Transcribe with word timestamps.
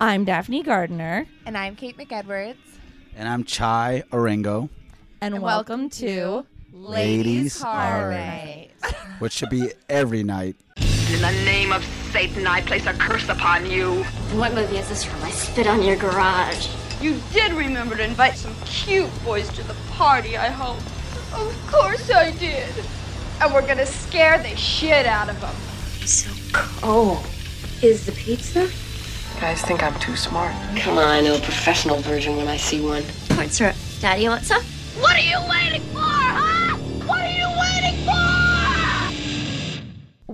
I'm 0.00 0.24
Daphne 0.24 0.62
Gardner, 0.62 1.26
And 1.44 1.56
I'm 1.58 1.76
Kate 1.76 1.96
McEdwards. 1.96 2.56
And 3.16 3.28
I'm 3.28 3.44
Chi 3.44 4.02
Orengo, 4.12 4.68
and, 5.20 5.34
And 5.34 5.42
welcome, 5.42 5.90
to 5.90 6.46
Ladies 6.72 7.60
Horror 7.60 8.00
Horror 8.00 8.12
Night. 8.12 8.70
which 9.18 9.32
should 9.32 9.50
be 9.50 9.72
every 9.88 10.22
night. 10.22 10.56
In 10.78 11.20
the 11.20 11.32
name 11.44 11.72
of 11.72 11.84
Satan, 12.12 12.46
I 12.46 12.62
place 12.62 12.86
a 12.86 12.94
curse 12.94 13.28
upon 13.28 13.66
you. 13.70 14.04
What 14.34 14.54
movie 14.54 14.78
is 14.78 14.88
this 14.88 15.04
from? 15.04 15.22
I 15.22 15.30
spit 15.30 15.66
on 15.66 15.82
your 15.82 15.96
garage. 15.96 16.68
You 17.02 17.20
did 17.32 17.52
remember 17.52 17.96
to 17.96 18.04
invite 18.04 18.36
some 18.36 18.54
cute 18.64 19.10
boys 19.24 19.48
to 19.54 19.62
the 19.64 19.74
party, 19.90 20.36
I 20.36 20.48
hope. 20.48 20.78
Of 21.38 21.54
course 21.70 22.10
I 22.10 22.30
did. 22.32 22.68
And 23.40 23.52
we're 23.52 23.66
gonna 23.66 23.86
scare 23.86 24.38
the 24.38 24.56
shit 24.56 25.06
out 25.06 25.28
of 25.28 25.40
them. 25.40 25.54
So 26.06 26.30
cold. 26.52 27.26
Is 27.82 28.06
the 28.06 28.12
pizza? 28.12 28.70
Guys 29.40 29.62
think 29.62 29.82
I'm 29.82 29.98
too 29.98 30.14
smart. 30.16 30.54
Come 30.76 30.98
on, 30.98 31.08
I 31.08 31.22
know 31.22 31.34
a 31.34 31.40
professional 31.40 31.96
virgin 32.00 32.36
when 32.36 32.46
I 32.46 32.58
see 32.58 32.82
one. 32.82 33.02
Corn 33.30 33.48
syrup. 33.48 33.74
Daddy, 33.98 34.24
you 34.24 34.28
want 34.28 34.44
some? 34.44 34.62
What 35.00 35.16
are 35.16 35.18
you 35.18 35.38
waiting 35.48 35.80
for, 35.80 35.98
huh? 35.98 36.76
What 37.06 37.20
are 37.20 37.26
you 37.26 37.48
waiting 37.58 38.04
for? 38.04 38.12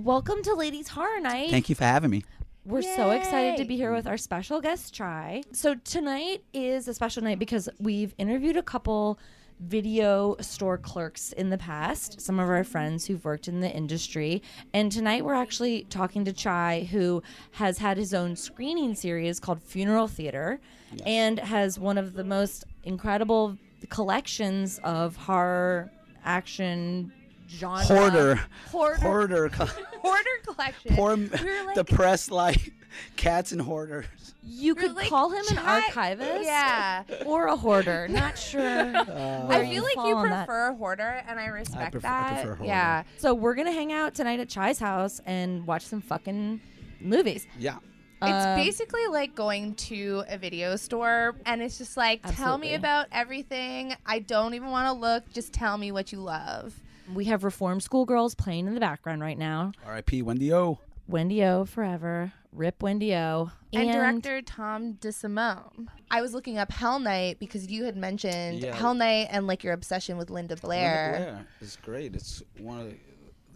welcome 0.00 0.42
to 0.42 0.55
Ladies 0.55 0.88
Horror 0.88 1.20
Night. 1.20 1.50
Thank 1.50 1.69
you 1.69 1.77
for 1.77 1.84
having 1.84 2.11
me. 2.11 2.24
We're 2.64 2.83
so 2.83 3.11
excited 3.11 3.59
to 3.59 3.64
be 3.64 3.77
here 3.77 3.95
with 3.95 4.09
our 4.09 4.16
special 4.16 4.61
guest, 4.61 4.98
Chi. 4.98 5.45
So 5.52 5.77
tonight 5.77 6.42
is 6.52 6.88
a 6.88 6.95
special 6.95 7.23
night 7.23 7.38
because 7.38 7.69
we've 7.78 8.12
interviewed 8.19 8.56
a 8.56 8.62
couple 8.62 9.20
video 9.60 10.37
store 10.41 10.78
clerks 10.78 11.33
in 11.33 11.51
the 11.51 11.59
past, 11.59 12.20
some 12.20 12.38
of 12.38 12.48
our 12.48 12.64
friends 12.64 13.06
who've 13.06 13.24
worked 13.24 13.48
in 13.48 13.60
the 13.60 13.70
industry. 13.70 14.42
And 14.73 14.92
tonight 14.92 15.24
we're 15.24 15.34
actually 15.34 15.84
talking 15.84 16.24
to 16.24 16.33
Chi, 16.33 16.88
who 16.91 17.23
has 17.52 17.78
had 17.78 17.97
his 17.97 18.12
own 18.14 18.37
screening 18.37 18.95
series 18.95 19.41
called 19.41 19.62
Funeral 19.62 20.09
Theater 20.09 20.61
and 21.05 21.38
has 21.38 21.78
one 21.78 21.98
of 21.98 22.12
the 22.12 22.24
most 22.24 22.64
incredible 22.84 23.56
collections 23.89 24.78
of 24.84 25.16
horror 25.16 25.91
action 26.25 27.12
genre. 27.48 27.84
Hoarder. 27.84 28.41
Hoarder. 28.70 28.98
Hoarder. 29.00 29.48
Hoarder 30.02 30.30
collection. 30.44 30.97
Poor 30.97 31.16
We 31.16 31.27
like- 31.28 31.75
depressed 31.75 32.30
like 32.30 32.72
cats 33.16 33.53
and 33.53 33.61
hoarders. 33.61 34.06
You 34.48 34.75
we 34.75 34.80
could 34.83 34.94
like, 34.94 35.08
call 35.08 35.30
him 35.30 35.44
an 35.50 35.58
archivist. 35.58 36.44
Yeah. 36.44 37.03
or 37.25 37.47
a 37.48 37.56
hoarder. 37.56 38.06
Not 38.08 38.38
sure. 38.38 38.62
Uh, 38.62 39.47
I 39.48 39.69
feel 39.69 39.83
like 39.83 39.97
you 40.06 40.16
prefer 40.20 40.69
a 40.69 40.75
hoarder, 40.75 41.22
and 41.27 41.41
I 41.41 41.47
respect 41.47 41.92
prefer- 41.92 42.06
I 42.06 42.11
that. 42.11 42.33
prefer 42.34 42.48
hoarder. 42.55 42.64
Yeah. 42.64 43.03
So 43.19 43.34
we're 43.34 43.55
gonna 43.55 43.72
hang 43.72 43.92
out 43.92 44.14
tonight 44.14 44.38
at 44.38 44.48
Chi's 44.48 44.78
house 44.78 45.20
and 45.27 45.66
watch 45.66 45.83
some 45.83 46.00
fucking 46.00 46.60
movies. 47.00 47.47
Yeah. 47.58 47.78
It's 48.22 48.47
Um, 48.47 48.56
basically 48.56 49.06
like 49.08 49.34
going 49.34 49.75
to 49.75 50.25
a 50.28 50.38
video 50.38 50.77
store 50.77 51.34
and 51.44 51.60
it's 51.60 51.77
just 51.77 51.97
like, 51.98 52.22
tell 52.34 52.56
me 52.56 52.75
about 52.75 53.08
everything. 53.12 53.94
I 54.06 54.20
don't 54.20 54.55
even 54.55 54.70
want 54.70 54.86
to 54.86 54.92
look. 54.92 55.31
Just 55.33 55.53
tell 55.53 55.77
me 55.77 55.92
what 55.92 56.12
you 56.12 56.20
love. 56.20 56.81
We 57.15 57.27
have 57.27 57.45
Reform 57.45 57.81
School 57.81 58.05
girls 58.05 58.35
playing 58.35 58.67
in 58.67 58.75
the 58.75 58.81
background 58.81 59.21
right 59.23 59.39
now. 59.39 59.73
R.I.P. 59.85 60.23
Wendy 60.23 60.53
O. 60.53 60.79
Wendy 61.09 61.45
O 61.45 61.65
forever. 61.65 62.33
Rip 62.53 62.83
Wendy 62.83 63.15
O. 63.15 63.51
And, 63.73 63.93
director 63.93 64.41
Tom 64.41 64.95
DeSimone. 64.95 65.89
I 66.11 66.23
was 66.23 66.33
looking 66.33 66.57
up 66.59 66.73
Hell 66.73 66.99
Night 66.99 67.39
because 67.39 67.71
you 67.71 67.84
had 67.84 67.97
mentioned 67.97 68.61
Yeah. 68.61 68.75
Hell 68.75 68.95
Night 68.95 69.29
and 69.31 69.47
like 69.47 69.62
your 69.62 69.75
obsession 69.75 70.17
with 70.17 70.31
Linda 70.31 70.57
Blair. 70.57 71.12
Linda 71.12 71.27
Blair 71.33 71.47
is 71.61 71.77
great. 71.83 72.15
It's 72.17 72.43
one 72.59 72.81
of 72.81 72.87
the, 72.87 72.97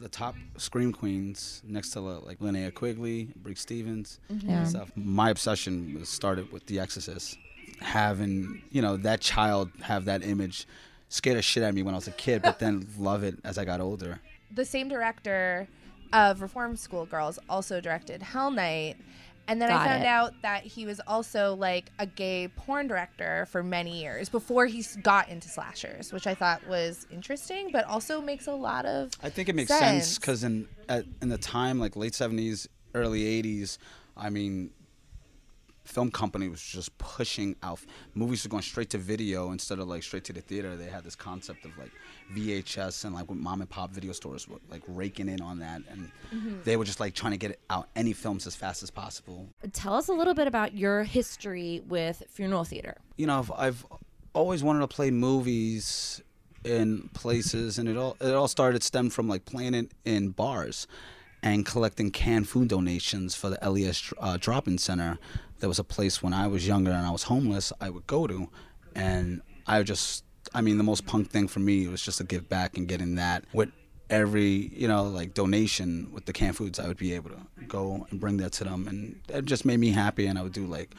the 0.01 0.09
top 0.09 0.35
scream 0.59 0.93
queens 0.93 1.63
next 1.67 1.91
to 1.91 2.01
uh, 2.01 2.21
like 2.21 2.39
Linnea 2.41 2.73
Quigley, 2.75 3.31
Brinke 3.43 3.59
Stevens, 3.59 4.21
mm-hmm. 4.31 4.49
Yeah. 4.49 4.59
and 4.59 4.69
stuff. 4.69 4.93
My 4.95 5.31
obsession 5.31 5.97
was 5.99 6.09
started 6.11 6.53
with 6.53 6.67
The 6.67 6.79
Exorcist. 6.81 7.39
Having 7.81 8.63
you 8.71 8.83
know 8.83 8.99
that 8.99 9.23
child 9.23 9.71
have 9.81 10.05
that 10.05 10.23
image 10.23 10.67
scared 11.11 11.37
the 11.37 11.43
shit 11.43 11.63
out 11.63 11.69
of 11.69 11.75
me 11.75 11.83
when 11.83 11.95
I 11.95 11.99
was 11.99 12.09
a 12.09 12.13
kid, 12.13 12.41
but 12.41 12.59
then 12.59 12.87
love 12.99 13.23
it 13.23 13.37
as 13.45 13.59
I 13.59 13.67
got 13.67 13.81
older. 13.81 14.21
the 14.51 14.65
same 14.65 14.89
director 14.89 15.69
of 16.13 16.41
Reform 16.41 16.77
School 16.77 17.05
Girls 17.07 17.39
also 17.49 17.81
directed 17.81 18.23
Hell 18.23 18.51
Night. 18.51 18.97
And 19.49 19.61
then 19.61 19.69
Got 19.71 19.81
I 19.81 19.85
found 19.85 20.03
it. 20.05 20.07
out 20.07 20.33
that 20.43 20.63
he 20.63 20.87
was 20.87 21.01
also 21.09 21.55
like 21.55 21.91
a 21.99 22.07
gay 22.07 22.47
porn 22.55 22.87
director 22.87 23.47
for 23.51 23.65
many 23.65 24.01
years 24.01 24.29
before 24.29 24.67
he 24.67 24.85
got 25.03 25.29
into 25.29 25.49
slashers, 25.49 26.13
which 26.13 26.29
I 26.29 26.35
thought 26.37 26.65
was 26.69 27.05
interesting, 27.11 27.71
but 27.73 27.85
also 27.87 28.21
makes 28.21 28.47
a 28.47 28.53
lot 28.53 28.87
of. 28.87 29.11
I 29.25 29.29
think 29.29 29.49
it 29.49 29.57
makes 29.57 29.69
sense. 29.69 30.07
sense 30.07 30.19
because 30.21 30.45
in 30.45 30.69
at, 30.89 31.05
in 31.21 31.31
the 31.31 31.39
time 31.39 31.81
like 31.81 31.97
late 31.97 32.15
seventies, 32.15 32.69
early 32.95 33.27
eighties, 33.27 33.79
I 34.17 34.31
mean, 34.31 34.71
film 35.91 36.11
company 36.11 36.49
was 36.49 36.63
just 36.63 36.97
pushing 36.99 37.57
out 37.63 37.81
movies 38.15 38.45
were 38.45 38.51
going 38.51 38.63
straight 38.63 38.91
to 38.91 38.99
video 38.99 39.51
instead 39.53 39.79
of 39.79 39.89
like 39.89 40.03
straight 40.03 40.25
to 40.25 40.33
the 40.33 40.41
theater. 40.41 40.77
They 40.77 40.87
had 40.87 41.05
this 41.05 41.17
concept 41.17 41.65
of 41.65 41.77
like 41.77 41.91
VHS 42.35 43.05
and 43.05 43.15
like 43.15 43.29
with 43.29 43.39
mom 43.39 43.61
and 43.61 43.69
pop 43.69 43.91
video 43.91 44.13
stores 44.13 44.49
were 44.49 44.59
like 44.69 44.83
raking 44.87 45.29
in 45.29 45.41
on 45.41 45.59
that, 45.59 45.83
and 45.91 46.11
mm-hmm. 46.33 46.63
they 46.65 46.77
were 46.77 46.85
just 46.85 47.01
like 47.01 47.15
trying 47.15 47.33
to 47.33 47.39
get 47.39 47.59
out 47.69 47.89
any 47.97 48.13
films 48.13 48.47
as 48.47 48.55
fast 48.55 48.83
as 48.83 48.91
possible. 48.91 49.49
Tell 49.73 49.95
us 49.95 50.09
a 50.09 50.13
little 50.13 50.35
bit 50.35 50.47
about 50.47 50.75
your 50.75 51.03
history 51.03 51.83
with 51.89 52.23
funeral 52.29 52.65
theater. 52.65 52.97
you 53.17 53.27
know, 53.27 53.39
I've, 53.39 53.53
I've 53.57 53.87
always 54.33 54.63
wanted 54.63 54.81
to 54.81 54.89
play 54.89 55.11
movies 55.11 56.23
in 56.65 57.11
places, 57.15 57.79
and 57.79 57.89
it 57.89 57.97
all 57.97 58.17
it 58.21 58.33
all 58.33 58.49
started 58.49 58.83
stemmed 58.83 59.13
from 59.13 59.29
like 59.29 59.45
playing 59.45 59.75
it 59.75 59.91
in 60.05 60.31
bars 60.31 60.87
and 61.43 61.65
collecting 61.65 62.11
canned 62.11 62.49
food 62.49 62.69
donations 62.69 63.35
for 63.35 63.51
the 63.51 63.59
LES 63.69 64.13
uh, 64.19 64.37
Drop-In 64.39 64.79
Center. 64.79 65.19
There 65.59 65.69
was 65.69 65.79
a 65.79 65.85
place 65.85 66.23
when 66.23 66.33
I 66.33 66.47
was 66.47 66.67
younger 66.67 66.91
and 66.91 67.07
I 67.07 67.11
was 67.11 67.25
homeless. 67.25 67.73
I 67.81 67.91
would 67.91 68.07
go 68.07 68.27
to, 68.27 68.49
and 68.95 69.43
I 69.67 69.83
just, 69.83 70.25
I 70.55 70.61
mean, 70.61 70.79
the 70.79 70.85
most 70.85 71.07
punk 71.07 71.31
thing 71.31 71.49
for 71.49 71.61
me 71.61 71.87
was 71.89 72.03
just 72.03 72.19
to 72.19 72.25
give 72.25 72.49
back 72.49 72.77
and 72.77 72.89
getting 72.89 73.15
that 73.17 73.45
with 73.53 73.71
every 74.11 74.71
you 74.75 74.89
know 74.89 75.05
like 75.05 75.35
donation 75.35 76.11
with 76.13 76.27
the 76.27 76.33
canned 76.33 76.57
foods 76.57 76.81
i 76.81 76.89
would 76.89 76.97
be 76.97 77.15
able 77.15 77.31
to 77.31 77.65
go 77.69 78.05
and 78.11 78.19
bring 78.19 78.39
that 78.39 78.51
to 78.51 78.65
them 78.65 78.89
and 78.89 79.21
it 79.29 79.45
just 79.45 79.65
made 79.65 79.79
me 79.79 79.91
happy 79.91 80.27
and 80.27 80.37
i 80.37 80.43
would 80.43 80.53
do 80.53 80.67
like 80.67 80.97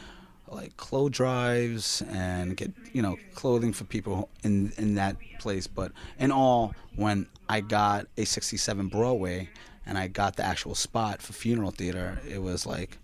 like 0.48 0.76
clothes 0.78 1.12
drives 1.12 2.02
and 2.10 2.56
get 2.58 2.72
you 2.94 3.02
know 3.02 3.18
clothing 3.36 3.74
for 3.74 3.84
people 3.86 4.30
in 4.44 4.72
in 4.78 4.96
that 4.96 5.16
place 5.40 5.68
but 5.68 5.92
in 6.20 6.32
all 6.32 6.74
when 6.96 7.28
i 7.50 7.60
got 7.60 8.08
a 8.18 8.26
67 8.26 8.88
broadway 8.88 9.50
and 9.86 9.98
i 9.98 10.08
got 10.08 10.36
the 10.36 10.46
actual 10.46 10.76
spot 10.76 11.22
for 11.22 11.34
funeral 11.34 11.72
theater 11.72 12.20
it 12.28 12.42
was 12.42 12.66
like 12.66 12.98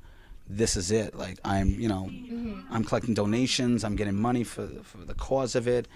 this 0.50 0.78
is 0.78 0.92
it. 0.92 1.16
Like 1.16 1.40
i'm 1.44 1.70
you 1.70 1.90
know 1.90 2.08
mm-hmm. 2.10 2.62
i'm 2.72 2.84
collecting 2.84 3.14
donations 3.14 3.84
i'm 3.84 3.96
getting 3.96 4.16
money 4.16 4.44
for 4.44 4.68
for 4.84 5.00
the 5.00 5.14
cause 5.14 5.56
of 5.56 5.68
it 5.68 5.88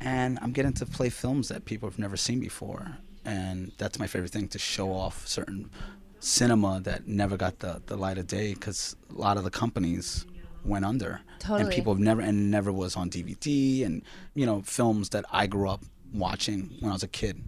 and 0.00 0.38
i'm 0.42 0.52
getting 0.52 0.72
to 0.74 0.86
play 0.86 1.08
films 1.08 1.48
that 1.48 1.64
people 1.64 1.88
have 1.88 1.98
never 1.98 2.16
seen 2.16 2.40
before. 2.40 2.98
And 3.26 3.72
that's 3.78 3.98
my 3.98 4.06
favorite 4.06 4.32
thing 4.32 4.48
to 4.48 4.58
show 4.58 4.92
off 4.92 5.26
certain 5.26 5.70
cinema 6.20 6.80
that 6.80 7.06
never 7.06 7.38
got 7.38 7.58
the, 7.60 7.80
the 7.86 7.96
light 7.96 8.18
of 8.18 8.26
day 8.26 8.52
because 8.52 8.96
a 9.10 9.14
lot 9.14 9.38
of 9.38 9.44
the 9.44 9.50
companies 9.50 10.26
went 10.62 10.84
under. 10.84 11.20
And 11.64 11.70
people 11.70 11.94
have 11.94 12.00
never 12.00 12.20
and 12.20 12.50
never 12.50 12.72
was 12.72 12.96
on 12.96 13.10
dvd 13.10 13.84
and 13.84 14.02
you 14.34 14.46
know 14.46 14.62
films 14.62 15.10
that 15.10 15.24
i 15.30 15.46
grew 15.46 15.68
up 15.68 15.82
watching 16.12 16.70
when 16.80 16.90
i 16.90 16.94
was 16.94 17.02
a 17.02 17.08
kid 17.08 17.42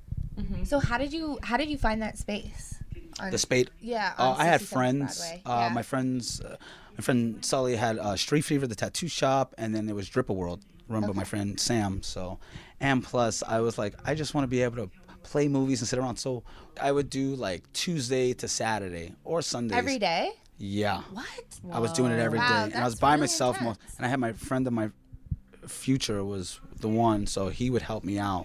So 0.65 0.79
how 0.79 0.99
did 0.99 1.13
you 1.13 1.39
how 1.43 1.57
did 1.57 1.69
you 1.71 1.79
find 1.79 2.03
that 2.03 2.19
space? 2.19 2.75
On- 3.19 3.31
the 3.31 3.39
spade 3.39 3.71
Yeah. 3.81 4.13
uh, 4.19 4.35
i 4.37 4.45
had 4.45 4.61
friends 4.61 5.23
uh, 5.23 5.39
Yeah. 5.47 5.69
my 5.73 5.83
friends 5.83 6.39
uh, 6.43 6.57
my 6.99 7.03
friend 7.03 7.43
sully 7.43 7.75
had 7.77 7.99
uh, 7.99 8.15
street 8.15 8.43
fever 8.43 8.67
the 8.67 8.75
tattoo 8.75 9.09
shop 9.09 9.55
and 9.57 9.75
then 9.75 9.87
there 9.87 9.95
was 9.95 10.07
dripper 10.11 10.35
world 10.35 10.61
run 10.87 11.01
by 11.07 11.15
my 11.15 11.25
friend 11.25 11.59
sam 11.59 12.03
so 12.03 12.39
and 12.79 13.03
plus 13.03 13.43
i 13.49 13.59
was 13.61 13.79
like 13.79 13.95
i 14.05 14.15
just 14.15 14.35
want 14.35 14.43
to 14.43 14.49
be 14.49 14.61
able 14.63 14.77
to 14.77 14.91
play 15.23 15.49
movies 15.49 15.81
and 15.81 15.89
sit 15.89 15.99
around 15.99 16.17
so 16.19 16.43
i 16.79 16.93
would 16.93 17.09
do 17.09 17.35
like 17.37 17.63
tuesday 17.73 18.35
to 18.35 18.47
saturday 18.47 19.15
or 19.25 19.41
sundays 19.41 19.79
Every 19.79 19.99
day. 19.99 20.33
yeah 20.59 21.01
What? 21.11 21.27
I 21.73 21.79
was 21.79 21.93
doing 21.95 22.13
it 22.13 22.19
every 22.21 22.39
day, 22.39 22.45
Wow, 22.45 22.65
and 22.65 22.75
I 22.75 22.85
was 22.85 22.97
by 22.97 23.13
really 23.13 23.21
myself 23.22 23.57
intense. 23.57 23.78
most. 23.83 23.97
And 23.97 24.05
I 24.05 24.09
had 24.10 24.21
my 24.21 24.33
friend 24.34 24.66
of 24.66 24.75
my 24.75 24.91
future 25.66 26.22
was 26.22 26.60
the 26.81 26.89
one, 26.89 27.27
so 27.27 27.49
he 27.49 27.71
would 27.71 27.83
help 27.83 28.05
me 28.05 28.19
out. 28.19 28.45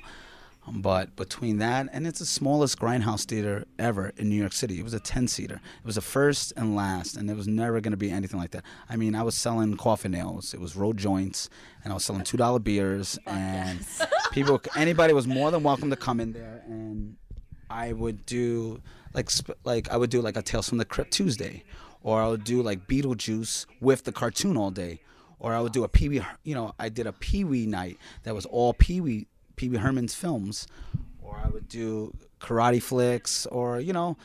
But 0.67 1.15
between 1.15 1.57
that 1.57 1.89
and 1.91 2.05
it's 2.05 2.19
the 2.19 2.25
smallest 2.25 2.79
grindhouse 2.79 3.25
theater 3.25 3.65
ever 3.79 4.13
in 4.17 4.29
New 4.29 4.35
York 4.35 4.53
City. 4.53 4.79
It 4.79 4.83
was 4.83 4.93
a 4.93 4.99
ten 4.99 5.27
seater. 5.27 5.55
It 5.55 5.85
was 5.85 5.95
the 5.95 6.01
first 6.01 6.53
and 6.55 6.75
last, 6.75 7.17
and 7.17 7.27
there 7.27 7.35
was 7.35 7.47
never 7.47 7.81
going 7.81 7.91
to 7.91 7.97
be 7.97 8.11
anything 8.11 8.39
like 8.39 8.51
that. 8.51 8.63
I 8.87 8.95
mean, 8.95 9.15
I 9.15 9.23
was 9.23 9.35
selling 9.35 9.75
coffin 9.75 10.11
nails. 10.11 10.53
It 10.53 10.59
was 10.59 10.75
road 10.75 10.97
joints, 10.97 11.49
and 11.83 11.91
I 11.91 11.95
was 11.95 12.05
selling 12.05 12.23
two 12.23 12.37
dollar 12.37 12.59
beers, 12.59 13.17
and 13.25 13.85
people, 14.31 14.61
anybody 14.75 15.13
was 15.13 15.27
more 15.27 15.49
than 15.51 15.63
welcome 15.63 15.89
to 15.89 15.95
come 15.95 16.19
in 16.19 16.31
there. 16.33 16.61
And 16.67 17.17
I 17.69 17.93
would 17.93 18.25
do 18.25 18.81
like 19.13 19.29
like 19.63 19.89
I 19.89 19.97
would 19.97 20.09
do 20.09 20.21
like 20.21 20.37
a 20.37 20.41
Tales 20.41 20.69
from 20.69 20.77
the 20.77 20.85
Crypt 20.85 21.11
Tuesday, 21.11 21.63
or 22.03 22.21
I 22.21 22.27
would 22.27 22.43
do 22.43 22.61
like 22.61 22.87
Beetlejuice 22.87 23.65
with 23.79 24.03
the 24.03 24.11
cartoon 24.11 24.57
all 24.57 24.71
day, 24.71 25.01
or 25.39 25.53
I 25.53 25.59
would 25.59 25.73
do 25.73 25.83
a 25.83 25.89
Pee 25.89 26.07
Wee. 26.09 26.21
You 26.43 26.55
know, 26.55 26.75
I 26.79 26.89
did 26.89 27.07
a 27.07 27.13
Pee 27.13 27.43
Wee 27.43 27.65
night 27.65 27.97
that 28.23 28.35
was 28.35 28.45
all 28.45 28.73
Pee 28.73 29.01
Wee 29.01 29.27
Pee 29.61 29.69
Wee 29.69 29.77
Herman's 29.77 30.15
films, 30.15 30.65
or 31.21 31.37
I 31.37 31.47
would 31.47 31.67
do 31.67 32.15
karate 32.39 32.81
flicks, 32.81 33.45
or 33.45 33.79
you 33.79 33.93
know, 33.93 34.17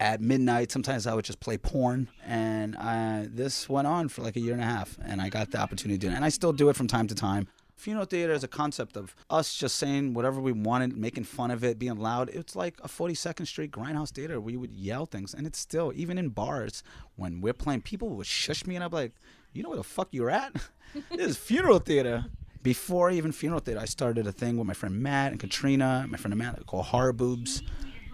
at 0.00 0.22
midnight. 0.22 0.72
Sometimes 0.72 1.06
I 1.06 1.12
would 1.12 1.26
just 1.26 1.38
play 1.38 1.58
porn, 1.58 2.08
and 2.24 2.74
uh, 2.78 3.24
this 3.26 3.68
went 3.68 3.86
on 3.86 4.08
for 4.08 4.22
like 4.22 4.36
a 4.36 4.40
year 4.40 4.54
and 4.54 4.62
a 4.62 4.64
half, 4.64 4.98
and 5.04 5.20
I 5.20 5.28
got 5.28 5.50
the 5.50 5.58
opportunity 5.58 5.98
to 5.98 6.06
do 6.06 6.10
it, 6.10 6.16
and 6.16 6.24
I 6.24 6.30
still 6.30 6.54
do 6.54 6.70
it 6.70 6.76
from 6.76 6.86
time 6.86 7.06
to 7.08 7.14
time. 7.14 7.46
Funeral 7.76 8.06
theater 8.06 8.32
is 8.32 8.42
a 8.42 8.48
concept 8.48 8.96
of 8.96 9.14
us 9.28 9.54
just 9.54 9.76
saying 9.76 10.14
whatever 10.14 10.40
we 10.40 10.52
wanted, 10.52 10.96
making 10.96 11.24
fun 11.24 11.50
of 11.50 11.62
it, 11.62 11.78
being 11.78 11.96
loud. 11.96 12.30
It's 12.30 12.56
like 12.56 12.78
a 12.82 12.88
42nd 12.88 13.46
Street 13.46 13.72
grindhouse 13.72 14.12
theater. 14.12 14.40
We 14.40 14.56
would 14.56 14.72
yell 14.72 15.04
things, 15.04 15.34
and 15.34 15.46
it's 15.46 15.58
still 15.58 15.92
even 15.94 16.16
in 16.16 16.30
bars 16.30 16.82
when 17.16 17.42
we're 17.42 17.52
playing. 17.52 17.82
People 17.82 18.08
would 18.08 18.26
shush 18.26 18.66
me, 18.66 18.76
and 18.76 18.84
I'm 18.84 18.92
like, 18.92 19.12
"You 19.52 19.62
know 19.62 19.68
where 19.68 19.76
the 19.76 19.84
fuck 19.84 20.08
you're 20.10 20.30
at? 20.30 20.54
this 21.10 21.32
is 21.32 21.36
funeral 21.36 21.80
theater." 21.80 22.24
Before 22.62 23.10
even 23.10 23.32
funeral 23.32 23.60
theater, 23.60 23.80
I 23.80 23.86
started 23.86 24.26
a 24.26 24.32
thing 24.32 24.56
with 24.58 24.66
my 24.66 24.74
friend 24.74 25.02
Matt 25.02 25.30
and 25.32 25.40
Katrina, 25.40 26.06
my 26.08 26.18
friend 26.18 26.32
Amanda, 26.34 26.62
called 26.64 26.86
Horror 26.86 27.12
Boobs. 27.14 27.62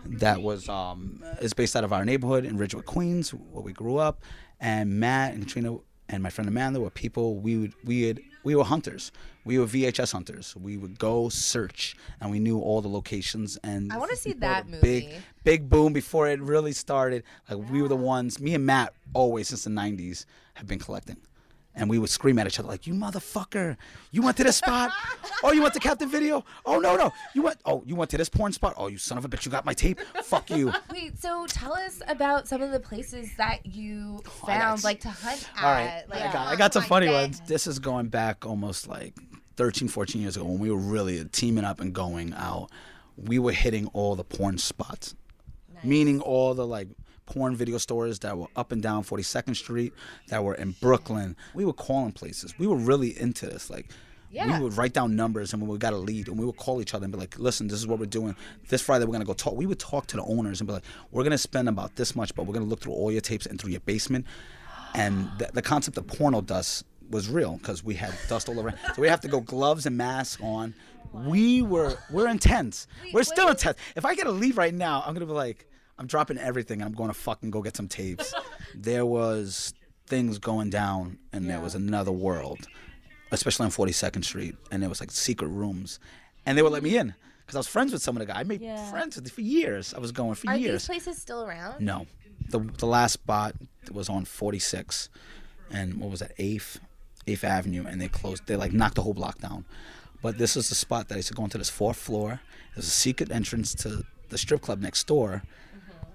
That 0.05 0.41
was 0.41 0.69
um, 0.69 1.25
is 1.41 1.53
based 1.53 1.75
out 1.75 1.83
of 1.83 1.93
our 1.93 2.05
neighborhood 2.05 2.45
in 2.45 2.57
Ridgewood, 2.57 2.87
Queens, 2.87 3.31
where 3.31 3.63
we 3.63 3.73
grew 3.73 3.97
up. 3.97 4.23
And 4.61 5.01
Matt 5.01 5.35
and 5.35 5.43
Katrina 5.45 5.79
and 6.09 6.23
my 6.23 6.31
friend 6.31 6.47
Amanda 6.49 6.81
were 6.81 6.91
people 6.91 7.37
we 7.39 7.57
would 7.57 7.75
we 7.85 8.07
would 8.07 8.23
we 8.45 8.55
were 8.55 8.63
hunters. 8.63 9.11
We 9.45 9.59
were 9.59 9.67
VHS 9.67 10.13
hunters. 10.13 10.55
We 10.55 10.77
would 10.77 10.97
go 11.01 11.29
search, 11.29 11.97
and 12.21 12.31
we 12.31 12.39
knew 12.39 12.61
all 12.61 12.81
the 12.81 12.89
locations. 12.89 13.57
And 13.65 13.93
I 13.93 13.99
wanna 13.99 14.15
see 14.15 14.33
that 14.35 14.71
the 14.71 14.79
Big, 14.79 15.05
movie. 15.07 15.17
big 15.43 15.69
boom 15.69 15.93
before 15.93 16.29
it 16.29 16.41
really 16.41 16.73
started. 16.73 17.25
Like 17.51 17.69
we 17.69 17.83
were 17.83 17.89
the 17.89 17.97
ones. 17.97 18.39
Me 18.39 18.55
and 18.55 18.65
Matt 18.65 18.95
always 19.13 19.49
since 19.49 19.65
the 19.65 19.71
'90s 19.71 20.25
have 20.55 20.69
been 20.69 20.79
collecting. 20.79 21.17
And 21.79 21.91
we 21.91 21.99
would 21.99 22.09
scream 22.09 22.39
at 22.39 22.47
each 22.47 22.59
other 22.59 22.69
like, 22.69 22.87
"You 22.87 22.95
motherfucker! 22.95 23.77
You 24.11 24.23
went 24.23 24.39
to 24.39 24.45
this 24.45 24.57
spot? 24.57 24.91
Oh, 25.45 25.53
you 25.53 25.61
went 25.61 25.75
to 25.75 25.81
Captain 25.81 26.09
Video? 26.09 26.43
Oh 26.65 26.79
no, 26.79 26.97
no! 26.97 27.13
You 27.35 27.43
went? 27.43 27.59
Oh, 27.67 27.83
you 27.85 27.95
went 27.95 28.11
to 28.13 28.17
this 28.17 28.31
porn 28.31 28.53
spot? 28.53 28.75
Oh, 28.79 28.87
you 28.87 28.97
son 28.97 29.19
of 29.19 29.27
a 29.27 29.29
bitch! 29.29 29.45
You 29.45 29.51
got 29.51 29.67
my 29.67 29.75
tape? 29.75 30.01
Fuck 30.25 30.49
you!" 30.49 30.73
Wait, 30.91 31.19
so 31.19 31.47
tell 31.47 31.75
us 31.75 32.01
about 32.09 32.49
some 32.49 32.63
of 32.63 32.71
the 32.71 32.81
places 32.81 33.29
that 33.37 33.67
you 33.67 34.23
oh, 34.27 34.31
found, 34.47 34.79
s- 34.79 34.85
like 34.85 35.01
to 35.01 35.11
hunt 35.11 35.49
at. 35.55 35.63
All 35.65 35.71
right, 35.71 36.05
like, 36.09 36.23
I 36.23 36.33
got, 36.33 36.47
I 36.49 36.57
got 36.57 36.73
some 36.73 36.85
oh 36.85 36.87
funny 36.87 37.09
ones. 37.09 37.43
This 37.47 37.67
is 37.67 37.79
going 37.79 38.09
back 38.09 38.47
almost 38.47 38.89
like 38.89 39.15
13, 39.57 39.89
14 39.89 40.23
years 40.23 40.37
ago 40.37 40.47
when 40.47 40.59
we 40.59 40.71
were 40.71 40.79
really 40.79 41.25
teaming 41.27 41.65
up 41.65 41.81
and 41.81 41.93
going 41.93 42.33
out. 42.35 42.71
We 43.19 43.39
were 43.39 43.53
hitting 43.53 43.87
all 43.89 44.15
the 44.15 44.25
porn 44.25 44.57
spots, 44.57 45.15
meaning 45.85 46.23
all 46.23 46.55
the 46.55 46.67
like 46.67 46.89
porn 47.27 47.55
video 47.57 47.79
stores 47.79 48.21
that 48.21 48.39
were 48.39 48.47
up 48.57 48.73
and 48.73 48.83
down 48.83 49.05
42nd 49.05 49.57
Street, 49.57 49.93
that 50.29 50.43
were 50.45 50.55
in 50.55 50.73
Brooklyn. 50.81 51.37
We 51.55 51.65
were 51.65 51.73
calling 51.73 52.13
places. 52.13 52.55
We 52.59 52.67
were 52.67 52.77
really 52.77 53.19
into 53.19 53.47
this. 53.47 53.69
Like, 53.69 53.91
Yeah. 54.31 54.57
we 54.59 54.65
would 54.65 54.77
write 54.77 54.93
down 54.93 55.17
numbers 55.17 55.53
and 55.53 55.61
when 55.63 55.71
we 55.71 55.79
got 55.79 55.93
a 55.93 55.97
lead 55.97 56.29
and 56.29 56.39
we 56.39 56.45
would 56.47 56.57
call 56.57 56.81
each 56.81 56.95
other 56.95 57.05
and 57.05 57.13
be 57.13 57.19
like, 57.19 57.39
listen, 57.39 57.69
this 57.69 57.79
is 57.79 57.87
what 57.87 57.99
we're 57.99 58.07
doing. 58.07 58.35
This 58.69 58.81
Friday 58.83 59.05
we're 59.05 59.13
gonna 59.13 59.25
go 59.25 59.33
talk. 59.35 59.55
We 59.55 59.67
would 59.67 59.79
talk 59.79 60.07
to 60.09 60.17
the 60.17 60.25
owners 60.25 60.61
and 60.61 60.67
be 60.69 60.73
like, 60.75 60.85
we're 61.11 61.25
gonna 61.25 61.37
spend 61.39 61.69
about 61.69 61.97
this 61.97 62.15
much, 62.17 62.35
but 62.35 62.47
we're 62.47 62.55
gonna 62.55 62.67
look 62.67 62.81
through 62.81 62.93
all 62.95 63.11
your 63.13 63.21
tapes 63.21 63.47
and 63.47 63.61
through 63.61 63.71
your 63.71 63.81
basement. 63.81 64.25
And 64.95 65.29
the, 65.39 65.51
the 65.53 65.63
concept 65.63 65.99
of 65.99 66.07
porno 66.07 66.41
dust 66.41 66.85
was 67.11 67.29
real 67.29 67.57
because 67.59 67.85
we 67.85 67.95
had 67.95 68.13
dust 68.29 68.49
all 68.49 68.59
around. 68.61 68.79
So 68.95 69.03
we 69.03 69.09
have 69.09 69.21
to 69.21 69.29
go 69.29 69.41
gloves 69.41 69.87
and 69.87 69.97
mask 69.97 70.41
on. 70.43 70.75
We 71.13 71.63
were 71.63 71.97
we're 72.11 72.29
intense. 72.29 72.87
we're 73.13 73.23
still 73.23 73.49
intense. 73.49 73.79
If 73.95 74.05
I 74.05 74.15
get 74.15 74.27
a 74.27 74.31
lead 74.33 74.57
right 74.57 74.75
now, 74.75 75.03
I'm 75.07 75.15
gonna 75.15 75.27
be 75.27 75.33
like, 75.33 75.69
I'm 75.99 76.07
dropping 76.07 76.39
everything 76.39 76.81
and 76.83 76.89
I'm 76.89 76.95
going 76.95 77.09
to 77.11 77.15
fucking 77.15 77.51
go 77.51 77.63
get 77.63 77.77
some 77.77 77.89
tapes. 77.89 78.35
there 78.75 79.07
was 79.07 79.73
things 80.07 80.39
going 80.39 80.71
down 80.71 81.19
and 81.33 81.49
there 81.51 81.61
was 81.61 81.75
another 81.75 82.13
world 82.13 82.67
especially 83.33 83.65
on 83.65 83.71
42nd 83.73 84.25
Street, 84.25 84.55
and 84.71 84.81
there 84.81 84.89
was 84.89 85.01
like 85.01 85.11
secret 85.11 85.49
rooms, 85.49 85.99
and 86.47 86.57
they 86.57 86.63
would 86.63 86.71
let 86.71 86.85
me 86.85 86.97
in 86.97 87.13
because 87.41 87.57
I 87.57 87.59
was 87.59 87.67
friends 87.67 87.93
with 87.93 88.01
some 88.01 88.17
of 88.17 88.21
the 88.21 88.27
guys. 88.27 88.37
I 88.39 88.45
made 88.45 88.61
Yeah. 88.61 88.89
friends 88.89 89.17
with 89.17 89.29
for 89.33 89.41
years. 89.41 89.93
I 89.93 89.99
was 89.99 90.13
going 90.13 90.37
for 90.37 90.49
Are 90.49 90.57
years. 90.57 90.89
Are 90.89 90.93
these 90.93 91.03
places 91.05 91.21
still 91.23 91.43
around? 91.43 91.85
no, 91.85 92.07
the 92.51 92.61
the 92.61 92.87
last 92.87 93.15
spot 93.15 93.57
was 93.91 94.09
on 94.09 94.27
46, 94.27 95.09
and 95.73 95.99
what 96.01 96.09
was 96.09 96.21
that? 96.21 96.33
Eighth, 96.39 96.79
Eighth 97.27 97.43
Avenue, 97.43 97.85
and 97.85 98.01
they 98.01 98.07
closed. 98.09 98.47
They 98.47 98.55
like 98.55 98.73
knocked 98.73 98.95
the 98.95 99.03
whole 99.03 99.13
block 99.15 99.41
down. 99.41 99.65
But 100.23 100.39
this 100.39 100.57
is 100.57 100.69
the 100.69 100.77
spot 100.77 101.09
that 101.09 101.15
I 101.15 101.19
used 101.19 101.29
to 101.29 101.35
go 101.35 101.43
into 101.45 101.59
this 101.59 101.69
fourth 101.69 101.97
floor. 101.97 102.41
There's 102.77 102.87
a 102.87 102.91
secret 102.91 103.33
entrance 103.33 103.75
to 103.83 104.05
the 104.29 104.39
strip 104.39 104.63
club 104.63 104.81
next 104.81 105.05
door, 105.09 105.43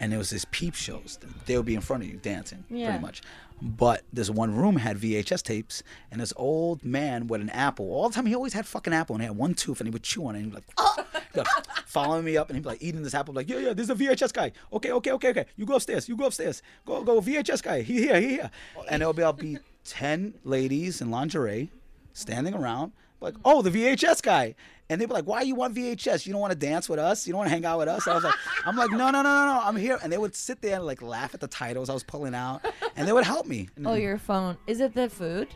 and 0.01 0.13
it 0.13 0.17
was 0.17 0.29
this 0.31 0.45
peep 0.51 0.73
shows. 0.75 1.17
They 1.45 1.55
would 1.55 1.65
be 1.65 1.75
in 1.75 1.81
front 1.81 2.03
of 2.03 2.09
you 2.09 2.17
dancing, 2.17 2.65
Yeah. 2.69 2.87
pretty 2.89 3.01
much. 3.01 3.21
But 3.61 4.01
this 4.11 4.27
one 4.29 4.55
room 4.55 4.77
had 4.77 4.97
VHS 4.97 5.43
tapes, 5.43 5.83
and 6.09 6.19
this 6.19 6.33
old 6.35 6.83
man 6.83 7.27
with 7.27 7.41
an 7.41 7.51
apple. 7.51 7.91
All 7.93 8.09
the 8.09 8.15
time, 8.15 8.25
he 8.25 8.33
always 8.35 8.53
had 8.53 8.65
fucking 8.65 8.91
apple, 8.91 9.15
and 9.15 9.21
he 9.21 9.27
had 9.27 9.37
one 9.37 9.53
tooth, 9.53 9.79
and 9.79 9.87
he 9.87 9.91
would 9.91 10.01
chew 10.01 10.25
on 10.25 10.35
it. 10.35 10.39
And 10.39 10.45
he'd 10.47 10.51
be 10.51 10.55
like, 10.55 10.63
ah! 10.79 10.95
he'd 11.13 11.33
be 11.35 11.39
like, 11.41 11.47
following 11.85 12.25
me 12.25 12.35
up, 12.37 12.49
and 12.49 12.57
he'd 12.57 12.63
be 12.63 12.69
like 12.69 12.81
eating 12.81 13.03
this 13.03 13.13
apple. 13.13 13.35
like, 13.35 13.47
yeah, 13.47 13.59
yeah, 13.59 13.73
this 13.73 13.83
is 13.83 13.89
a 13.91 13.95
VHS 13.95 14.33
guy. 14.33 14.51
Okay, 14.73 14.91
okay, 14.91 15.11
okay, 15.11 15.29
okay. 15.29 15.45
You 15.57 15.67
go 15.67 15.75
upstairs. 15.75 16.09
You 16.09 16.17
go 16.17 16.25
upstairs. 16.25 16.63
Go, 16.87 17.03
go, 17.03 17.21
VHS 17.21 17.61
guy. 17.61 17.81
He 17.83 17.99
here, 17.99 18.19
he 18.19 18.29
here. 18.29 18.49
And 18.89 19.03
it'll 19.03 19.13
be, 19.13 19.21
I'll 19.21 19.31
be 19.33 19.59
ten 19.83 20.33
ladies 20.43 20.99
in 20.99 21.11
lingerie, 21.11 21.69
standing 22.13 22.55
around, 22.55 22.93
like, 23.21 23.35
oh, 23.45 23.61
the 23.61 23.69
VHS 23.69 24.21
guy. 24.21 24.55
And 24.89 24.99
they'd 24.99 25.05
be 25.05 25.13
like, 25.13 25.25
why 25.25 25.41
you 25.41 25.55
want 25.55 25.73
VHS? 25.73 26.25
You 26.25 26.33
don't 26.33 26.41
want 26.41 26.51
to 26.51 26.59
dance 26.59 26.89
with 26.89 26.99
us? 26.99 27.25
You 27.25 27.31
don't 27.31 27.37
want 27.39 27.47
to 27.47 27.53
hang 27.53 27.63
out 27.65 27.79
with 27.79 27.87
us? 27.87 28.07
I 28.07 28.13
was 28.13 28.25
like, 28.25 28.33
I'm 28.65 28.75
like, 28.75 28.91
no, 28.91 29.09
no, 29.09 29.21
no, 29.21 29.23
no, 29.23 29.45
no, 29.45 29.61
I'm 29.63 29.77
here. 29.77 29.97
And 30.03 30.11
they 30.11 30.17
would 30.17 30.35
sit 30.35 30.61
there 30.61 30.75
and 30.75 30.85
like 30.85 31.01
laugh 31.01 31.33
at 31.33 31.39
the 31.39 31.47
titles 31.47 31.89
I 31.89 31.93
was 31.93 32.03
pulling 32.03 32.35
out, 32.35 32.65
and 32.97 33.07
they 33.07 33.13
would 33.13 33.23
help 33.23 33.45
me. 33.45 33.69
And 33.77 33.87
Oh, 33.91 33.93
your 33.93 34.17
phone. 34.17 34.57
Is 34.67 34.81
it 34.81 34.93
the 34.93 35.09
food? 35.09 35.47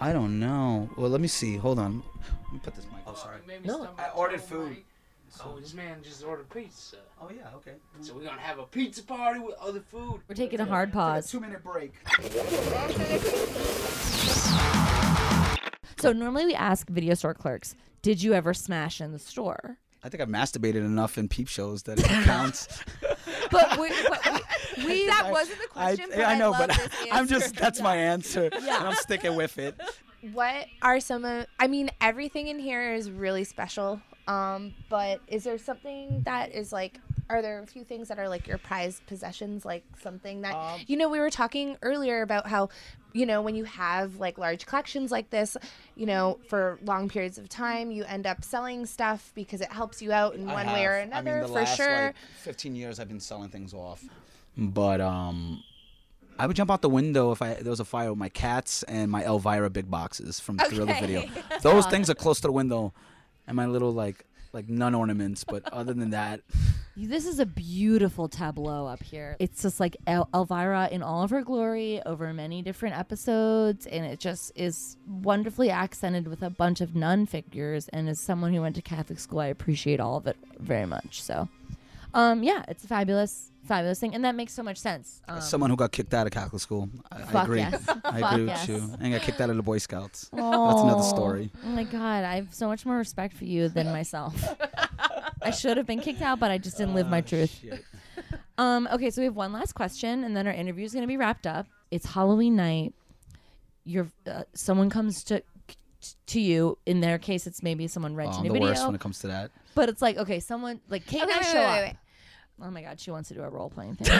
I 0.00 0.12
don't 0.12 0.38
know. 0.38 0.88
Well, 0.96 1.10
let 1.10 1.20
me 1.20 1.26
see. 1.26 1.56
Hold 1.56 1.80
on. 1.80 2.04
Let 2.44 2.52
me 2.52 2.60
put 2.62 2.76
this 2.76 2.84
mic. 2.84 3.00
Oh, 3.06 3.14
sorry. 3.14 3.38
No. 3.64 3.88
I 3.98 4.10
ordered 4.10 4.40
food. 4.40 4.76
Oh, 5.44 5.58
this 5.60 5.74
man 5.74 5.98
just 6.02 6.24
ordered 6.24 6.48
pizza. 6.50 6.96
Oh 7.20 7.28
yeah, 7.34 7.48
okay. 7.56 7.74
So 8.00 8.14
we're 8.14 8.24
gonna 8.24 8.40
have 8.40 8.58
a 8.58 8.64
pizza 8.64 9.02
party 9.02 9.40
with 9.40 9.56
other 9.60 9.80
food. 9.80 10.20
We're 10.26 10.34
taking 10.34 10.58
a 10.60 10.64
hard 10.64 10.92
pause. 10.92 11.30
Two 11.30 11.38
minute 11.38 11.62
break. 11.62 11.92
So 15.98 16.12
normally 16.12 16.46
we 16.46 16.54
ask 16.54 16.88
video 16.88 17.14
store 17.14 17.34
clerks, 17.34 17.74
did 18.02 18.22
you 18.22 18.34
ever 18.34 18.54
smash 18.54 19.00
in 19.00 19.12
the 19.12 19.18
store? 19.18 19.78
I 20.02 20.08
think 20.08 20.22
I've 20.22 20.28
masturbated 20.28 20.76
enough 20.76 21.18
in 21.18 21.28
peep 21.28 21.48
shows 21.48 21.82
that 21.84 21.98
it 21.98 22.06
counts. 22.24 22.68
But 23.50 23.78
we, 23.78 23.90
but 24.08 24.42
we, 24.76 24.84
we 24.84 25.06
That 25.06 25.30
wasn't 25.30 25.60
the 25.60 25.68
question, 25.68 26.06
I, 26.12 26.16
but 26.16 26.24
I, 26.26 26.38
know, 26.38 26.50
love 26.50 26.68
but 26.68 26.76
this 26.76 26.88
I'm 27.12 27.26
just 27.26 27.56
that's 27.56 27.80
my 27.80 27.96
answer, 27.96 28.50
and 28.52 28.68
I'm 28.68 28.94
sticking 28.94 29.36
with 29.36 29.56
it. 29.58 29.74
What 30.32 30.66
are 30.82 31.00
some 31.00 31.24
of? 31.24 31.46
I 31.58 31.66
mean, 31.66 31.90
everything 32.00 32.48
in 32.48 32.58
here 32.58 32.92
is 32.92 33.10
really 33.10 33.44
special. 33.44 34.02
Um, 34.26 34.74
but 34.90 35.20
is 35.28 35.44
there 35.44 35.56
something 35.56 36.22
that 36.26 36.52
is 36.52 36.72
like? 36.72 37.00
Are 37.30 37.40
there 37.40 37.60
a 37.60 37.66
few 37.66 37.84
things 37.84 38.08
that 38.08 38.18
are 38.18 38.28
like 38.28 38.46
your 38.46 38.58
prized 38.58 39.06
possessions? 39.06 39.64
Like 39.64 39.84
something 40.02 40.42
that 40.42 40.54
Um, 40.54 40.80
you 40.86 40.96
know 40.98 41.08
we 41.08 41.20
were 41.20 41.30
talking 41.30 41.78
earlier 41.80 42.20
about 42.20 42.48
how 42.48 42.68
you 43.12 43.26
know 43.26 43.42
when 43.42 43.54
you 43.54 43.64
have 43.64 44.16
like 44.16 44.38
large 44.38 44.66
collections 44.66 45.10
like 45.10 45.30
this, 45.30 45.56
you 45.94 46.06
know 46.06 46.38
for 46.48 46.78
long 46.82 47.08
periods 47.08 47.38
of 47.38 47.48
time 47.48 47.90
you 47.90 48.04
end 48.04 48.26
up 48.26 48.44
selling 48.44 48.86
stuff 48.86 49.32
because 49.34 49.60
it 49.60 49.72
helps 49.72 50.00
you 50.02 50.12
out 50.12 50.34
in 50.34 50.48
I 50.48 50.54
one 50.54 50.66
way 50.72 50.86
or 50.86 50.96
another 50.96 51.30
I 51.30 51.32
mean, 51.34 51.40
the 51.42 51.48
for 51.48 51.54
last, 51.54 51.76
sure. 51.76 52.06
Like, 52.06 52.16
15 52.42 52.76
years 52.76 53.00
I've 53.00 53.08
been 53.08 53.20
selling 53.20 53.48
things 53.50 53.72
off, 53.74 54.04
but 54.56 55.00
um. 55.00 55.62
I 56.40 56.46
would 56.46 56.54
jump 56.54 56.70
out 56.70 56.82
the 56.82 56.88
window 56.88 57.32
if 57.32 57.42
I 57.42 57.54
there 57.54 57.70
was 57.70 57.80
a 57.80 57.84
fire 57.84 58.10
with 58.10 58.18
my 58.18 58.28
cats 58.28 58.84
and 58.84 59.10
my 59.10 59.24
Elvira 59.24 59.70
big 59.70 59.90
boxes 59.90 60.38
from 60.38 60.56
Thriller 60.58 60.92
Okay. 60.92 61.00
Video. 61.00 61.24
Those 61.62 61.84
things 61.86 62.08
are 62.08 62.14
close 62.14 62.38
to 62.42 62.46
the 62.46 62.52
window, 62.52 62.92
and 63.48 63.56
my 63.56 63.66
little 63.66 63.92
like 63.92 64.24
like 64.52 64.68
nun 64.68 64.94
ornaments. 64.94 65.44
But 65.44 65.64
other 65.72 65.94
than 65.94 66.10
that, 66.10 66.40
This 67.00 67.26
is 67.26 67.38
a 67.38 67.46
beautiful 67.46 68.28
tableau 68.28 68.88
up 68.88 69.04
here. 69.04 69.36
It's 69.38 69.62
just 69.62 69.78
like 69.78 69.96
El- 70.08 70.28
Elvira 70.34 70.88
in 70.90 71.00
all 71.00 71.22
of 71.22 71.30
her 71.30 71.42
glory 71.42 72.02
over 72.04 72.32
many 72.34 72.60
different 72.60 72.98
episodes, 72.98 73.86
and 73.86 74.04
it 74.04 74.18
just 74.18 74.50
is 74.56 74.96
wonderfully 75.06 75.70
accented 75.70 76.26
with 76.26 76.42
a 76.42 76.50
bunch 76.50 76.80
of 76.80 76.96
nun 76.96 77.24
figures. 77.24 77.86
And 77.90 78.08
as 78.08 78.18
someone 78.18 78.52
who 78.52 78.62
went 78.62 78.74
to 78.74 78.82
Catholic 78.82 79.20
school, 79.20 79.38
I 79.38 79.46
appreciate 79.46 80.00
all 80.00 80.16
of 80.16 80.26
it 80.26 80.36
very 80.58 80.86
much. 80.86 81.22
So, 81.22 81.48
um, 82.14 82.42
yeah, 82.42 82.64
it's 82.68 82.84
a 82.84 82.86
fabulous, 82.86 83.50
fabulous 83.66 84.00
thing, 84.00 84.14
and 84.14 84.24
that 84.24 84.34
makes 84.34 84.52
so 84.52 84.62
much 84.62 84.78
sense. 84.78 85.20
Um, 85.28 85.38
as 85.38 85.48
someone 85.48 85.70
who 85.70 85.76
got 85.76 85.92
kicked 85.92 86.14
out 86.14 86.26
of 86.26 86.32
Catholic 86.32 86.60
school, 86.62 86.88
I, 87.12 87.22
I 87.38 87.42
agree. 87.42 87.58
yes. 87.60 87.84
I 88.04 88.20
Fuck 88.20 88.32
agree 88.32 88.46
yes. 88.46 88.68
with 88.68 88.82
you. 88.82 88.96
And 89.00 89.12
got 89.12 89.22
kicked 89.22 89.40
out 89.40 89.50
of 89.50 89.56
the 89.56 89.62
Boy 89.62 89.78
Scouts. 89.78 90.30
Oh. 90.32 90.68
That's 90.70 90.82
another 90.82 91.02
story. 91.02 91.50
Oh 91.64 91.68
my 91.68 91.84
god, 91.84 92.24
I 92.24 92.36
have 92.36 92.52
so 92.54 92.66
much 92.68 92.84
more 92.86 92.96
respect 92.96 93.34
for 93.34 93.44
you 93.44 93.68
than 93.68 93.86
myself. 93.92 94.34
I 95.42 95.50
should 95.50 95.76
have 95.76 95.86
been 95.86 96.00
kicked 96.00 96.22
out, 96.22 96.40
but 96.40 96.50
I 96.50 96.58
just 96.58 96.76
didn't 96.78 96.94
live 96.94 97.08
my 97.08 97.20
truth. 97.20 97.64
Um, 98.58 98.88
okay, 98.92 99.08
so 99.10 99.20
we 99.20 99.26
have 99.26 99.36
one 99.36 99.52
last 99.52 99.74
question, 99.76 100.24
and 100.24 100.36
then 100.36 100.48
our 100.48 100.52
interview 100.52 100.84
is 100.84 100.92
going 100.92 101.04
to 101.04 101.06
be 101.06 101.16
wrapped 101.16 101.46
up. 101.46 101.68
It's 101.92 102.04
Halloween 102.06 102.56
night. 102.56 102.92
You're 103.84 104.08
uh, 104.28 104.42
someone 104.52 104.90
comes 104.90 105.22
to 105.24 105.44
to 106.26 106.40
you. 106.40 106.76
In 106.84 107.00
their 107.00 107.18
case, 107.18 107.46
it's 107.46 107.62
maybe 107.62 107.86
someone 107.86 108.14
Oh, 108.14 108.16
renting 108.16 108.40
I'm 108.40 108.46
a 108.46 108.48
the 108.48 108.52
video. 108.54 108.68
worst 108.70 108.84
when 108.84 108.96
it 108.96 109.00
comes 109.00 109.20
to 109.20 109.28
that. 109.28 109.52
But 109.78 109.88
it's 109.88 110.02
like 110.02 110.16
okay, 110.18 110.40
someone 110.40 110.80
like 110.88 111.06
Kate 111.06 111.22
and 111.22 111.30
I 111.30 111.36
wait, 111.36 111.46
show 111.46 111.54
wait, 111.54 111.64
up. 111.64 111.74
wait, 111.76 111.82
wait. 111.84 111.96
Oh 112.66 112.70
my 112.72 112.82
god, 112.82 112.98
she 112.98 113.12
wants 113.12 113.28
to 113.28 113.34
do 113.34 113.42
a 113.42 113.48
role 113.48 113.70
playing 113.70 113.94
thing. 113.94 114.18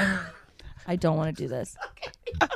I 0.87 0.95
don't 0.95 1.17
want 1.17 1.37
to 1.37 1.43
do 1.43 1.49
this. 1.49 1.77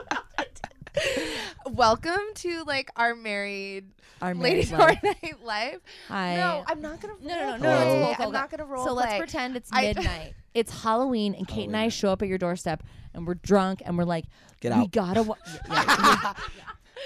welcome 1.67 2.21
to 2.35 2.63
like 2.65 2.91
our 2.95 3.17
married 3.17 3.87
Our 4.21 4.35
Lady 4.35 4.57
married 4.57 4.69
Horror 4.69 4.89
life. 5.03 5.03
Night 5.23 5.45
Live. 5.45 5.81
Hi. 6.07 6.37
No, 6.37 6.63
I'm 6.67 6.81
not 6.81 7.01
gonna. 7.01 7.15
No, 7.21 7.35
no, 7.35 7.51
no, 7.51 7.57
no, 7.57 7.57
no. 7.57 7.59
play. 7.59 8.11
It's 8.13 8.21
I'm 8.21 8.27
I'm 8.27 8.33
not 8.33 8.51
gonna 8.51 8.65
role 8.67 8.87
So 8.87 8.93
let's 8.93 9.09
play. 9.09 9.19
pretend 9.19 9.57
it's 9.57 9.71
I- 9.73 9.83
midnight. 9.83 10.35
it's 10.55 10.83
Halloween, 10.83 11.35
and 11.35 11.49
Kate 11.49 11.67
and 11.67 11.77
I 11.77 11.89
show 11.89 12.11
up 12.13 12.23
at 12.23 12.29
your 12.29 12.39
doorstep, 12.39 12.85
and 13.15 13.27
we're 13.27 13.35
drunk, 13.35 13.83
and 13.85 13.99
we're 13.99 14.05
like, 14.05 14.27
Get 14.61 14.73
We 14.77 14.83
out. 14.83 14.91
gotta. 14.93 15.23
Wa- 15.25 15.37
yeah. 15.69 16.35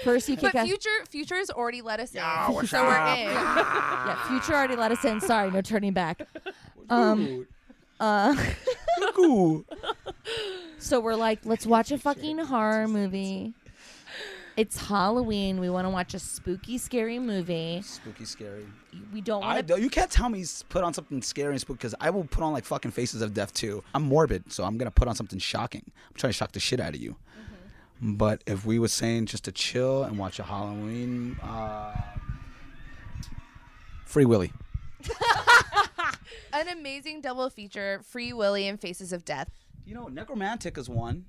First, 0.03 0.29
you 0.29 0.35
kick 0.35 0.53
But 0.53 0.61
us. 0.61 0.67
future, 0.67 0.89
future's 1.09 1.49
already 1.49 1.81
let 1.81 1.99
us 1.99 2.13
in, 2.13 2.21
what's 2.21 2.69
so 2.69 2.83
we're 2.83 2.95
up? 2.95 3.17
in. 3.17 3.25
yeah, 3.25 4.27
future 4.27 4.53
already 4.53 4.75
let 4.75 4.91
us 4.91 5.03
in. 5.03 5.19
Sorry, 5.21 5.49
no 5.51 5.61
turning 5.61 5.93
back. 5.93 6.27
Um, 6.89 7.47
uh, 7.99 8.35
so 10.79 10.99
we're 10.99 11.15
like, 11.15 11.39
let's 11.45 11.65
watch 11.65 11.91
a 11.91 11.97
fucking 11.97 12.37
horror 12.39 12.87
movie. 12.87 13.53
It's 14.55 14.87
Halloween. 14.87 15.59
We 15.59 15.69
want 15.69 15.85
to 15.85 15.89
watch 15.91 16.15
a 16.15 16.19
spooky, 16.19 16.79
scary 16.79 17.19
movie. 17.19 17.81
Spooky, 17.83 18.25
scary. 18.25 18.65
We 19.13 19.21
don't 19.21 19.43
I, 19.43 19.55
want 19.55 19.67
to. 19.67 19.79
you 19.81 19.89
can't 19.89 20.09
tell 20.09 20.29
me 20.29 20.41
s- 20.41 20.63
put 20.67 20.83
on 20.83 20.95
something 20.95 21.21
scary 21.21 21.51
and 21.51 21.61
spooky 21.61 21.77
because 21.77 21.93
I 22.01 22.09
will 22.09 22.23
put 22.23 22.43
on 22.43 22.53
like 22.53 22.65
fucking 22.65 22.89
Faces 22.89 23.21
of 23.21 23.35
Death 23.35 23.53
too. 23.53 23.83
I'm 23.93 24.01
morbid, 24.03 24.51
so 24.51 24.63
I'm 24.63 24.77
gonna 24.79 24.89
put 24.89 25.07
on 25.07 25.13
something 25.15 25.37
shocking. 25.37 25.83
I'm 25.85 26.15
trying 26.15 26.29
to 26.29 26.33
shock 26.37 26.53
the 26.53 26.59
shit 26.59 26.79
out 26.79 26.95
of 26.95 26.99
you. 27.01 27.15
But 28.01 28.43
if 28.45 28.65
we 28.65 28.77
were 28.79 28.87
saying 28.87 29.25
just 29.27 29.45
to 29.45 29.51
chill 29.51 30.03
and 30.03 30.17
watch 30.17 30.39
a 30.39 30.43
Halloween, 30.43 31.37
uh, 31.41 31.95
Free 34.05 34.25
Willy. 34.25 34.51
An 36.53 36.67
amazing 36.69 37.21
double 37.21 37.49
feature: 37.49 38.01
Free 38.03 38.33
Willy 38.33 38.67
and 38.67 38.79
Faces 38.79 39.11
of 39.13 39.25
Death. 39.25 39.49
You 39.85 39.95
know, 39.95 40.05
Nekromantik 40.07 40.77
is 40.77 40.89
one. 40.89 41.25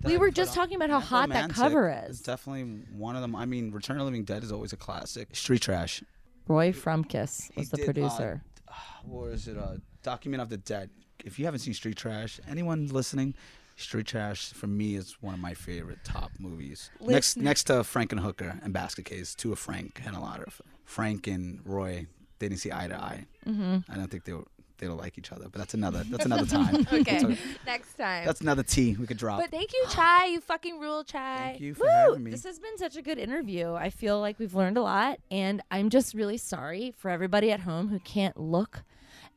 that 0.00 0.08
We 0.08 0.14
I 0.14 0.18
were 0.18 0.28
put 0.28 0.34
just 0.36 0.50
on. 0.50 0.56
talking 0.56 0.76
about 0.76 0.90
how 0.90 1.00
hot 1.00 1.28
that 1.30 1.50
Nekromantik 1.50 1.54
cover 1.54 2.04
is 2.08 2.10
is. 2.16 2.20
definitely 2.20 2.62
one 2.92 3.16
of 3.16 3.22
them. 3.22 3.34
I 3.36 3.44
mean, 3.46 3.70
Return 3.70 3.96
of 3.96 4.00
the 4.00 4.04
Living 4.04 4.24
Dead 4.24 4.42
is 4.44 4.52
always 4.52 4.72
a 4.72 4.76
classic. 4.76 5.34
Street 5.34 5.62
Trash. 5.62 6.02
Roy 6.48 6.72
Frumkes 6.72 7.50
He 7.52 7.60
was 7.60 7.70
the 7.70 7.76
did, 7.78 7.82
uh, 7.82 7.86
producer. 7.92 8.42
or 9.10 9.30
is 9.30 9.48
it 9.48 9.56
a 9.56 9.80
document 10.02 10.40
of 10.42 10.48
the 10.48 10.56
dead? 10.58 10.90
If 11.24 11.38
you 11.38 11.44
haven't 11.44 11.60
seen 11.60 11.74
Street 11.74 11.96
Trash, 11.96 12.40
anyone 12.48 12.86
listening, 12.88 13.34
Street 13.76 14.06
Trash 14.06 14.52
for 14.52 14.66
me 14.66 14.94
is 14.96 15.16
one 15.20 15.34
of 15.34 15.40
my 15.40 15.54
favorite 15.54 15.98
top 16.04 16.30
movies. 16.38 16.90
Next, 17.00 17.36
next 17.36 17.64
to 17.64 17.74
Frankenhooker 17.74 18.62
and 18.64 18.72
Basket 18.72 19.04
Case, 19.04 19.34
two 19.34 19.52
of 19.52 19.58
Frank 19.58 20.00
Henenlotter 20.02 20.46
Frank 20.84 21.26
and 21.26 21.60
Roy. 21.64 22.06
They 22.38 22.48
didn't 22.48 22.60
see 22.60 22.72
eye 22.72 22.88
to 22.88 22.94
eye. 22.96 23.26
Mm-hmm. 23.46 23.90
I 23.90 23.96
don't 23.96 24.10
think 24.10 24.24
they 24.24 24.32
were, 24.32 24.44
they 24.78 24.86
don't 24.86 24.96
like 24.98 25.16
each 25.18 25.32
other, 25.32 25.44
but 25.50 25.58
that's 25.58 25.74
another 25.74 26.04
that's 26.04 26.24
another 26.26 26.46
time. 26.46 26.86
Okay, 26.92 27.36
next 27.66 27.94
time. 27.94 28.24
that's 28.26 28.40
another 28.40 28.62
tea 28.62 28.94
we 28.98 29.06
could 29.06 29.16
drop. 29.18 29.40
but 29.40 29.50
thank 29.50 29.72
you, 29.72 29.84
Chi. 29.88 30.26
You 30.26 30.40
fucking 30.40 30.78
rule, 30.80 31.02
Chi. 31.04 31.36
Thank 31.38 31.60
you 31.60 31.74
for 31.74 31.84
Woo! 31.84 31.88
having 31.88 32.24
me. 32.24 32.30
This 32.30 32.44
has 32.44 32.58
been 32.58 32.76
such 32.78 32.96
a 32.96 33.02
good 33.02 33.18
interview. 33.18 33.72
I 33.74 33.90
feel 33.90 34.20
like 34.20 34.38
we've 34.38 34.54
learned 34.54 34.76
a 34.78 34.82
lot, 34.82 35.18
and 35.30 35.62
I'm 35.70 35.88
just 35.90 36.14
really 36.14 36.36
sorry 36.38 36.92
for 36.96 37.10
everybody 37.10 37.50
at 37.52 37.60
home 37.60 37.88
who 37.88 37.98
can't 38.00 38.38
look 38.38 38.84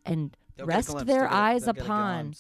and 0.05 0.35
They'll 0.57 0.65
rest 0.65 0.89
their 0.93 1.05
they'll 1.05 1.15
get 1.23 1.31
a- 1.31 1.35
eyes 1.35 1.67
upon 1.67 2.35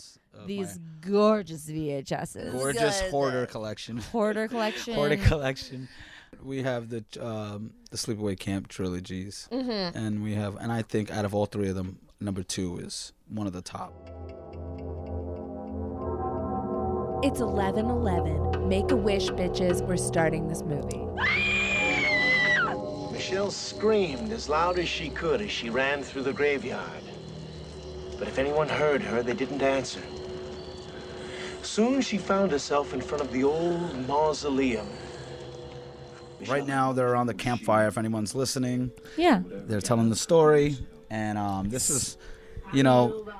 these 0.47 0.77
my 0.79 1.09
gorgeous 1.11 1.65
VHSs. 1.69 2.51
gorgeous 2.51 3.01
Good. 3.01 3.11
hoarder 3.11 3.45
collection. 3.45 3.97
Hoarder 4.11 4.47
collection. 4.47 4.93
Hoarder 4.95 5.17
collection. 5.17 5.87
We 6.43 6.61
have 6.63 6.89
the 6.89 7.03
um, 7.19 7.71
the 7.91 7.97
Sleepaway 7.97 8.37
Camp 8.39 8.67
trilogies, 8.67 9.47
Mm-hmm. 9.51 9.97
and 9.97 10.23
we 10.23 10.33
have, 10.35 10.55
and 10.57 10.71
I 10.71 10.81
think 10.83 11.09
out 11.11 11.25
of 11.25 11.33
all 11.33 11.45
three 11.47 11.69
of 11.69 11.75
them, 11.75 11.99
number 12.19 12.43
two 12.43 12.77
is 12.77 13.13
one 13.27 13.47
of 13.47 13.53
the 13.53 13.61
top. 13.61 13.93
It's 17.21 17.41
11:11. 17.41 18.67
Make 18.67 18.91
a 18.91 18.95
wish, 18.95 19.29
bitches. 19.29 19.85
We're 19.85 19.97
starting 19.97 20.47
this 20.47 20.61
movie. 20.63 21.05
Michelle 23.11 23.51
screamed 23.51 24.31
as 24.31 24.47
loud 24.47 24.79
as 24.79 24.87
she 24.87 25.09
could 25.09 25.41
as 25.41 25.51
she 25.51 25.69
ran 25.69 26.01
through 26.03 26.23
the 26.23 26.31
graveyard. 26.33 27.03
But 28.17 28.27
if 28.29 28.37
anyone 28.39 28.69
heard 28.69 29.01
her, 29.01 29.21
they 29.21 29.33
didn't 29.33 29.61
answer. 29.61 29.99
Soon 31.69 32.01
she 32.01 32.17
found 32.17 32.51
herself 32.51 32.95
in 32.95 32.99
front 32.99 33.21
of 33.23 33.31
the 33.31 33.43
old 33.43 34.07
mausoleum. 34.07 34.87
Right 36.47 36.65
now, 36.65 36.93
they're 36.93 37.15
on 37.15 37.27
the 37.27 37.33
campfire. 37.35 37.87
If 37.87 37.97
anyone's 37.97 38.33
listening, 38.33 38.91
Yeah. 39.17 39.43
they're 39.45 39.79
telling 39.79 40.09
the 40.09 40.15
story, 40.15 40.77
and 41.11 41.37
um, 41.37 41.69
this 41.69 41.91
is, 41.91 42.17
you 42.73 42.81
know, 42.81 43.31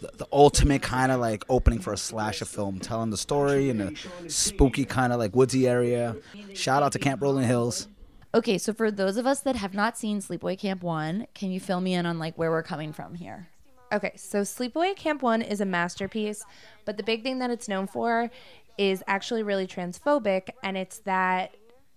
the, 0.00 0.10
the 0.16 0.26
ultimate 0.32 0.82
kind 0.82 1.12
of 1.12 1.20
like 1.20 1.44
opening 1.48 1.78
for 1.78 1.92
a 1.92 1.96
slasher 1.96 2.44
film, 2.44 2.80
telling 2.80 3.10
the 3.10 3.16
story 3.16 3.70
in 3.70 3.80
a 3.80 4.28
spooky 4.28 4.84
kind 4.84 5.12
of 5.12 5.20
like 5.20 5.36
woodsy 5.36 5.68
area. 5.68 6.16
Shout 6.54 6.82
out 6.82 6.90
to 6.92 6.98
Camp 6.98 7.22
Rolling 7.22 7.46
Hills. 7.46 7.86
Okay, 8.34 8.58
so 8.58 8.72
for 8.72 8.90
those 8.90 9.16
of 9.16 9.26
us 9.26 9.40
that 9.42 9.54
have 9.54 9.74
not 9.74 9.96
seen 9.96 10.20
Sleepaway 10.20 10.58
Camp 10.58 10.82
1, 10.82 11.28
can 11.34 11.52
you 11.52 11.60
fill 11.60 11.80
me 11.80 11.94
in 11.94 12.04
on 12.04 12.18
like 12.18 12.36
where 12.36 12.50
we're 12.50 12.64
coming 12.64 12.92
from 12.92 13.14
here? 13.14 13.48
Okay, 13.92 14.12
so 14.16 14.42
Sleepaway 14.42 14.94
Camp 14.96 15.22
1 15.22 15.42
is 15.42 15.60
a 15.60 15.64
masterpiece, 15.66 16.44
but 16.84 16.96
the 16.96 17.02
big 17.02 17.22
thing 17.22 17.38
that 17.40 17.50
it's 17.50 17.68
known 17.68 17.86
for 17.86 18.30
is 18.78 19.02
actually 19.06 19.42
really 19.42 19.66
transphobic, 19.66 20.50
and 20.62 20.76
it's 20.76 20.98
that 21.00 21.54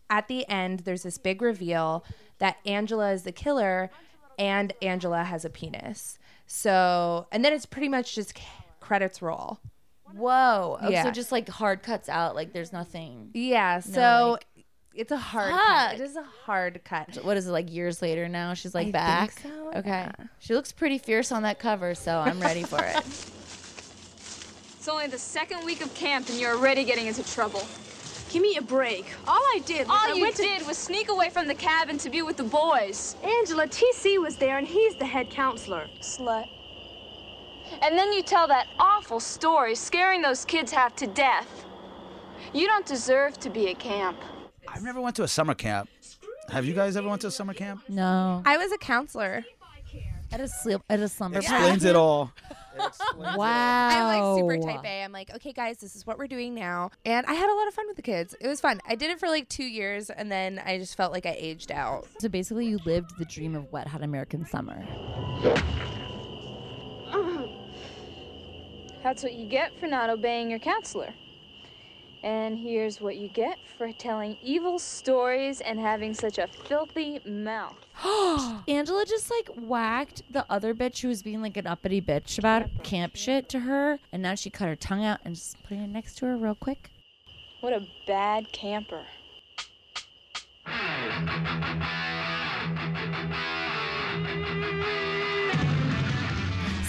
at 0.10 0.28
the 0.28 0.48
end 0.50 0.80
there's 0.82 1.04
this 1.04 1.18
big 1.18 1.42
reveal 1.42 2.04
that 2.40 2.58
Angela 2.66 3.12
is 3.12 3.24
the 3.24 3.32
killer 3.32 3.90
and 4.38 4.74
Angela 4.82 5.24
has 5.24 5.46
a 5.46 5.50
penis. 5.50 6.18
So, 6.48 7.28
and 7.32 7.46
then 7.46 7.54
it's 7.54 7.66
pretty 7.66 7.88
much 7.90 8.16
just 8.16 8.38
credits 8.80 9.22
roll. 9.22 9.60
Whoa. 10.14 10.78
Oh, 10.82 10.90
Yeah. 10.90 11.04
So 11.04 11.12
just 11.12 11.32
like 11.32 11.48
hard 11.48 11.82
cuts 11.84 12.10
out, 12.10 12.36
like 12.36 12.54
there's 12.54 12.74
nothing. 12.74 13.30
Yeah, 13.34 13.80
so 13.80 14.32
like- 14.34 14.46
it's 14.94 15.12
a 15.12 15.18
hard 15.18 15.52
Fuck. 15.52 15.60
cut. 15.68 15.96
It 15.96 16.02
is 16.02 16.16
a 16.16 16.24
hard 16.46 16.82
cut. 16.84 17.16
What 17.24 17.38
is 17.38 17.48
it 17.48 17.52
like 17.52 17.72
years 17.72 18.02
later 18.02 18.28
now? 18.30 18.54
She's 18.54 18.74
like 18.76 18.82
I 18.82 18.84
think 18.86 18.94
back. 18.94 19.32
so, 19.42 19.72
Okay. 19.76 19.90
yeah. 19.90 20.12
She 20.40 20.54
looks 20.54 20.72
pretty 20.72 20.98
fierce 20.98 21.32
on 21.32 21.44
that 21.44 21.60
cover, 21.60 21.96
so 21.96 22.20
I'm 22.20 22.40
ready 22.40 22.64
for 22.64 22.84
it. 22.84 23.04
It's 24.78 24.90
only 24.90 25.08
the 25.08 25.18
second 25.18 25.64
week 25.64 25.82
of 25.82 25.94
camp 25.94 26.28
and 26.28 26.38
you're 26.38 26.58
already 26.58 26.84
getting 26.84 27.08
into 27.08 27.24
trouble. 27.34 27.64
Give 28.30 28.42
me 28.42 28.58
a 28.58 28.62
break. 28.62 29.06
All 29.26 29.38
I 29.42 29.62
did 29.66 29.88
was 29.88 29.90
All 29.90 30.12
I 30.12 30.14
you 30.16 30.22
went 30.24 30.36
did 30.36 30.60
to- 30.60 30.66
was 30.68 30.78
sneak 30.78 31.08
away 31.10 31.30
from 31.30 31.48
the 31.48 31.56
cabin 31.56 31.98
to 32.00 32.10
be 32.10 32.22
with 32.22 32.36
the 32.36 32.44
boys. 32.44 33.16
Angela, 33.24 33.66
TC 33.66 34.22
was 34.22 34.36
there 34.36 34.58
and 34.58 34.68
he's 34.68 34.96
the 34.96 35.06
head 35.06 35.30
counselor. 35.30 35.88
Slut. 36.02 36.48
And 37.82 37.98
then 37.98 38.12
you 38.12 38.24
tell 38.24 38.46
that 38.50 38.68
awful 38.78 39.22
story, 39.22 39.74
scaring 39.74 40.22
those 40.22 40.44
kids 40.44 40.70
half 40.74 40.98
to 40.98 41.08
death. 41.08 41.64
You 42.54 42.68
don't 42.68 42.86
deserve 42.86 43.40
to 43.40 43.50
be 43.50 43.70
at 43.72 43.80
camp. 43.80 44.18
I've 44.74 44.84
never 44.84 45.00
went 45.00 45.16
to 45.18 45.24
a 45.24 45.28
summer 45.28 45.54
camp. 45.54 45.90
Have 46.50 46.66
you 46.66 46.74
guys 46.74 46.98
ever 46.98 47.08
went 47.08 47.22
to 47.22 47.28
a 47.28 47.32
summer 47.32 47.54
camp? 47.54 47.84
No. 47.88 48.42
I 48.46 48.58
was 48.58 48.72
a 48.72 48.78
counselor. 48.78 49.46
At 50.32 50.42
a 50.42 50.48
sleep 50.48 50.82
at 50.90 51.00
a 51.00 51.08
slumber 51.08 51.38
Explains 51.40 51.86
it 51.86 51.96
all. 51.96 52.32
Wow. 53.16 53.38
I'm 53.38 54.08
like 54.08 54.40
super 54.40 54.68
type 54.68 54.84
A. 54.84 55.04
I'm 55.04 55.12
like, 55.12 55.30
okay, 55.36 55.54
guys, 55.54 55.78
this 55.78 55.96
is 55.96 56.08
what 56.08 56.18
we're 56.18 56.26
doing 56.26 56.56
now. 56.56 56.90
And 57.06 57.24
I 57.28 57.34
had 57.36 57.48
a 57.48 57.54
lot 57.54 57.68
of 57.68 57.76
fun 57.76 57.86
with 57.86 57.98
the 57.98 58.02
kids. 58.02 58.34
It 58.42 58.48
was 58.48 58.60
fun. 58.60 58.82
I 58.88 58.96
did 58.96 59.12
it 59.12 59.20
for 59.20 59.28
like 59.28 59.48
two 59.48 59.64
years 59.64 60.10
and 60.10 60.32
then 60.32 60.60
I 60.66 60.80
just 60.80 60.98
felt 60.98 61.14
like 61.14 61.28
I 61.28 61.36
aged 61.38 61.72
out. 61.72 62.08
So 62.20 62.30
basically, 62.30 62.66
you 62.66 62.80
lived 62.84 63.16
the 63.20 63.26
dream 63.26 63.54
of 63.54 63.72
Wet 63.72 63.88
Hot 63.88 64.02
American 64.02 64.44
Summer. 64.48 64.84
That's 69.04 69.22
what 69.22 69.34
you 69.34 69.48
get 69.48 69.78
for 69.80 69.86
not 69.86 70.10
obeying 70.10 70.50
your 70.50 70.60
counselor. 70.60 71.14
And 72.24 72.58
here's 72.58 73.02
what 73.02 73.18
you 73.18 73.28
get 73.28 73.58
for 73.78 73.92
telling 73.92 74.38
evil 74.42 74.80
stories 74.80 75.60
and 75.60 75.78
having 75.78 76.14
such 76.14 76.38
a 76.38 76.48
filthy 76.48 77.20
mouth. 77.26 77.76
Angela 78.68 79.06
just 79.06 79.30
like 79.30 79.50
whacked 79.58 80.24
the 80.32 80.46
other 80.50 80.74
bitch 80.74 81.02
who 81.02 81.10
was 81.10 81.22
being 81.22 81.42
like 81.42 81.58
an 81.58 81.68
uppity 81.68 82.02
bitch 82.02 82.40
about 82.40 82.70
camp 82.82 83.18
shit 83.18 83.50
to 83.50 83.60
her, 83.60 84.00
and 84.14 84.24
now 84.24 84.36
she 84.36 84.50
cut 84.50 84.70
her 84.70 84.76
tongue 84.78 85.04
out 85.04 85.20
and 85.26 85.36
just 85.36 85.62
putting 85.64 85.84
it 85.84 85.90
next 85.90 86.16
to 86.20 86.26
her 86.26 86.38
real 86.38 86.56
quick. 86.56 86.92
What 87.60 87.74
a 87.74 87.86
bad 88.08 88.54
camper. 88.54 89.04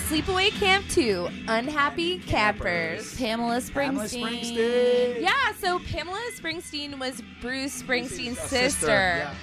Sleepaway 0.09 0.51
Camp 0.51 0.85
2, 0.91 1.29
Unhappy 1.49 2.19
Campers. 2.19 3.17
Pamela 3.17 3.57
Springsteen. 3.57 3.73
Pamela 3.73 4.05
Springsteen. 4.09 5.21
Yeah, 5.23 5.53
so 5.59 5.79
Pamela 5.81 6.21
Springsteen 6.39 6.99
was 6.99 7.23
Bruce 7.41 7.83
Springsteen's 7.83 8.39
A 8.39 8.49
sister. 8.49 8.87
yeah. 8.87 9.35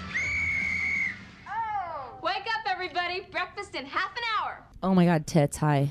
Oh, 1.50 2.20
wake 2.22 2.36
up, 2.48 2.70
everybody! 2.72 3.22
Breakfast 3.32 3.74
in 3.76 3.86
half 3.86 4.12
an 4.16 4.24
hour! 4.40 4.64
Oh 4.84 4.94
my 4.94 5.06
god, 5.06 5.26
tits, 5.26 5.58
hi. 5.58 5.90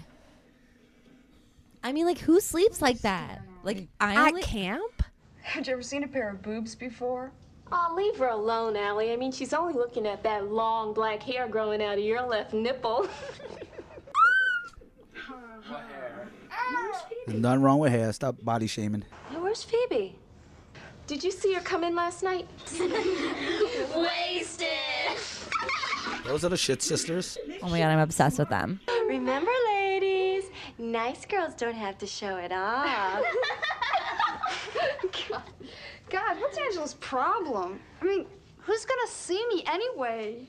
I 1.82 1.92
mean, 1.92 2.06
like, 2.06 2.18
who 2.18 2.40
sleeps 2.40 2.80
like 2.80 3.00
that? 3.00 3.42
Like, 3.64 3.88
I 4.00 4.14
At 4.14 4.28
only. 4.28 4.42
camp? 4.42 5.02
Have 5.42 5.66
you 5.66 5.72
ever 5.72 5.82
seen 5.82 6.04
a 6.04 6.08
pair 6.08 6.30
of 6.30 6.42
boobs 6.42 6.74
before? 6.76 7.32
Oh, 7.72 7.92
leave 7.96 8.16
her 8.18 8.28
alone, 8.28 8.76
Allie. 8.76 9.12
I 9.12 9.16
mean, 9.16 9.32
she's 9.32 9.52
only 9.52 9.74
looking 9.74 10.06
at 10.06 10.22
that 10.22 10.50
long 10.50 10.92
black 10.92 11.22
hair 11.22 11.48
growing 11.48 11.82
out 11.82 11.98
of 11.98 12.04
your 12.04 12.22
left 12.22 12.52
nipple. 12.52 13.08
There's 17.26 17.40
nothing 17.40 17.62
wrong 17.62 17.78
with 17.78 17.92
hair. 17.92 18.12
Stop 18.12 18.36
body 18.42 18.66
shaming. 18.66 19.04
Where's 19.32 19.62
Phoebe? 19.62 20.16
Did 21.06 21.24
you 21.24 21.30
see 21.30 21.52
her 21.54 21.60
come 21.60 21.82
in 21.84 21.94
last 21.94 22.22
night? 22.22 22.46
Wasted. 23.96 24.68
Those 26.24 26.44
are 26.44 26.48
the 26.48 26.56
shit 26.56 26.82
sisters. 26.82 27.36
Oh 27.62 27.68
my 27.68 27.78
god, 27.80 27.88
I'm 27.88 27.98
obsessed 27.98 28.38
with 28.38 28.48
them. 28.48 28.80
Remember, 29.08 29.50
ladies, 29.66 30.44
nice 30.78 31.26
girls 31.26 31.54
don't 31.54 31.74
have 31.74 31.98
to 31.98 32.06
show 32.06 32.36
it 32.36 32.52
off. 32.52 33.24
God, 35.28 35.42
God, 36.10 36.40
what's 36.40 36.58
Angela's 36.58 36.94
problem? 36.94 37.80
I 38.00 38.04
mean, 38.04 38.26
who's 38.58 38.84
gonna 38.84 39.08
see 39.08 39.44
me 39.48 39.64
anyway? 39.66 40.46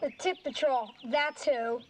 The 0.00 0.10
Tip 0.18 0.38
Patrol, 0.42 0.90
that's 1.10 1.44
who. 1.44 1.80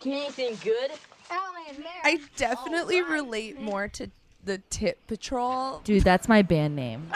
Can 0.00 0.12
anything 0.12 0.56
good? 0.62 0.90
Allie 1.30 1.68
and 1.68 1.78
Mary. 1.78 1.90
I 2.04 2.20
definitely 2.36 3.02
relate 3.02 3.60
more 3.60 3.88
to 3.88 4.10
the 4.44 4.58
Tip 4.70 5.06
Patrol. 5.06 5.80
Dude, 5.84 6.04
that's 6.04 6.28
my 6.28 6.42
band 6.42 6.76
name. 6.76 7.10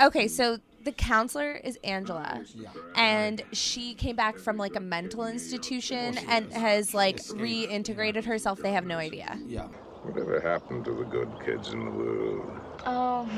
Okay, 0.00 0.28
so 0.28 0.58
the 0.84 0.92
counselor 0.92 1.52
is 1.52 1.78
Angela, 1.84 2.42
and 2.96 3.42
she 3.52 3.94
came 3.94 4.16
back 4.16 4.38
from 4.38 4.56
like 4.56 4.74
a 4.76 4.80
mental 4.80 5.26
institution 5.26 6.18
and 6.28 6.52
has 6.52 6.94
like 6.94 7.18
reintegrated 7.18 8.24
herself. 8.24 8.60
They 8.60 8.72
have 8.72 8.86
no 8.86 8.98
idea. 8.98 9.38
Yeah. 9.46 9.68
Whatever 10.02 10.40
happened 10.40 10.84
to 10.86 10.94
the 10.94 11.04
good 11.04 11.30
kids 11.44 11.72
in 11.72 11.84
the 11.84 11.90
world? 11.90 12.60
Oh, 12.84 13.28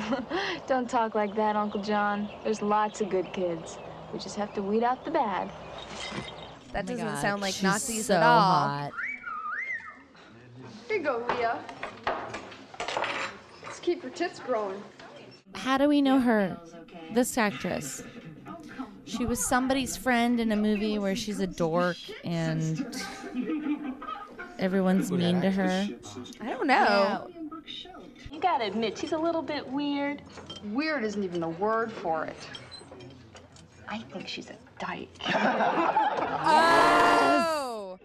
don't 0.66 0.88
talk 0.88 1.14
like 1.14 1.34
that, 1.36 1.56
Uncle 1.56 1.82
John. 1.82 2.30
There's 2.42 2.62
lots 2.62 3.02
of 3.02 3.10
good 3.10 3.30
kids. 3.34 3.76
We 4.14 4.18
just 4.18 4.36
have 4.36 4.54
to 4.54 4.62
weed 4.62 4.82
out 4.82 5.04
the 5.04 5.10
bad. 5.10 5.50
Oh 6.74 6.82
that 6.82 6.84
Oh 6.90 6.92
doesn't 6.92 7.06
God, 7.06 7.22
sound 7.22 7.42
like 7.42 7.54
she's 7.54 7.62
Nazis 7.62 8.06
so 8.06 8.14
at 8.16 8.22
all. 8.22 8.40
hot. 8.40 8.90
Here 10.88 10.96
you 10.96 11.02
go, 11.04 11.24
Leah. 11.28 11.58
Let's 13.62 13.78
keep 13.80 14.02
your 14.02 14.10
tits 14.10 14.40
growing. 14.40 14.82
How 15.54 15.78
do 15.78 15.88
we 15.88 16.02
know 16.02 16.18
her? 16.18 16.58
This 17.12 17.38
actress. 17.38 18.02
She 19.04 19.24
was 19.24 19.44
somebody's 19.44 19.96
friend 19.96 20.40
in 20.40 20.50
a 20.50 20.56
movie 20.56 20.98
where 20.98 21.14
she's 21.14 21.38
a 21.38 21.46
dork 21.46 21.96
and 22.24 22.96
everyone's 24.58 25.12
mean 25.12 25.40
to 25.42 25.50
her. 25.50 25.88
I 26.40 26.46
don't 26.50 26.66
know. 26.66 27.28
You 28.32 28.40
gotta 28.40 28.64
admit, 28.64 28.98
she's 28.98 29.12
a 29.12 29.18
little 29.18 29.42
bit 29.42 29.64
weird. 29.68 30.22
Weird 30.72 31.04
isn't 31.04 31.22
even 31.22 31.40
the 31.40 31.48
word 31.48 31.92
for 31.92 32.24
it. 32.24 32.36
I 33.88 33.98
think 33.98 34.26
she's 34.26 34.50
a 34.50 34.56
dyke. 34.78 35.08
Oh, 36.46 37.98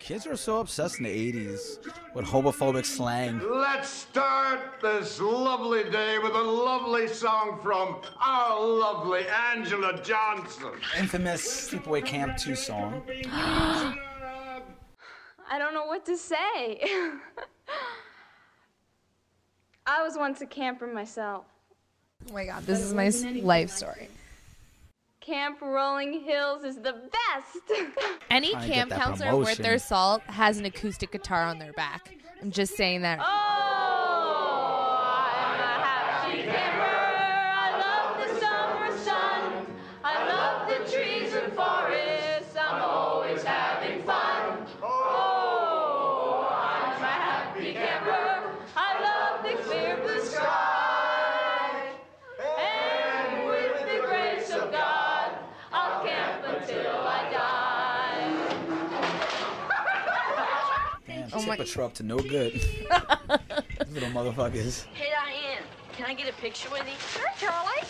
Kids 0.00 0.26
were 0.26 0.36
so 0.36 0.60
obsessed 0.60 0.98
in 0.98 1.04
the 1.04 1.32
80s 1.32 1.78
with 2.14 2.24
homophobic 2.24 2.84
slang. 2.86 3.40
Let's 3.50 3.88
start 3.88 4.80
this 4.80 5.20
lovely 5.20 5.84
day 5.90 6.18
with 6.18 6.34
a 6.34 6.42
lovely 6.42 7.08
song 7.08 7.58
from 7.62 7.96
our 8.20 8.64
lovely 8.64 9.26
Angela 9.52 10.00
Johnson. 10.02 10.72
Infamous 10.98 11.70
Sleepaway 11.70 12.04
Camp 12.04 12.36
2 12.38 12.54
song. 12.56 13.02
I 15.50 15.58
don't 15.58 15.74
know 15.74 15.86
what 15.86 16.04
to 16.06 16.16
say. 16.16 16.80
I 19.86 20.02
was 20.02 20.16
once 20.16 20.40
a 20.40 20.46
camper 20.46 20.86
myself. 20.86 21.44
oh 22.28 22.32
my 22.32 22.44
god, 22.46 22.64
this 22.66 22.80
is 22.80 22.94
my 22.94 23.08
life 23.40 23.70
story. 23.70 24.08
Camp 25.28 25.60
Rolling 25.60 26.22
Hills 26.24 26.64
is 26.64 26.76
the 26.76 26.94
best. 26.94 27.82
Any 28.30 28.52
Trying 28.52 28.62
to 28.62 28.66
get 28.66 28.74
camp 28.74 28.90
that 28.90 29.02
counselor 29.02 29.36
worth 29.36 29.58
their 29.58 29.78
salt 29.78 30.22
has 30.22 30.56
an 30.56 30.64
acoustic 30.64 31.12
guitar 31.12 31.42
on 31.42 31.58
their 31.58 31.74
back. 31.74 32.16
I'm 32.40 32.50
just 32.50 32.78
saying 32.78 33.02
that. 33.02 33.18
Oh, 33.20 33.77
Damn, 61.58 61.66
a 61.66 61.68
truck 61.68 61.94
to 61.94 62.02
no 62.04 62.18
good. 62.18 62.54
Little 63.90 64.10
motherfuckers. 64.10 64.84
Hey, 64.94 65.10
Diane, 65.10 65.62
can 65.92 66.06
I 66.06 66.14
get 66.14 66.28
a 66.28 66.32
picture 66.34 66.70
with 66.70 66.84
you? 66.86 66.94
Sure, 67.12 67.28
Charlie. 67.36 67.82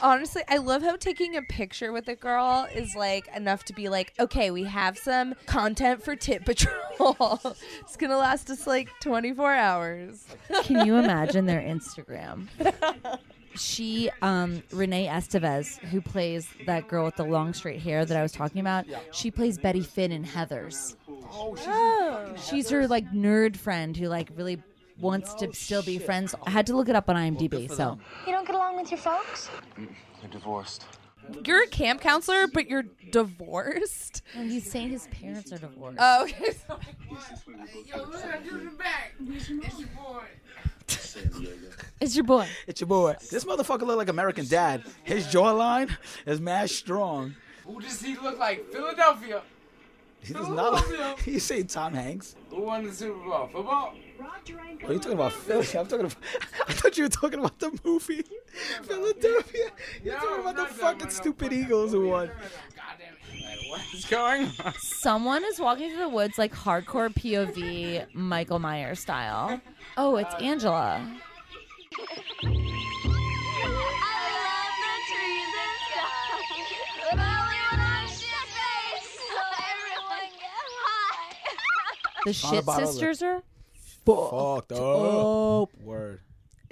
Honestly, 0.00 0.42
I 0.48 0.58
love 0.58 0.82
how 0.82 0.94
taking 0.94 1.36
a 1.36 1.42
picture 1.42 1.90
with 1.90 2.06
a 2.06 2.14
girl 2.14 2.68
is 2.72 2.94
like 2.94 3.26
enough 3.34 3.64
to 3.64 3.72
be 3.72 3.88
like, 3.88 4.12
okay, 4.20 4.52
we 4.52 4.62
have 4.64 4.96
some 4.96 5.34
content 5.46 6.04
for 6.04 6.14
Tip 6.14 6.44
Patrol. 6.44 7.40
it's 7.80 7.96
gonna 7.96 8.16
last 8.16 8.48
us 8.48 8.66
like 8.66 8.90
24 9.00 9.54
hours. 9.54 10.24
Can 10.62 10.86
you 10.86 10.96
imagine 10.98 11.46
their 11.46 11.60
Instagram? 11.60 12.46
She, 13.56 14.10
um, 14.22 14.62
Renee 14.70 15.06
Estevez, 15.06 15.78
who 15.78 16.00
plays 16.00 16.46
that 16.66 16.88
girl 16.88 17.06
with 17.06 17.16
the 17.16 17.24
long 17.24 17.54
straight 17.54 17.80
hair 17.80 18.04
that 18.04 18.16
I 18.16 18.22
was 18.22 18.32
talking 18.32 18.60
about, 18.60 18.84
she 19.12 19.30
plays 19.30 19.58
Betty 19.58 19.82
Finn 19.82 20.12
in 20.12 20.24
Heathers. 20.24 20.94
Oh, 21.32 21.56
oh. 21.66 22.34
She's 22.36 22.70
her 22.70 22.86
like 22.86 23.10
nerd 23.10 23.56
friend 23.56 23.96
who 23.96 24.08
like 24.08 24.30
really 24.36 24.62
wants 24.98 25.34
to 25.34 25.48
oh, 25.48 25.52
still 25.52 25.82
be 25.82 25.98
friends. 25.98 26.34
I 26.46 26.50
had 26.50 26.66
to 26.66 26.76
look 26.76 26.88
it 26.88 26.96
up 26.96 27.08
on 27.08 27.16
IMDb. 27.16 27.70
So 27.70 27.98
You 28.26 28.32
don't 28.32 28.46
get 28.46 28.54
along 28.54 28.76
with 28.76 28.90
your 28.90 28.98
folks? 28.98 29.50
They're 29.76 30.30
divorced. 30.30 30.84
You're 31.44 31.64
a 31.64 31.66
camp 31.66 32.00
counselor, 32.00 32.46
but 32.46 32.68
you're 32.68 32.84
divorced. 33.10 34.22
And 34.34 34.50
he's 34.50 34.70
saying 34.70 34.90
his 34.90 35.08
parents 35.08 35.52
are 35.52 35.58
divorced. 35.58 35.98
Oh, 36.00 36.22
okay. 36.24 36.52
sorry. 36.66 36.80
Yo, 37.86 38.04
look, 38.04 38.24
I 38.24 38.38
do 38.38 38.58
the 38.58 38.70
back. 38.76 39.14
It's 39.20 39.48
your 39.48 39.58
boy. 39.88 40.22
it's 42.00 42.14
your 42.14 42.24
boy. 42.24 42.48
It's 42.66 42.80
your 42.80 42.88
boy. 42.88 43.16
This 43.30 43.44
motherfucker 43.44 43.82
look 43.82 43.96
like 43.96 44.08
American 44.08 44.46
Dad. 44.46 44.84
His 45.02 45.26
jawline 45.26 45.90
is 46.26 46.40
mad 46.40 46.70
strong. 46.70 47.34
Who 47.66 47.80
does 47.80 48.00
he 48.00 48.16
look 48.16 48.38
like? 48.38 48.70
Philadelphia. 48.70 49.42
He 50.26 50.34
does 50.34 50.48
not. 50.48 50.88
Look, 50.88 51.26
you 51.26 51.38
say 51.38 51.62
Tom 51.62 51.94
Hanks? 51.94 52.34
Who 52.50 52.62
won 52.62 52.84
the 52.84 52.92
Super 52.92 53.18
Bowl? 53.18 53.48
Football? 53.52 53.94
Are 54.20 54.26
oh, 54.88 54.92
you 54.92 54.98
talking 54.98 55.12
about 55.12 55.32
Philly? 55.32 55.66
I'm 55.78 55.86
talking 55.86 56.06
about. 56.06 56.16
I 56.68 56.72
thought 56.72 56.96
you 56.96 57.04
were 57.04 57.08
talking 57.08 57.38
about 57.38 57.58
the 57.58 57.78
movie 57.84 58.24
Philadelphia. 58.82 59.70
You're 60.02 60.14
No, 60.14 60.20
talking 60.20 60.40
about 60.40 60.56
the 60.56 60.74
fucking 60.74 61.10
stupid 61.10 61.52
Eagles 61.52 61.92
who 61.92 62.08
won. 62.08 62.28
God 62.28 62.34
damn 62.98 63.14
it. 63.14 63.44
Like, 63.44 63.70
what 63.70 63.80
is 63.94 64.04
going 64.06 64.50
on? 64.64 64.74
Someone 64.78 65.44
is 65.44 65.60
walking 65.60 65.90
through 65.90 66.00
the 66.00 66.08
woods 66.08 66.38
like 66.38 66.54
hardcore 66.54 67.12
POV 67.12 68.14
Michael 68.14 68.58
Myers 68.58 69.00
style. 69.00 69.60
Oh, 69.96 70.16
it's 70.16 70.34
Angela. 70.36 71.06
The 82.26 82.32
shit 82.32 82.64
sisters 82.64 83.22
are 83.22 83.42
Fucked 84.04 84.72
up. 84.72 84.78
Oh, 84.80 85.68
Word. 85.80 86.20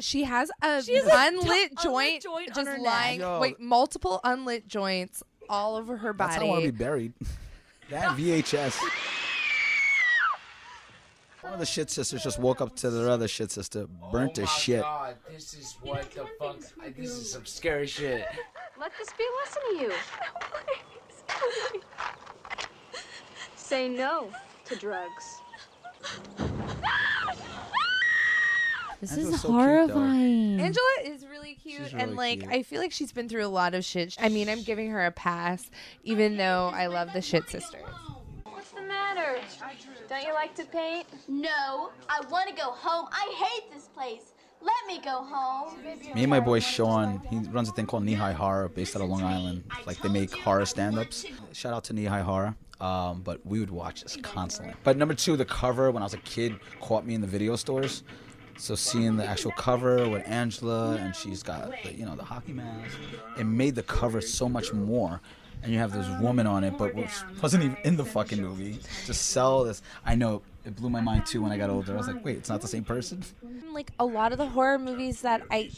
She 0.00 0.24
has 0.24 0.50
a 0.60 0.82
She 0.82 0.94
has 0.96 1.06
a 1.06 1.10
unlit 1.28 1.70
t- 1.70 1.76
joint, 1.82 1.84
unlit 1.84 2.22
joint 2.22 2.48
on 2.50 2.54
just 2.64 2.70
neck. 2.78 2.80
lying. 2.80 3.20
Yo. 3.20 3.40
Wait, 3.40 3.60
multiple 3.60 4.20
unlit 4.24 4.66
joints 4.66 5.22
all 5.48 5.76
over 5.76 5.96
her 5.98 6.12
That's 6.12 6.34
how 6.36 6.40
I 6.42 6.44
want 6.44 6.56
body. 6.58 6.66
to 6.66 6.72
be 6.72 6.78
buried. 6.78 7.12
That 7.90 8.16
VHS. 8.16 8.78
One 11.42 11.52
of 11.52 11.58
the 11.60 11.66
shit 11.66 11.90
sisters 11.90 12.22
just 12.24 12.38
woke 12.40 12.60
up 12.62 12.74
to 12.76 12.88
their 12.90 13.10
other 13.10 13.28
shit 13.28 13.50
sister, 13.50 13.86
burnt 14.10 14.30
oh 14.32 14.34
to 14.36 14.40
my 14.40 14.46
shit. 14.48 14.80
God, 14.80 15.16
this 15.30 15.52
is 15.54 15.76
what 15.82 16.10
the 16.12 16.24
fuck. 16.40 16.56
I- 16.82 16.88
This 16.88 17.10
is 17.10 17.30
some 17.30 17.44
scary 17.44 17.86
shit. 17.86 18.24
Let 18.80 18.90
this 18.98 19.08
be 19.18 19.22
a 19.24 19.32
lesson 19.44 19.62
to 19.68 19.84
you. 19.84 19.92
Say 23.56 23.88
no 23.88 24.30
to 24.64 24.76
drugs. 24.76 25.40
This 29.00 29.12
Angela's 29.12 29.34
is 29.34 29.40
so 29.42 29.48
cute, 29.48 29.58
though. 29.58 29.94
horrifying. 29.94 30.60
Angela 30.60 30.94
is 31.04 31.26
really 31.26 31.54
cute, 31.54 31.82
She's 31.90 31.94
and 31.94 32.16
like 32.16 32.40
cute. 32.40 32.52
I 32.52 32.62
feel 32.62 32.80
like 32.80 32.92
she's 32.92 33.12
been 33.12 33.28
through 33.28 33.44
a 33.44 33.48
lot 33.48 33.74
of 33.74 33.84
shit. 33.84 34.16
I 34.18 34.30
mean, 34.30 34.48
I'm 34.48 34.62
giving 34.62 34.90
her 34.90 35.04
a 35.04 35.10
pass, 35.10 35.70
even 36.04 36.38
though 36.38 36.70
I 36.74 36.86
love 36.86 37.12
the 37.12 37.20
shit 37.20 37.48
sisters. 37.50 37.82
What's 38.44 38.70
the 38.70 38.80
matter? 38.80 39.36
Don't 40.08 40.26
you 40.26 40.32
like 40.32 40.54
to 40.54 40.64
paint? 40.64 41.06
No, 41.28 41.90
I 42.08 42.20
want 42.30 42.48
to 42.48 42.54
go 42.54 42.70
home. 42.70 43.08
I 43.12 43.34
hate 43.36 43.70
this 43.74 43.88
place. 43.88 44.32
Let 44.62 44.72
me 44.86 44.98
go 45.04 45.22
home. 45.22 45.76
Me 46.14 46.22
and 46.22 46.30
my 46.30 46.40
boy 46.40 46.60
Sean, 46.60 47.20
he 47.28 47.40
runs 47.50 47.68
a 47.68 47.72
thing 47.72 47.84
called 47.84 48.04
Knee 48.04 48.14
High 48.14 48.32
Horror 48.32 48.70
based 48.70 48.96
out 48.96 49.02
of 49.02 49.10
Long 49.10 49.22
Island. 49.22 49.64
Like 49.84 50.00
they 50.00 50.08
make 50.08 50.32
horror 50.34 50.64
stand-ups. 50.64 51.26
Shout 51.52 51.74
out 51.74 51.84
to 51.84 51.92
Knee 51.92 52.06
High 52.06 52.22
Horror. 52.22 52.56
Um, 52.80 53.22
but 53.22 53.44
we 53.46 53.60
would 53.60 53.70
watch 53.70 54.02
this 54.02 54.16
constantly. 54.22 54.74
But 54.82 54.96
number 54.96 55.14
two, 55.14 55.37
the 55.37 55.44
cover 55.44 55.90
when 55.90 56.02
I 56.02 56.06
was 56.06 56.14
a 56.14 56.18
kid 56.18 56.56
caught 56.80 57.06
me 57.06 57.14
in 57.14 57.20
the 57.20 57.26
video 57.26 57.56
stores. 57.56 58.02
So 58.56 58.74
seeing 58.74 59.16
the 59.16 59.26
actual 59.26 59.52
cover 59.52 60.08
with 60.08 60.26
Angela 60.28 60.96
and 60.96 61.14
she's 61.14 61.42
got 61.42 61.72
the, 61.82 61.92
you 61.92 62.04
know 62.04 62.14
the 62.14 62.24
hockey 62.24 62.52
mask, 62.52 62.96
it 63.38 63.44
made 63.44 63.74
the 63.74 63.82
cover 63.82 64.20
so 64.20 64.48
much 64.48 64.72
more. 64.72 65.20
And 65.62 65.72
you 65.72 65.78
have 65.78 65.92
this 65.92 66.06
woman 66.20 66.46
on 66.46 66.62
it, 66.62 66.76
but 66.76 66.94
wasn't 67.40 67.64
even 67.64 67.76
in 67.84 67.96
the 67.96 68.04
fucking 68.04 68.42
movie. 68.42 68.80
To 69.06 69.14
sell 69.14 69.64
this, 69.64 69.80
I 70.04 70.14
know 70.14 70.42
it 70.66 70.76
blew 70.76 70.90
my 70.90 71.00
mind 71.00 71.24
too 71.24 71.42
when 71.42 71.52
I 71.52 71.56
got 71.56 71.70
older. 71.70 71.94
I 71.94 71.96
was 71.96 72.06
like, 72.06 72.22
wait, 72.22 72.37
it's 72.37 72.50
not 72.50 72.60
the 72.60 72.68
same 72.68 72.84
person. 72.84 73.24
Like 73.72 73.90
a 73.98 74.04
lot 74.04 74.32
of 74.32 74.38
the 74.38 74.46
horror 74.46 74.78
movies 74.78 75.22
that 75.22 75.42
I 75.50 75.70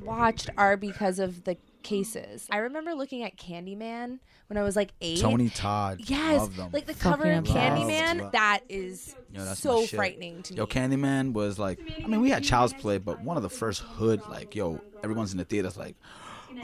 watched 0.00 0.48
are 0.56 0.76
because 0.76 1.18
of 1.18 1.42
the 1.44 1.56
cases. 1.82 2.46
I 2.50 2.58
remember 2.58 2.94
looking 2.94 3.22
at 3.22 3.36
Candyman 3.36 4.18
when 4.48 4.56
I 4.56 4.62
was 4.62 4.76
like 4.76 4.92
eight. 5.00 5.20
Tony 5.20 5.48
Todd, 5.50 6.00
Yes, 6.06 6.38
love 6.40 6.56
them. 6.56 6.70
like 6.72 6.86
the 6.86 6.94
cover 6.94 7.30
of 7.30 7.46
Fucking 7.46 7.54
love. 7.54 7.88
Candyman. 7.88 8.32
That 8.32 8.60
is 8.68 9.14
Yo, 9.32 9.44
that's 9.44 9.60
so 9.60 9.86
frightening 9.86 10.42
to 10.44 10.54
me. 10.54 10.58
Yo, 10.58 10.66
Candyman 10.66 11.32
was 11.32 11.58
like, 11.58 11.80
I 12.02 12.06
mean, 12.06 12.20
we 12.20 12.30
had 12.30 12.44
Child's 12.44 12.74
Play, 12.74 12.98
but 12.98 13.20
one 13.22 13.36
of 13.36 13.42
the 13.42 13.48
first 13.50 13.80
hood, 13.80 14.20
like, 14.28 14.54
yo, 14.54 14.80
everyone's 15.02 15.32
in 15.32 15.38
the 15.38 15.44
theaters, 15.44 15.76
like, 15.76 15.96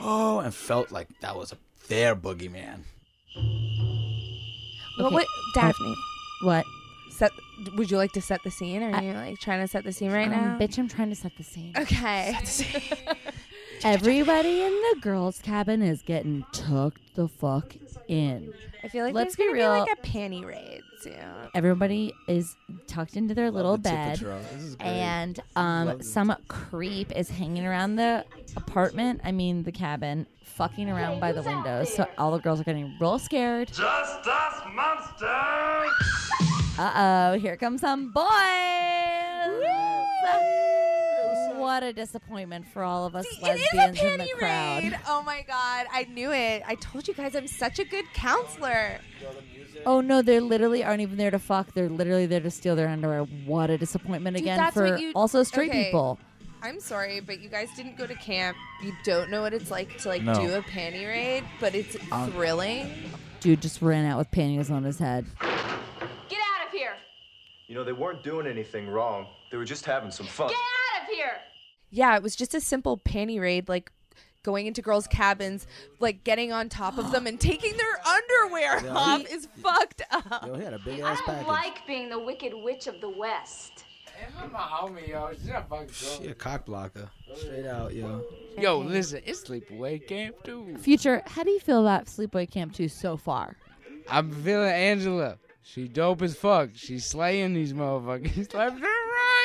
oh, 0.01 0.41
and 0.41 0.55
felt 0.55 0.91
like 0.93 1.09
that 1.21 1.37
was 1.37 1.53
a, 1.53 1.57
their 1.89 2.15
boogeyman. 2.15 2.81
What 4.99 5.07
Okay. 5.07 5.15
would 5.15 5.27
Daphne? 5.55 5.95
What? 6.43 6.65
Set. 7.11 7.31
Would 7.77 7.91
you 7.91 7.97
like 7.97 8.13
to 8.13 8.21
set 8.21 8.41
the 8.45 8.51
scene? 8.51 8.83
Or 8.83 8.93
Are 8.95 9.03
you 9.03 9.13
like 9.13 9.39
trying 9.41 9.61
to 9.61 9.69
set 9.69 9.83
the 9.85 9.93
scene 9.93 10.13
right 10.13 10.27
Um, 10.27 10.31
now? 10.31 10.59
bitch, 10.59 10.79
I'm 10.79 10.89
trying 10.89 11.09
to 11.11 11.17
set 11.17 11.37
the 11.37 11.43
scene. 11.45 11.73
Okay. 11.77 12.37
Everybody 13.85 14.63
in 14.63 14.73
the 14.73 14.99
girls' 15.01 15.39
cabin 15.41 15.83
is 15.83 16.03
getting 16.03 16.45
tucked 16.53 17.15
the 17.15 17.29
fuck 17.29 17.75
in. 18.09 18.53
I 18.83 18.89
feel 18.89 19.05
like 19.05 19.15
Let's 19.15 19.37
there's 19.37 19.49
be 19.49 19.61
gonna 19.61 19.73
real. 19.75 19.85
like 19.85 19.99
a 19.99 20.07
panty 20.07 20.45
raid 20.45 20.83
soon. 21.01 21.15
Everybody 21.55 22.13
is 22.27 22.57
tucked 22.87 23.17
into 23.17 23.35
their 23.35 23.51
little 23.51 23.73
the 23.73 23.79
bed, 23.79 24.19
patrol. 24.19 24.41
This 24.53 24.63
is 24.63 24.75
great. 24.77 24.87
and 24.89 25.41
um, 25.57 25.87
Love 25.87 25.99
this 25.99 26.13
some 26.13 26.35
creep 26.49 27.13
is 27.17 27.29
hanging 27.31 27.67
around 27.67 27.97
the 27.97 28.25
apartment. 28.57 29.21
I 29.25 29.33
mean, 29.33 29.63
the 29.63 29.73
cabin, 29.73 30.27
fucking 30.45 30.91
around 30.91 31.21
by 31.21 31.33
the 31.33 31.43
windows. 31.43 31.93
So 31.95 32.07
all 32.19 32.33
the 32.33 32.39
girls 32.39 32.61
are 32.61 32.65
getting 32.65 32.97
real 33.01 33.19
scared. 33.19 33.69
Just 33.69 34.27
us 34.27 34.63
monsters! 34.75 35.93
Uh 36.79 37.33
oh, 37.35 37.39
here 37.39 37.57
comes 37.57 37.81
some 37.81 38.11
boys. 38.13 38.25
What 41.69 41.83
a 41.83 41.93
disappointment 41.93 42.67
for 42.73 42.83
all 42.83 43.05
of 43.05 43.15
us 43.15 43.27
It 43.27 43.33
is 43.33 43.39
a 43.43 43.77
lesbians 43.77 44.01
in 44.01 44.19
the 44.21 44.29
crowd. 44.39 44.83
raid. 44.85 44.99
Oh 45.07 45.23
my 45.23 45.43
god, 45.47 45.85
I 45.93 46.05
knew 46.05 46.33
it. 46.33 46.63
I 46.67 46.77
told 46.77 47.07
you 47.07 47.13
guys 47.13 47.37
I'm 47.37 47.47
such 47.47 47.79
a 47.79 47.85
good 47.85 48.07
counselor. 48.15 48.99
Oh 49.85 50.01
no, 50.01 50.23
they 50.23 50.41
literally 50.41 50.83
aren't 50.83 51.03
even 51.03 51.19
there 51.19 51.31
to 51.31 51.39
fuck. 51.39 51.75
They're 51.75 51.91
literally 51.91 52.25
there 52.25 52.41
to 52.41 52.51
steal 52.51 52.75
their 52.75 52.89
underwear. 52.89 53.25
What 53.45 53.69
a 53.69 53.77
disappointment 53.77 54.39
Dude, 54.39 54.45
again 54.47 54.73
for 54.73 54.97
you- 54.97 55.13
also 55.15 55.43
straight 55.43 55.69
okay. 55.69 55.85
people. 55.85 56.19
I'm 56.63 56.81
sorry, 56.81 57.21
but 57.21 57.39
you 57.43 57.51
guys 57.51 57.69
didn't 57.77 57.99
go 57.99 58.07
to 58.07 58.15
camp. 58.15 58.57
You 58.83 58.95
don't 59.05 59.31
know 59.31 59.43
what 59.43 59.53
it's 59.53 59.71
like 59.71 59.99
to 59.99 60.09
like 60.09 60.23
No. 60.23 60.33
do 60.33 60.55
a 60.55 60.63
panty 60.63 61.07
raid, 61.07 61.45
but 61.61 61.75
it's 61.75 61.99
Um, 62.11 62.33
thrilling. 62.33 63.13
Dude 63.41 63.61
just 63.61 63.83
ran 63.83 64.07
out 64.07 64.17
with 64.17 64.31
panties 64.31 64.71
on 64.71 64.85
his 64.85 64.99
head. 64.99 65.27
Get 65.39 65.51
out 65.51 66.67
of 66.67 66.73
here! 66.73 66.95
You 67.67 67.75
know, 67.75 67.85
they 67.85 67.93
weren't 67.93 68.25
doing 68.25 68.47
anything 68.47 68.89
wrong. 68.89 69.27
They 69.51 69.59
were 69.59 69.67
just 69.67 69.85
having 69.85 70.11
some 70.11 70.25
fun. 70.25 70.49
Get 70.49 70.57
out 70.57 71.03
of 71.03 71.15
here! 71.15 71.41
Yeah, 71.91 72.17
it 72.17 72.23
was 72.23 72.37
just 72.37 72.55
a 72.55 72.61
simple 72.61 72.99
panty 72.99 73.41
raid, 73.41 73.69
like 73.69 73.91
going 74.43 74.67
into 74.67 74.81
girls' 74.83 75.07
cabins, 75.07 75.67
like 76.01 76.23
getting 76.25 76.53
on 76.53 76.69
top 76.69 76.97
of 76.99 77.13
them 77.13 77.27
and 77.27 77.41
taking 77.41 77.77
their 77.77 78.07
underwear 78.07 78.85
Yeah. 78.85 78.95
off 78.95 79.31
is 79.33 79.49
fucked 79.63 80.03
up. 80.11 80.47
Yo, 80.47 80.55
he 80.55 80.65
had 80.65 80.75
a 80.75 80.79
big 80.79 81.01
I 81.01 81.11
ass 81.13 81.19
don't 81.19 81.27
package. 81.35 81.47
like 81.49 81.87
being 81.87 82.09
the 82.11 82.19
wicked 82.19 82.53
witch 82.55 82.87
of 82.87 83.01
the 83.01 83.11
West. 83.11 83.85
Homie, 84.53 85.09
yo. 85.09 85.31
She's 85.33 85.47
not 85.49 85.69
fucking 85.69 85.89
She 85.93 86.27
a 86.27 86.35
cock 86.35 86.67
blocker. 86.67 87.09
Straight 87.37 87.67
out, 87.67 87.95
yo. 87.95 88.25
Yo, 88.59 88.79
listen, 88.79 89.23
it's 89.25 89.43
sleepaway 89.45 90.05
camp 90.07 90.35
too. 90.45 90.77
Future, 90.79 91.23
how 91.27 91.45
do 91.45 91.51
you 91.51 91.61
feel 91.61 91.81
about 91.81 92.07
Sleepaway 92.07 92.51
Camp 92.51 92.73
2 92.73 92.89
so 92.89 93.17
far? 93.17 93.57
I'm 94.09 94.33
feeling 94.33 94.71
Angela. 94.71 95.39
She 95.63 95.87
dope 95.87 96.23
as 96.23 96.35
fuck. 96.35 96.71
She's 96.75 97.05
slaying 97.05 97.55
these 97.55 97.73
motherfuckers 97.75 98.49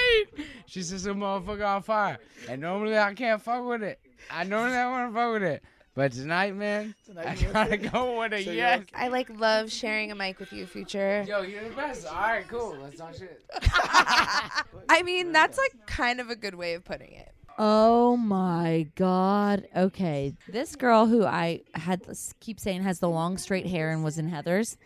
left 0.04 0.38
right. 0.38 0.48
She 0.66 0.82
sets 0.82 1.06
a 1.06 1.10
motherfucker 1.10 1.68
on 1.68 1.82
fire. 1.82 2.20
And 2.50 2.62
normally 2.62 2.98
I 2.98 3.14
can't 3.14 3.42
fuck 3.42 3.66
with 3.66 3.84
it. 3.84 4.00
I 4.32 4.44
normally 4.44 4.78
I 4.78 4.90
want 4.90 5.14
to 5.14 5.20
fuck 5.20 5.34
with 5.34 5.44
it. 5.44 5.64
But 5.96 6.12
tonight, 6.12 6.56
man, 6.56 6.96
I 7.24 7.36
gotta 7.36 7.78
go 7.78 8.20
with 8.20 8.34
a 8.34 8.42
yes. 8.42 8.84
I 8.96 9.10
like 9.10 9.30
love 9.30 9.72
sharing 9.72 10.12
a 10.12 10.16
mic 10.16 10.40
with 10.40 10.52
you, 10.52 10.66
future. 10.66 11.24
Yo, 11.28 11.44
you're 11.44 11.64
the 11.64 11.76
best. 11.76 12.08
All 12.08 12.16
right, 12.16 12.48
cool. 12.48 12.76
Let's 12.82 12.98
talk 12.98 13.14
shit. 13.14 13.44
I 13.62 15.04
mean, 15.06 15.34
that's 15.34 15.56
like 15.56 15.86
kind 15.86 16.20
of 16.20 16.32
a 16.32 16.36
good 16.36 16.56
way 16.56 16.74
of 16.74 16.84
putting 16.84 17.12
it. 17.12 17.32
Oh 17.60 18.18
my 18.18 18.88
god. 18.96 19.68
Okay. 19.76 20.34
This 20.48 20.76
girl 20.76 21.06
who 21.06 21.26
I 21.26 21.62
had 21.76 22.02
keep 22.40 22.60
saying 22.60 22.82
has 22.82 22.98
the 22.98 23.10
long 23.10 23.38
straight 23.38 23.68
hair 23.68 23.92
and 23.92 24.04
was 24.04 24.18
in 24.18 24.32
Heathers 24.32 24.78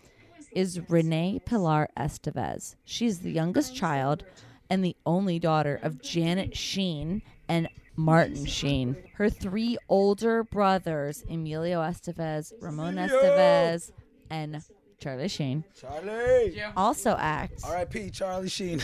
is 0.51 0.82
Renee 0.89 1.39
Pilar 1.45 1.88
Estevez. 1.97 2.75
She's 2.84 3.19
the 3.19 3.32
youngest 3.32 3.75
child 3.75 4.25
and 4.69 4.84
the 4.84 4.95
only 5.06 5.39
daughter 5.39 5.80
of 5.82 6.01
Janet 6.01 6.56
Sheen 6.56 7.21
and 7.47 7.67
Martin 7.95 8.45
Sheen. 8.45 8.95
Her 9.15 9.30
three 9.30 9.77
older 9.89 10.43
brothers, 10.43 11.23
Emilio 11.30 11.82
Estevez, 11.82 12.53
Ramon 12.62 12.95
Estevez, 12.95 13.91
and 14.30 14.62
Charlie 14.99 15.27
Sheen, 15.27 15.63
Charlie. 15.80 16.62
also 16.75 17.12
act. 17.17 17.62
R.I.P. 17.63 18.10
Charlie 18.12 18.49
Sheen. 18.49 18.82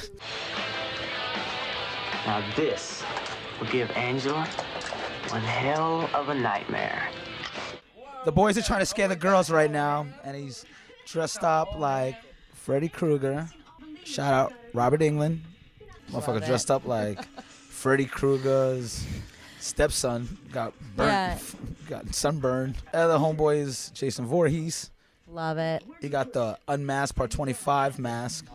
Now 2.25 2.43
this 2.55 3.03
will 3.59 3.67
give 3.67 3.89
Angela 3.91 4.45
one 5.29 5.41
hell 5.41 6.09
of 6.13 6.29
a 6.29 6.35
nightmare. 6.35 7.09
The 8.25 8.31
boys 8.31 8.57
are 8.57 8.61
trying 8.61 8.79
to 8.79 8.85
scare 8.85 9.07
the 9.07 9.15
girls 9.15 9.49
right 9.49 9.69
now, 9.69 10.05
and 10.23 10.37
he's 10.37 10.65
dressed 11.05 11.43
up 11.43 11.77
like 11.77 12.15
Freddy 12.53 12.87
Krueger. 12.87 13.49
Shout 14.05 14.33
out 14.33 14.53
Robert 14.73 15.01
Englund. 15.01 15.39
Motherfucker 16.11 16.41
it. 16.41 16.45
dressed 16.45 16.69
up 16.71 16.85
like 16.85 17.23
Freddy 17.69 18.05
Krueger's 18.05 19.05
stepson. 19.59 20.37
Got 20.51 20.73
burnt, 20.95 21.09
Yeah. 21.11 21.37
got 21.89 22.13
sunburned. 22.15 22.75
Other 22.93 23.17
homeboy 23.17 23.57
is 23.61 23.91
Jason 23.93 24.25
Voorhees. 24.25 24.89
Love 25.27 25.57
it. 25.57 25.83
He 26.01 26.09
got 26.09 26.33
the 26.33 26.57
unmasked 26.67 27.15
part 27.17 27.31
25 27.31 27.97
mask. 27.97 28.45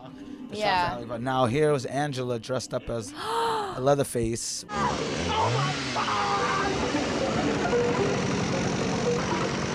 Yeah. 0.51 1.01
But 1.07 1.21
now 1.21 1.45
here 1.45 1.71
was 1.71 1.85
Angela 1.85 2.39
dressed 2.39 2.73
up 2.73 2.89
as 2.89 3.11
a 3.75 3.79
Leatherface. 3.79 4.65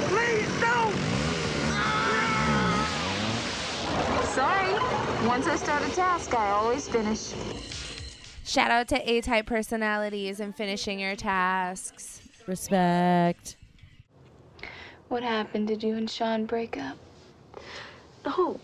Please 0.09 0.49
don't! 0.61 0.95
Sorry. 4.35 4.94
Once 5.35 5.49
I 5.49 5.57
start 5.57 5.83
a 5.83 5.91
task, 5.97 6.33
I 6.33 6.51
always 6.53 6.89
finish. 6.89 7.33
Shout 8.45 8.71
out 8.71 8.87
to 8.91 9.11
A 9.11 9.21
type 9.21 9.47
personalities 9.47 10.39
and 10.39 10.55
finishing 10.55 11.01
your 11.01 11.17
tasks. 11.17 12.21
Respect. 12.47 13.57
What 15.09 15.25
happened? 15.25 15.67
Did 15.67 15.83
you 15.83 15.97
and 15.97 16.09
Sean 16.09 16.47
break 16.47 16.77
up? 16.77 16.97
Oh. 18.25 18.61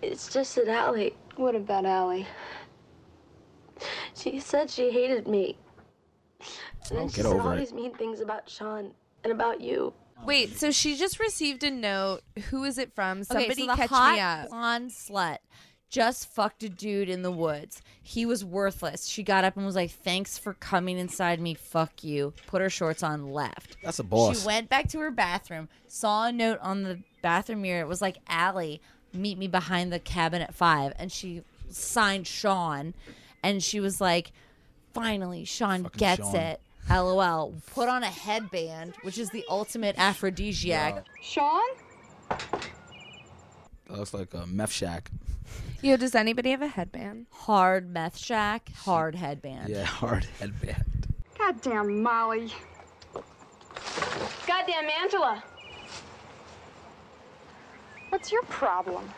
It's 0.00 0.32
just 0.32 0.56
that 0.56 0.68
Allie. 0.68 1.12
What 1.36 1.54
about 1.54 1.84
Allie? 1.84 2.26
She 4.14 4.40
said 4.40 4.70
she 4.70 4.90
hated 4.90 5.28
me. 5.28 5.58
And 6.88 6.98
then 6.98 7.04
Oh, 7.04 7.08
she 7.08 7.16
said 7.16 7.26
over 7.26 7.40
all 7.42 7.50
it. 7.50 7.58
these 7.58 7.74
mean 7.74 7.92
things 7.92 8.20
about 8.20 8.48
Sean 8.48 8.94
and 9.22 9.34
about 9.34 9.60
you. 9.60 9.92
Wait, 10.24 10.56
so 10.56 10.70
she 10.70 10.96
just 10.96 11.18
received 11.18 11.64
a 11.64 11.70
note. 11.70 12.20
Who 12.50 12.64
is 12.64 12.78
it 12.78 12.94
from? 12.94 13.24
Somebody 13.24 13.50
okay, 13.50 13.60
so 13.62 13.66
the 13.66 13.76
catch 13.76 13.90
hot 13.90 14.14
me 14.14 14.20
up. 14.20 14.48
blonde 14.48 14.90
slut 14.90 15.38
just 15.90 16.26
fucked 16.32 16.62
a 16.62 16.68
dude 16.70 17.10
in 17.10 17.22
the 17.22 17.30
woods. 17.30 17.82
He 18.02 18.24
was 18.24 18.44
worthless. 18.44 19.06
She 19.06 19.22
got 19.22 19.44
up 19.44 19.56
and 19.56 19.66
was 19.66 19.76
like, 19.76 19.90
"Thanks 19.90 20.38
for 20.38 20.54
coming 20.54 20.98
inside 20.98 21.38
me. 21.40 21.54
Fuck 21.54 22.02
you." 22.02 22.32
Put 22.46 22.62
her 22.62 22.70
shorts 22.70 23.02
on, 23.02 23.30
left. 23.30 23.76
That's 23.82 23.98
a 23.98 24.04
boss. 24.04 24.40
She 24.40 24.46
went 24.46 24.68
back 24.68 24.88
to 24.90 25.00
her 25.00 25.10
bathroom, 25.10 25.68
saw 25.86 26.26
a 26.26 26.32
note 26.32 26.58
on 26.60 26.82
the 26.82 27.00
bathroom 27.20 27.62
mirror. 27.62 27.82
It 27.82 27.88
was 27.88 28.00
like, 28.00 28.18
"Allie, 28.26 28.80
meet 29.12 29.36
me 29.36 29.48
behind 29.48 29.92
the 29.92 29.98
cabin 29.98 30.40
at 30.40 30.54
5. 30.54 30.94
And 30.98 31.12
she 31.12 31.42
signed 31.68 32.26
Sean, 32.26 32.94
and 33.42 33.62
she 33.62 33.78
was 33.78 34.00
like, 34.00 34.32
"Finally, 34.94 35.44
Sean 35.44 35.84
Fucking 35.84 35.98
gets 35.98 36.22
Sean. 36.22 36.36
it." 36.36 36.60
LOL. 36.90 37.54
Put 37.74 37.88
on 37.88 38.02
a 38.02 38.10
headband, 38.10 38.94
which 39.02 39.18
is 39.18 39.30
the 39.30 39.44
ultimate 39.48 39.96
aphrodisiac. 39.98 41.04
Sean? 41.22 41.62
That 42.28 43.98
looks 43.98 44.14
like 44.14 44.32
a 44.34 44.46
meth 44.46 44.72
shack. 44.72 45.10
Yo, 45.82 45.96
does 45.96 46.14
anybody 46.14 46.50
have 46.50 46.62
a 46.62 46.68
headband? 46.68 47.26
Hard 47.30 47.90
meth 47.90 48.16
shack, 48.16 48.70
hard 48.74 49.14
headband. 49.14 49.68
Yeah, 49.68 49.84
hard 49.84 50.26
headband. 50.38 51.06
Goddamn 51.36 52.02
Molly. 52.02 52.52
Goddamn 54.46 54.88
Angela. 55.02 55.42
What's 58.10 58.30
your 58.30 58.42
problem? 58.44 59.08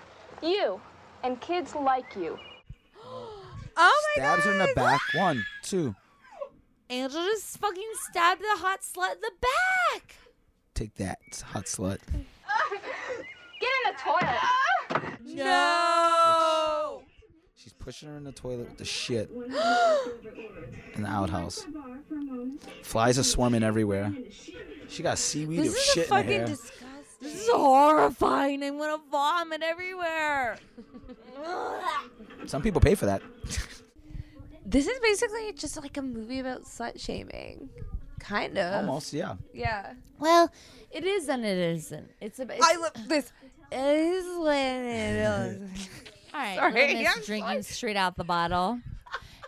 You. 0.43 0.81
And 1.23 1.41
kids 1.41 1.75
like 1.75 2.17
you. 2.17 2.39
Oh 3.77 4.13
my 4.17 4.23
god. 4.23 4.41
Stabs 4.41 4.45
her 4.45 4.53
in 4.53 4.59
the 4.59 4.73
back. 4.75 5.01
One, 5.15 5.45
two. 5.63 5.95
Angela 6.91 7.25
just 7.33 7.59
fucking 7.59 7.83
stabbed 8.11 8.41
the 8.43 8.59
hot 8.61 8.81
slut 8.83 9.15
in 9.15 9.21
the 9.21 9.33
back. 9.41 10.17
Take 10.75 10.95
that, 10.97 11.19
hot 11.47 11.65
slut. 11.65 11.99
Get 13.61 13.71
in 13.87 13.93
the 13.93 14.01
toilet. 14.03 15.17
No. 15.25 17.03
She's 17.55 17.73
pushing 17.73 18.09
her 18.11 18.17
in 18.17 18.25
the 18.25 18.33
toilet 18.33 18.69
with 18.69 18.77
the 18.79 18.85
shit 18.85 19.31
in 19.31 21.03
the 21.03 21.09
outhouse. 21.09 21.67
Flies 22.83 23.19
are 23.19 23.23
swarming 23.25 23.63
everywhere. 23.63 24.13
She 24.89 25.03
got 25.03 25.17
seaweed 25.19 25.61
This 25.61 25.69
of 25.69 25.75
is 25.77 25.83
shit 25.85 25.97
in 25.97 26.03
her 26.03 26.23
fucking 26.23 26.31
hair. 26.33 26.47
disgusting. 26.47 26.89
This 27.23 27.35
is 27.45 27.49
horrifying. 27.51 28.63
I'm 28.63 28.77
gonna 28.77 29.03
vomit 29.11 29.63
everywhere. 29.63 30.59
Some 32.45 32.61
people 32.61 32.83
pay 32.83 32.95
for 32.95 33.07
that. 33.07 33.23
This 34.65 34.87
is 34.87 34.99
basically 35.01 35.53
just 35.53 35.77
like 35.81 35.97
a 35.97 36.03
movie 36.03 36.41
about 36.41 36.65
slut 36.65 36.99
shaming. 36.99 37.69
Kind 38.19 38.57
of. 38.57 38.87
Almost, 38.87 39.13
yeah. 39.13 39.35
Yeah. 39.53 39.93
Well, 40.19 40.51
it 40.91 41.05
is 41.05 41.29
and 41.29 41.45
it 41.45 41.59
isn't. 41.59 42.11
It's 42.21 42.39
a. 42.39 42.43
It's, 42.51 42.65
I 42.65 42.77
love 42.77 42.93
this. 43.09 43.33
It 43.71 43.79
is 43.79 44.25
when 44.39 44.85
it 44.85 45.17
is. 45.61 45.89
All 46.33 46.41
right, 46.41 46.57
Sorry, 46.57 46.73
little 46.73 46.99
miss 47.03 47.17
I'm 47.17 47.23
drinking 47.25 47.63
straight 47.63 47.97
out 47.97 48.17
the 48.17 48.25
bottle. 48.25 48.81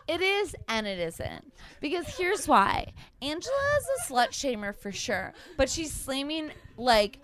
It 0.07 0.21
is 0.21 0.55
and 0.69 0.87
it 0.87 0.99
isn't. 1.01 1.53
Because 1.81 2.07
here's 2.17 2.47
why. 2.47 2.93
Angela 3.23 3.55
is 3.79 3.87
a 4.09 4.13
slut 4.13 4.29
shamer 4.29 4.75
for 4.75 4.93
sure, 4.93 5.33
but 5.57 5.69
she's 5.69 5.93
slamming 5.93 6.51
like 6.77 7.19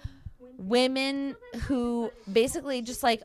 women 0.59 1.37
who 1.67 2.11
basically 2.33 2.83
just 2.83 3.03
like 3.03 3.23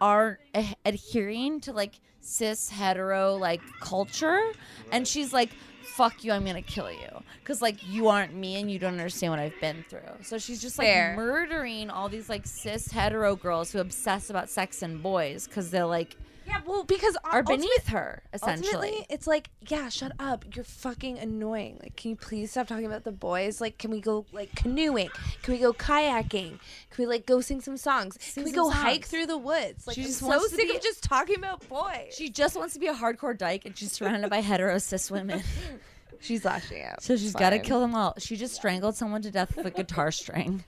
are 0.00 0.38
a- 0.54 0.74
adhering 0.84 1.60
to 1.62 1.72
like 1.72 1.98
cis 2.20 2.68
hetero 2.68 3.36
like 3.36 3.60
culture. 3.80 4.52
And 4.92 5.06
she's 5.06 5.32
like 5.32 5.50
fuck 5.82 6.24
you 6.24 6.32
i'm 6.32 6.44
gonna 6.46 6.62
kill 6.62 6.90
you. 6.90 7.22
Because 7.40 7.60
like 7.60 7.76
you 7.86 8.08
aren't 8.08 8.34
me 8.34 8.58
and 8.60 8.70
you 8.70 8.78
don't 8.78 8.92
understand 8.92 9.32
what 9.32 9.40
i've 9.40 9.60
been 9.60 9.84
through. 9.88 10.00
So 10.22 10.38
she's 10.38 10.62
just 10.62 10.78
like 10.78 10.86
Fair. 10.86 11.16
murdering 11.16 11.90
all 11.90 12.08
these 12.08 12.28
like 12.28 12.46
cis 12.46 12.90
hetero 12.90 13.36
girls 13.36 13.72
who 13.72 13.80
obsess 13.80 14.30
about 14.30 14.48
sex 14.48 14.82
and 14.82 15.02
boys 15.02 15.46
because 15.46 15.70
they're 15.70 15.84
like 15.84 16.16
Yeah, 16.50 16.60
well, 16.66 16.82
because 16.82 17.16
are 17.24 17.42
beneath 17.44 17.86
her 17.88 18.22
essentially 18.34 19.06
it's 19.08 19.26
like, 19.28 19.50
yeah, 19.68 19.88
shut 19.88 20.10
up. 20.18 20.44
You're 20.54 20.64
fucking 20.64 21.18
annoying. 21.18 21.78
Like, 21.80 21.94
can 21.96 22.10
you 22.10 22.16
please 22.16 22.50
stop 22.50 22.66
talking 22.66 22.86
about 22.86 23.04
the 23.04 23.12
boys? 23.12 23.60
Like, 23.60 23.78
can 23.78 23.90
we 23.92 24.00
go 24.00 24.26
like 24.32 24.54
canoeing? 24.56 25.10
Can 25.42 25.54
we 25.54 25.60
go 25.60 25.72
kayaking? 25.72 26.58
Can 26.58 26.58
we 26.98 27.06
like 27.06 27.24
go 27.24 27.40
sing 27.40 27.60
some 27.60 27.76
songs? 27.76 28.18
Can 28.34 28.42
we 28.44 28.50
some 28.50 28.56
go 28.64 28.70
hike 28.70 29.04
through 29.04 29.26
the 29.26 29.38
woods? 29.38 29.86
Like, 29.86 29.94
She 29.94 30.02
I'm 30.02 30.06
just 30.08 30.18
so 30.18 30.40
sick 30.48 30.68
be- 30.68 30.76
of 30.76 30.82
just 30.82 31.04
talking 31.04 31.36
about 31.36 31.66
boys. 31.68 32.12
she 32.16 32.28
just 32.30 32.56
wants 32.56 32.74
to 32.74 32.80
be 32.80 32.88
a 32.88 32.94
hardcore 32.94 33.38
dyke 33.38 33.64
and 33.64 33.78
she's 33.78 33.92
surrounded 33.92 34.28
by 34.28 34.40
hetero 34.40 34.78
cis 34.78 35.10
women 35.10 35.42
She's 36.22 36.44
lashing 36.44 36.82
out. 36.82 37.02
So 37.02 37.16
she's 37.16 37.28
It's 37.30 37.36
got 37.36 37.50
to 37.50 37.58
kill 37.58 37.80
them 37.80 37.94
all. 37.94 38.14
She 38.18 38.36
just 38.36 38.54
strangled 38.54 38.94
someone 38.96 39.22
to 39.22 39.30
death 39.30 39.56
with 39.56 39.64
a 39.66 39.70
guitar 39.70 40.10
string. 40.10 40.64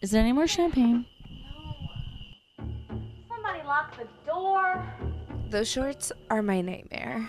Is 0.00 0.12
there 0.12 0.22
any 0.22 0.32
more 0.32 0.46
champagne? 0.46 1.04
No. 1.44 2.64
Somebody 3.28 3.62
lock 3.66 3.96
the 3.98 4.06
door. 4.40 4.84
Those 5.50 5.68
shorts 5.68 6.12
are 6.30 6.42
my 6.42 6.60
nightmare. 6.60 7.28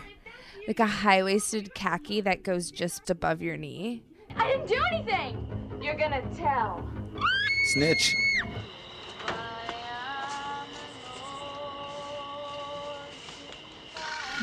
Like 0.67 0.79
a 0.79 0.85
high 0.85 1.23
waisted 1.23 1.73
khaki 1.73 2.21
that 2.21 2.43
goes 2.43 2.71
just 2.71 3.09
above 3.09 3.41
your 3.41 3.57
knee. 3.57 4.03
I 4.35 4.47
didn't 4.51 4.67
do 4.67 4.81
anything. 4.91 5.47
You're 5.81 5.97
gonna 5.97 6.21
tell. 6.35 6.87
Snitch. 7.73 8.15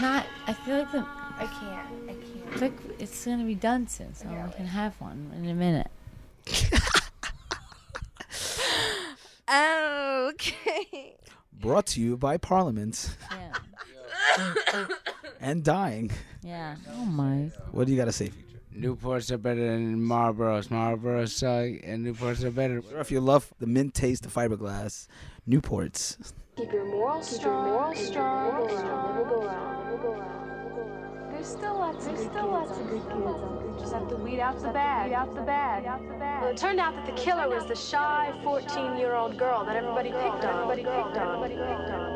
Not. 0.01 0.27
I 0.47 0.53
feel 0.53 0.79
like 0.79 0.93
the. 0.93 0.99
I 0.99 1.47
can't. 1.47 2.09
I 2.09 2.13
I 2.13 2.15
can't. 2.15 2.53
feel 2.53 2.61
like 2.69 3.01
it's 3.01 3.25
gonna 3.25 3.45
be 3.45 3.55
done 3.55 3.87
soon, 3.89 4.15
so 4.15 4.27
we 4.29 4.53
can 4.55 4.67
have 4.67 5.01
one 5.01 5.33
in 5.37 5.49
a 5.49 5.55
minute. 5.55 5.91
Okay. 9.51 11.18
Brought 11.61 11.87
to 11.89 12.01
you 12.01 12.17
by 12.17 12.37
Parliament 12.37 13.17
Yeah. 14.39 14.87
and 15.41 15.65
dying. 15.65 16.11
Yeah. 16.43 16.77
Oh 16.93 17.05
my. 17.05 17.51
What 17.73 17.87
do 17.87 17.93
you 17.93 17.99
got 17.99 18.05
to 18.07 18.13
say? 18.13 18.31
Newports 18.77 19.31
are 19.33 19.39
better 19.39 19.67
than 19.73 19.99
Marlboros. 20.01 20.69
Marlboros 20.69 21.31
suck, 21.31 21.81
and 21.85 22.07
Newports 22.07 22.45
are 22.45 22.51
better. 22.53 22.81
If 23.01 23.11
you 23.11 23.21
love 23.21 23.53
the 23.59 23.67
mint 23.67 23.93
taste 23.95 24.25
of 24.25 24.33
fiberglass, 24.33 25.09
Newports. 25.49 26.33
Keep 26.57 26.73
your 26.73 26.85
morals 26.87 27.29
strong. 27.29 27.65
Moral 27.71 27.95
strong. 27.97 28.55
Never 28.55 28.65
go 28.69 28.77
around. 28.77 29.15
Never 29.15 29.29
go 29.29 29.43
around. 29.43 29.85
Never 29.85 30.03
go 30.03 30.13
around. 30.13 30.38
There's 31.39 31.51
still 31.51 31.75
lots 31.75 32.05
of 32.05 32.17
good 32.17 32.31
still 32.33 32.49
lots 32.49 32.77
of 32.77 32.91
good 32.91 33.01
kids. 33.07 33.81
Just 33.81 33.93
have 33.93 34.09
to 34.09 34.17
weed 34.17 34.41
out 34.41 34.61
the 34.61 34.71
bad. 34.71 35.07
Weed 35.09 35.15
out 35.15 35.33
the 35.37 35.43
bad. 35.43 35.83
Weed 35.85 35.89
out 35.89 36.09
the 36.09 36.15
bad. 36.15 36.43
Well, 36.43 36.51
it 36.51 36.57
turned 36.57 36.81
out 36.81 36.97
that 36.97 37.07
the 37.07 37.13
killer 37.13 37.49
was 37.49 37.65
the 37.65 37.77
shy 37.77 38.33
14-year-old 38.43 39.39
girl 39.39 39.65
that 39.65 39.77
everybody 39.77 40.11
picked 40.11 40.45
on. 40.45 40.63
Everybody 40.65 40.83
picked 40.83 41.17
on. 41.17 41.45
Everybody 41.45 41.55
picked 41.55 41.91
on. 41.95 42.13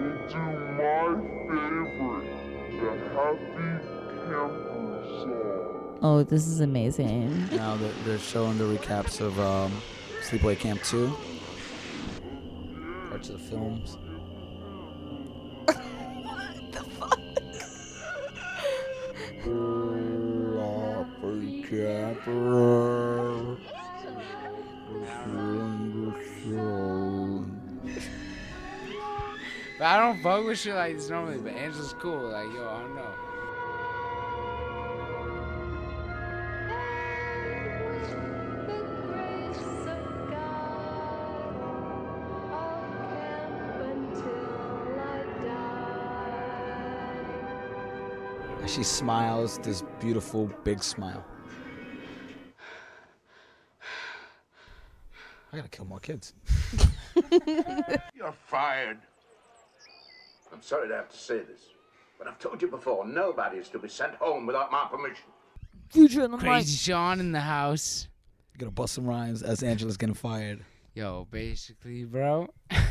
We'll 0.00 0.16
do 0.28 0.38
my 0.78 1.12
favorite, 1.50 2.30
the 2.80 2.88
Happy 3.12 3.70
Camper 4.24 5.04
song. 5.20 5.98
Oh, 6.00 6.22
this 6.22 6.46
is 6.46 6.60
amazing. 6.60 7.48
Now 7.54 7.76
they're, 7.76 7.92
they're 8.06 8.18
showing 8.18 8.56
the 8.56 8.64
recaps 8.64 9.20
of 9.20 9.38
um, 9.38 9.70
Sleepaway 10.22 10.58
Camp 10.58 10.82
2. 10.82 11.16
Parts 13.10 13.28
of 13.30 13.40
the 13.40 13.48
films. 13.48 13.96
Happy 21.38 21.62
Camper. 21.62 23.56
But 29.78 29.84
I 29.84 29.98
don't 29.98 30.20
fuck 30.22 30.44
with 30.44 30.58
shit 30.58 30.74
like 30.74 30.96
this 30.96 31.08
normally. 31.08 31.38
But 31.38 31.52
Angela's 31.52 31.94
cool. 32.00 32.30
Like 32.30 32.52
yo, 32.52 32.68
I 32.68 32.80
don't 32.80 32.94
know. 32.96 33.27
She 48.78 48.84
smiles 48.84 49.58
this 49.58 49.82
beautiful 49.98 50.48
big 50.62 50.84
smile. 50.84 51.24
I 55.52 55.56
gotta 55.56 55.68
kill 55.68 55.84
more 55.84 55.98
kids. 55.98 56.32
You're 58.14 58.32
fired. 58.46 58.98
I'm 60.52 60.62
sorry 60.62 60.86
to 60.86 60.94
have 60.94 61.08
to 61.08 61.16
say 61.16 61.38
this, 61.38 61.70
but 62.18 62.28
I've 62.28 62.38
told 62.38 62.62
you 62.62 62.68
before, 62.68 63.04
nobody 63.04 63.58
is 63.58 63.68
to 63.70 63.80
be 63.80 63.88
sent 63.88 64.14
home 64.14 64.46
without 64.46 64.70
my 64.70 64.86
permission. 64.88 65.24
Future 65.90 66.22
in 66.22 66.30
the 66.30 66.38
Crazy 66.38 66.76
Sean 66.76 67.18
in 67.18 67.32
the 67.32 67.40
house. 67.40 68.06
Gonna 68.58 68.70
bust 68.70 68.94
some 68.94 69.08
rhymes 69.08 69.42
as 69.42 69.64
Angela's 69.64 69.96
getting 69.96 70.14
fired. 70.14 70.64
Yo, 70.94 71.26
basically, 71.32 72.04
bro. 72.04 72.46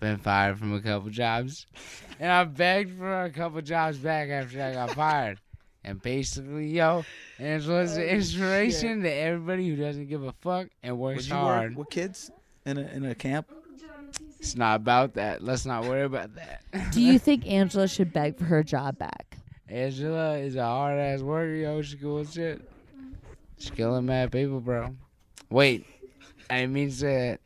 I've 0.00 0.16
been 0.16 0.16
fired 0.16 0.58
from 0.58 0.72
a 0.72 0.80
couple 0.80 1.10
jobs, 1.10 1.66
and 2.18 2.32
I 2.32 2.44
begged 2.44 2.96
for 2.96 3.24
a 3.24 3.28
couple 3.30 3.60
jobs 3.60 3.98
back 3.98 4.30
after 4.30 4.62
I 4.62 4.72
got 4.72 4.92
fired. 4.92 5.38
And 5.84 6.00
basically, 6.00 6.68
yo, 6.68 7.04
Angela's 7.38 7.98
Oh, 7.98 8.00
an 8.00 8.08
inspiration 8.08 9.02
to 9.02 9.10
everybody 9.12 9.68
who 9.68 9.76
doesn't 9.76 10.06
give 10.08 10.22
a 10.22 10.32
fuck 10.40 10.68
and 10.82 10.98
works 10.98 11.28
you 11.28 11.34
hard. 11.34 11.72
work 11.76 11.78
with 11.80 11.90
kids 11.90 12.30
in 12.64 12.78
a, 12.78 12.80
in 12.80 13.04
a 13.04 13.14
camp? 13.14 13.50
It's 14.38 14.56
not 14.56 14.76
about 14.76 15.12
that. 15.14 15.42
Let's 15.42 15.66
not 15.66 15.84
worry 15.84 16.04
about 16.04 16.30
that. 16.34 16.62
Do 16.92 17.02
you 17.02 17.18
think 17.18 17.46
Angela 17.46 17.86
should 17.86 18.10
beg 18.10 18.38
for 18.38 18.44
her 18.44 18.62
job 18.62 18.96
back? 18.96 19.36
Angela 19.68 20.38
is 20.38 20.56
a 20.56 20.64
hard 20.64 20.98
ass 20.98 21.20
worker, 21.20 21.52
yo. 21.54 21.82
She 21.82 21.98
cool 21.98 22.20
as 22.20 22.32
shit. 22.32 22.62
She's 23.58 23.70
killing 23.70 24.06
mad 24.06 24.32
people, 24.32 24.60
bro. 24.60 24.96
Wait, 25.50 25.84
I 26.48 26.60
didn't 26.60 26.72
mean 26.72 26.88
to 26.88 26.94
say 26.94 27.14
that. 27.32 27.40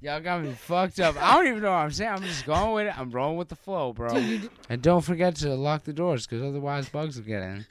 Y'all 0.00 0.20
got 0.20 0.42
me 0.42 0.52
fucked 0.52 1.00
up. 1.00 1.16
I 1.20 1.34
don't 1.34 1.48
even 1.48 1.60
know 1.62 1.70
what 1.70 1.78
I'm 1.78 1.90
saying. 1.90 2.10
I'm 2.12 2.22
just 2.22 2.46
going 2.46 2.72
with 2.72 2.86
it. 2.86 2.98
I'm 2.98 3.10
rolling 3.10 3.36
with 3.36 3.48
the 3.48 3.56
flow, 3.56 3.92
bro. 3.92 4.14
And 4.68 4.80
don't 4.80 5.02
forget 5.02 5.34
to 5.36 5.54
lock 5.54 5.84
the 5.84 5.92
doors, 5.92 6.26
because 6.26 6.42
otherwise 6.42 6.88
bugs 6.88 7.16
will 7.16 7.24
get 7.24 7.42
in. 7.42 7.66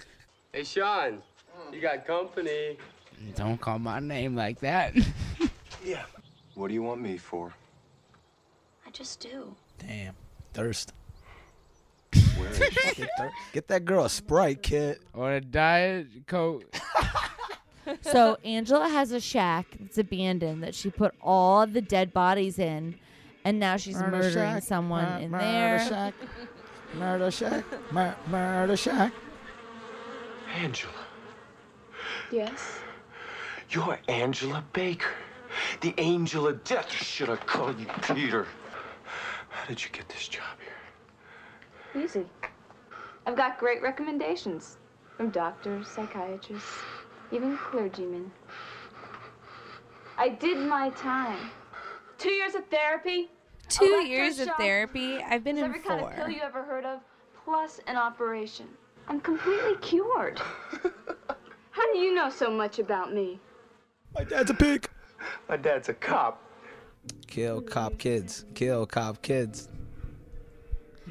Hey, 0.52 0.64
Sean, 0.66 1.22
you 1.72 1.80
got 1.80 2.06
company. 2.06 2.78
Don't 3.36 3.60
call 3.60 3.80
my 3.80 4.00
name 4.00 4.36
like 4.36 4.60
that. 4.60 4.94
Yeah. 5.86 6.04
What 6.56 6.68
do 6.68 6.74
you 6.74 6.84
want 6.84 7.00
me 7.02 7.18
for? 7.18 7.54
I 8.86 8.90
just 8.90 9.22
do. 9.22 9.56
Damn. 9.78 10.16
Thirst. 10.54 10.92
Where 12.38 12.52
Get, 12.52 13.10
thir- 13.18 13.32
get 13.54 13.68
that 13.70 13.86
girl 13.86 14.04
a 14.04 14.10
Sprite, 14.10 14.62
kid. 14.64 15.00
or 15.14 15.32
a 15.34 15.40
diet 15.40 16.08
coke. 16.28 16.66
So 18.02 18.38
Angela 18.44 18.88
has 18.90 19.12
a 19.12 19.20
shack 19.20 19.68
that's 19.80 19.98
abandoned 19.98 20.64
that 20.64 20.76
she 20.76 20.90
put 20.90 21.14
all 21.22 21.66
the 21.68 21.82
dead 21.82 22.14
bodies 22.14 22.60
in, 22.60 22.96
and 23.46 23.60
now 23.60 23.78
she's 23.78 23.96
Murder 23.96 24.12
murdering 24.18 24.34
shack, 24.34 24.64
someone 24.64 25.06
mur- 25.06 25.18
in 25.20 25.32
murder 25.32 25.44
there. 25.46 25.88
shack, 25.88 26.14
murder 26.96 27.32
shack, 27.32 27.64
mur- 27.92 28.16
murder 28.30 28.78
shack. 28.78 29.14
Angela, 30.56 30.92
Yes? 32.32 32.80
you're 33.70 34.00
Angela 34.08 34.64
Baker, 34.74 35.12
the 35.82 35.94
angel 35.98 36.48
of 36.48 36.64
death. 36.64 36.92
Should 36.92 37.30
I 37.30 37.36
call 37.38 37.74
you 37.76 37.86
Peter? 38.02 38.48
How 39.50 39.66
did 39.68 39.84
you 39.84 39.90
get 39.92 40.08
this 40.10 40.28
job 40.28 40.44
here? 41.94 42.04
Easy. 42.04 42.26
I've 43.26 43.36
got 43.36 43.58
great 43.58 43.82
recommendations 43.82 44.78
from 45.18 45.30
doctors, 45.32 45.88
psychiatrists, 45.88 46.70
even 47.32 47.58
clergymen. 47.58 48.32
I 50.18 50.30
did 50.30 50.58
my 50.58 50.90
time. 50.92 51.52
Two 52.18 52.32
years 52.32 52.56
of 52.56 52.66
therapy. 52.68 53.30
Two 53.70 54.06
years 54.06 54.40
of 54.40 54.50
therapy. 54.58 55.22
I've 55.22 55.44
been 55.44 55.58
in 55.58 55.66
every 55.66 55.80
kind 55.80 56.04
of 56.04 56.16
pill 56.16 56.30
you 56.30 56.42
ever 56.42 56.64
heard 56.64 56.86
of, 56.86 57.00
plus 57.44 57.80
an 57.88 57.98
operation. 57.98 58.68
I'm 59.08 59.20
completely 59.22 59.76
cured. 59.82 60.40
How 61.72 61.94
do 61.94 62.00
you 62.00 62.14
know 62.14 62.30
so 62.30 62.50
much 62.50 62.80
about 62.80 63.14
me? 63.14 63.40
My 64.16 64.24
dad's 64.24 64.50
a 64.50 64.54
pig. 64.54 64.90
My 65.48 65.58
dad's 65.58 65.90
a 65.90 65.94
cop. 65.94 66.44
Kill 67.28 67.62
cop 67.62 67.98
kids. 67.98 68.46
Kill 68.56 68.86
cop 68.86 69.22
kids. 69.22 69.70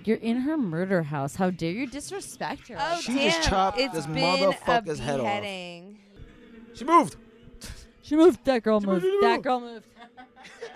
You're 0.05 0.19
in 0.19 0.39
her 0.39 0.57
murder 0.57 1.03
house. 1.03 1.37
How 1.37 1.51
dare 1.51 1.71
you 1.71 1.87
disrespect 1.87 2.69
her? 2.69 2.77
Oh 2.79 3.01
She 3.01 3.15
damn! 3.15 3.31
just 3.31 3.49
chopped 3.49 3.79
it's 3.79 3.95
this 3.95 4.07
motherfucker's 4.07 4.99
head 4.99 5.21
off. 5.21 5.43
Beheading. 6.85 7.09
She 7.09 7.15
moved. 7.15 7.17
She 8.03 8.17
moved. 8.17 8.45
That 8.45 8.63
girl 8.63 8.81
moved. 8.81 9.05
That 9.23 9.43
girl 9.43 9.61
moved. 9.61 9.87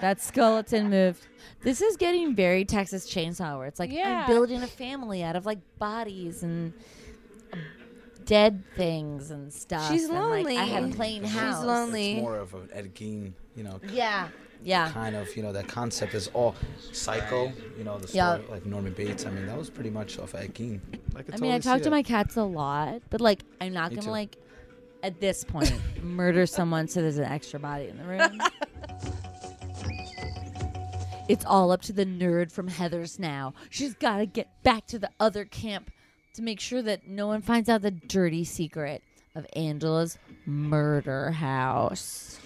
that 0.01 0.21
skeleton 0.21 0.91
moved. 0.91 1.27
This 1.63 1.81
is 1.83 1.97
getting 1.97 2.35
very 2.35 2.65
Texas 2.65 3.07
Chainsaw, 3.13 3.59
where 3.59 3.67
it's 3.67 3.79
like 3.79 3.93
Yeah. 3.93 4.23
I'm 4.23 4.27
building 4.27 4.63
a 4.63 4.67
family 4.67 5.23
out 5.23 5.37
of 5.37 5.47
like 5.47 5.59
bodies 5.79 6.43
and 6.43 6.73
dead 8.25 8.63
things 8.77 9.31
and 9.31 9.53
stuff. 9.53 9.91
She's 9.91 10.09
and, 10.09 10.15
like, 10.19 10.47
I 10.47 10.65
have 10.65 10.79
a 10.79 10.81
lonely. 10.83 10.97
plain 10.97 11.25
She's 11.25 11.35
lonely. 11.61 12.13
It's 12.15 12.21
more 12.23 12.37
of 12.37 12.55
an 12.55 12.69
Ed 12.73 12.95
Gein, 12.95 13.33
you 13.57 13.65
know. 13.65 13.81
Yeah. 13.93 14.29
Yeah. 14.63 14.91
Kind 14.91 15.17
of, 15.17 15.35
you 15.37 15.43
know, 15.43 15.53
that 15.53 15.69
concept 15.69 16.15
is 16.15 16.29
all 16.35 16.55
psycho. 16.93 17.53
You 17.79 17.85
know, 17.85 17.99
the 17.99 18.09
story 18.09 18.17
Yeah. 18.19 18.39
like 18.51 18.67
Norman 18.67 18.93
Bates. 18.93 19.25
I 19.27 19.31
mean, 19.31 19.47
that 19.47 19.57
was 19.57 19.71
pretty 19.71 19.91
much 19.91 20.19
off 20.19 20.35
Ed 20.35 20.55
Gein. 20.55 20.81
I, 21.17 21.21
I 21.33 21.37
mean, 21.39 21.51
I 21.53 21.59
totally 21.59 21.61
see 21.61 21.69
talk 21.69 21.79
to 21.79 21.85
that. 21.85 21.91
my 21.91 22.03
cats 22.03 22.37
a 22.37 22.43
lot, 22.45 23.03
but 23.11 23.21
like, 23.21 23.43
I'm 23.61 23.73
not 23.73 23.91
Me 23.91 23.97
gonna 23.97 24.07
too. 24.07 24.11
like, 24.13 24.37
at 25.03 25.21
this 25.21 25.45
point, 25.45 25.73
murder 26.03 26.47
someone 26.47 26.89
so 26.89 27.01
there's 27.03 27.19
an 27.19 27.25
extra 27.25 27.59
body 27.59 27.89
in 27.89 27.97
the 27.97 28.05
room. 28.05 28.41
it's 31.29 31.45
all 31.45 31.71
up 31.71 31.83
to 31.83 31.93
the 31.93 32.05
nerd 32.07 32.51
from 32.51 32.69
Heathers 32.69 33.19
now. 33.19 33.55
She's 33.71 33.95
got 33.95 34.19
to 34.19 34.27
get 34.27 34.49
back 34.63 34.87
to 34.89 34.99
the 34.99 35.11
other 35.21 35.45
camp 35.45 35.91
to 36.35 36.43
make 36.43 36.61
sure 36.61 36.83
that 36.83 37.07
no 37.07 37.27
one 37.27 37.43
finds 37.43 37.69
out 37.69 37.83
the 37.83 37.91
dirty 37.91 38.45
secret 38.45 39.03
of 39.35 39.47
Angela's 39.55 40.19
murder 40.47 41.31
house. 41.31 42.39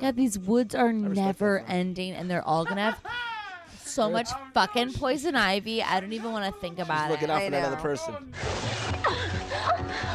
Yeah, 0.00 0.12
these 0.12 0.38
woods 0.38 0.74
are 0.74 0.92
never 0.92 1.60
ending, 1.66 2.12
and 2.12 2.30
they're 2.30 2.46
all 2.46 2.64
gonna 2.64 2.92
have 2.92 3.00
so 3.82 4.08
much 4.08 4.28
fucking 4.54 4.92
poison 4.92 5.34
ivy. 5.34 5.82
I 5.82 6.00
don't 6.00 6.12
even 6.12 6.32
want 6.32 6.54
to 6.54 6.60
think 6.60 6.78
about 6.78 7.10
Looking 7.10 7.28
it. 7.28 7.32
out 7.32 7.42
for 7.42 7.50
that 7.50 7.64
other 7.64 7.76
person. 7.76 8.32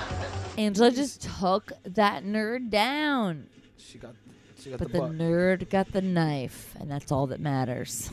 Angela 0.57 0.91
just 0.91 1.21
took 1.21 1.71
that 1.83 2.23
nerd 2.23 2.69
down. 2.71 3.47
She 3.77 3.99
got, 3.99 4.15
she 4.59 4.71
got 4.71 4.79
But 4.79 4.91
the 4.91 5.01
the 5.01 5.07
nerd 5.07 5.69
got 5.69 5.91
the 5.91 6.01
knife, 6.01 6.75
and 6.79 6.89
that's 6.89 7.11
all 7.11 7.27
that 7.27 7.39
matters. 7.39 8.09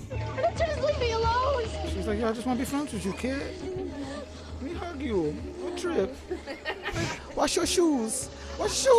Just 0.58 0.82
leave 0.82 0.98
me 1.00 1.12
alone. 1.12 1.64
She's 1.88 2.06
like, 2.06 2.18
yo, 2.18 2.28
I 2.28 2.32
just 2.32 2.46
want 2.46 2.58
to 2.58 2.64
be 2.64 2.70
friends 2.70 2.92
with 2.92 3.06
you, 3.06 3.14
kid. 3.14 3.40
Let 4.60 4.62
me 4.62 4.74
hug 4.74 5.00
you. 5.00 5.32
What 5.60 5.78
trip? 5.78 6.14
Wash 7.36 7.56
your 7.56 7.66
shoes. 7.66 8.28
Wash 8.58 8.84
shoes. 8.84 8.94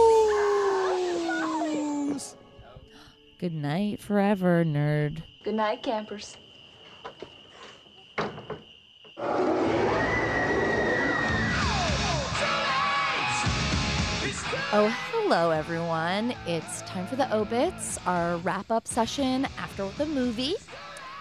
Good 3.37 3.53
night 3.53 4.01
forever, 4.01 4.65
nerd. 4.65 5.21
Good 5.43 5.55
night, 5.55 5.83
campers. 5.83 6.37
Oh, 14.73 14.89
hello, 15.11 15.51
everyone. 15.51 16.33
It's 16.47 16.81
time 16.81 17.05
for 17.05 17.15
the 17.15 17.33
obits, 17.33 17.99
our 18.07 18.37
wrap 18.37 18.71
up 18.71 18.87
session 18.87 19.45
after 19.59 19.87
the 19.89 20.07
movie. 20.07 20.55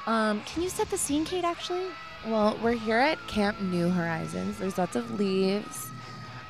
Um, 0.07 0.40
can 0.46 0.62
you 0.62 0.70
set 0.70 0.88
the 0.88 0.96
scene, 0.96 1.26
Kate, 1.26 1.44
actually? 1.44 1.85
Well, 2.26 2.59
we're 2.62 2.72
here 2.72 2.98
at 2.98 3.18
Camp 3.28 3.61
New 3.61 3.90
Horizons. 3.90 4.59
There's 4.59 4.78
lots 4.78 4.96
of 4.96 5.20
leaves. 5.20 5.90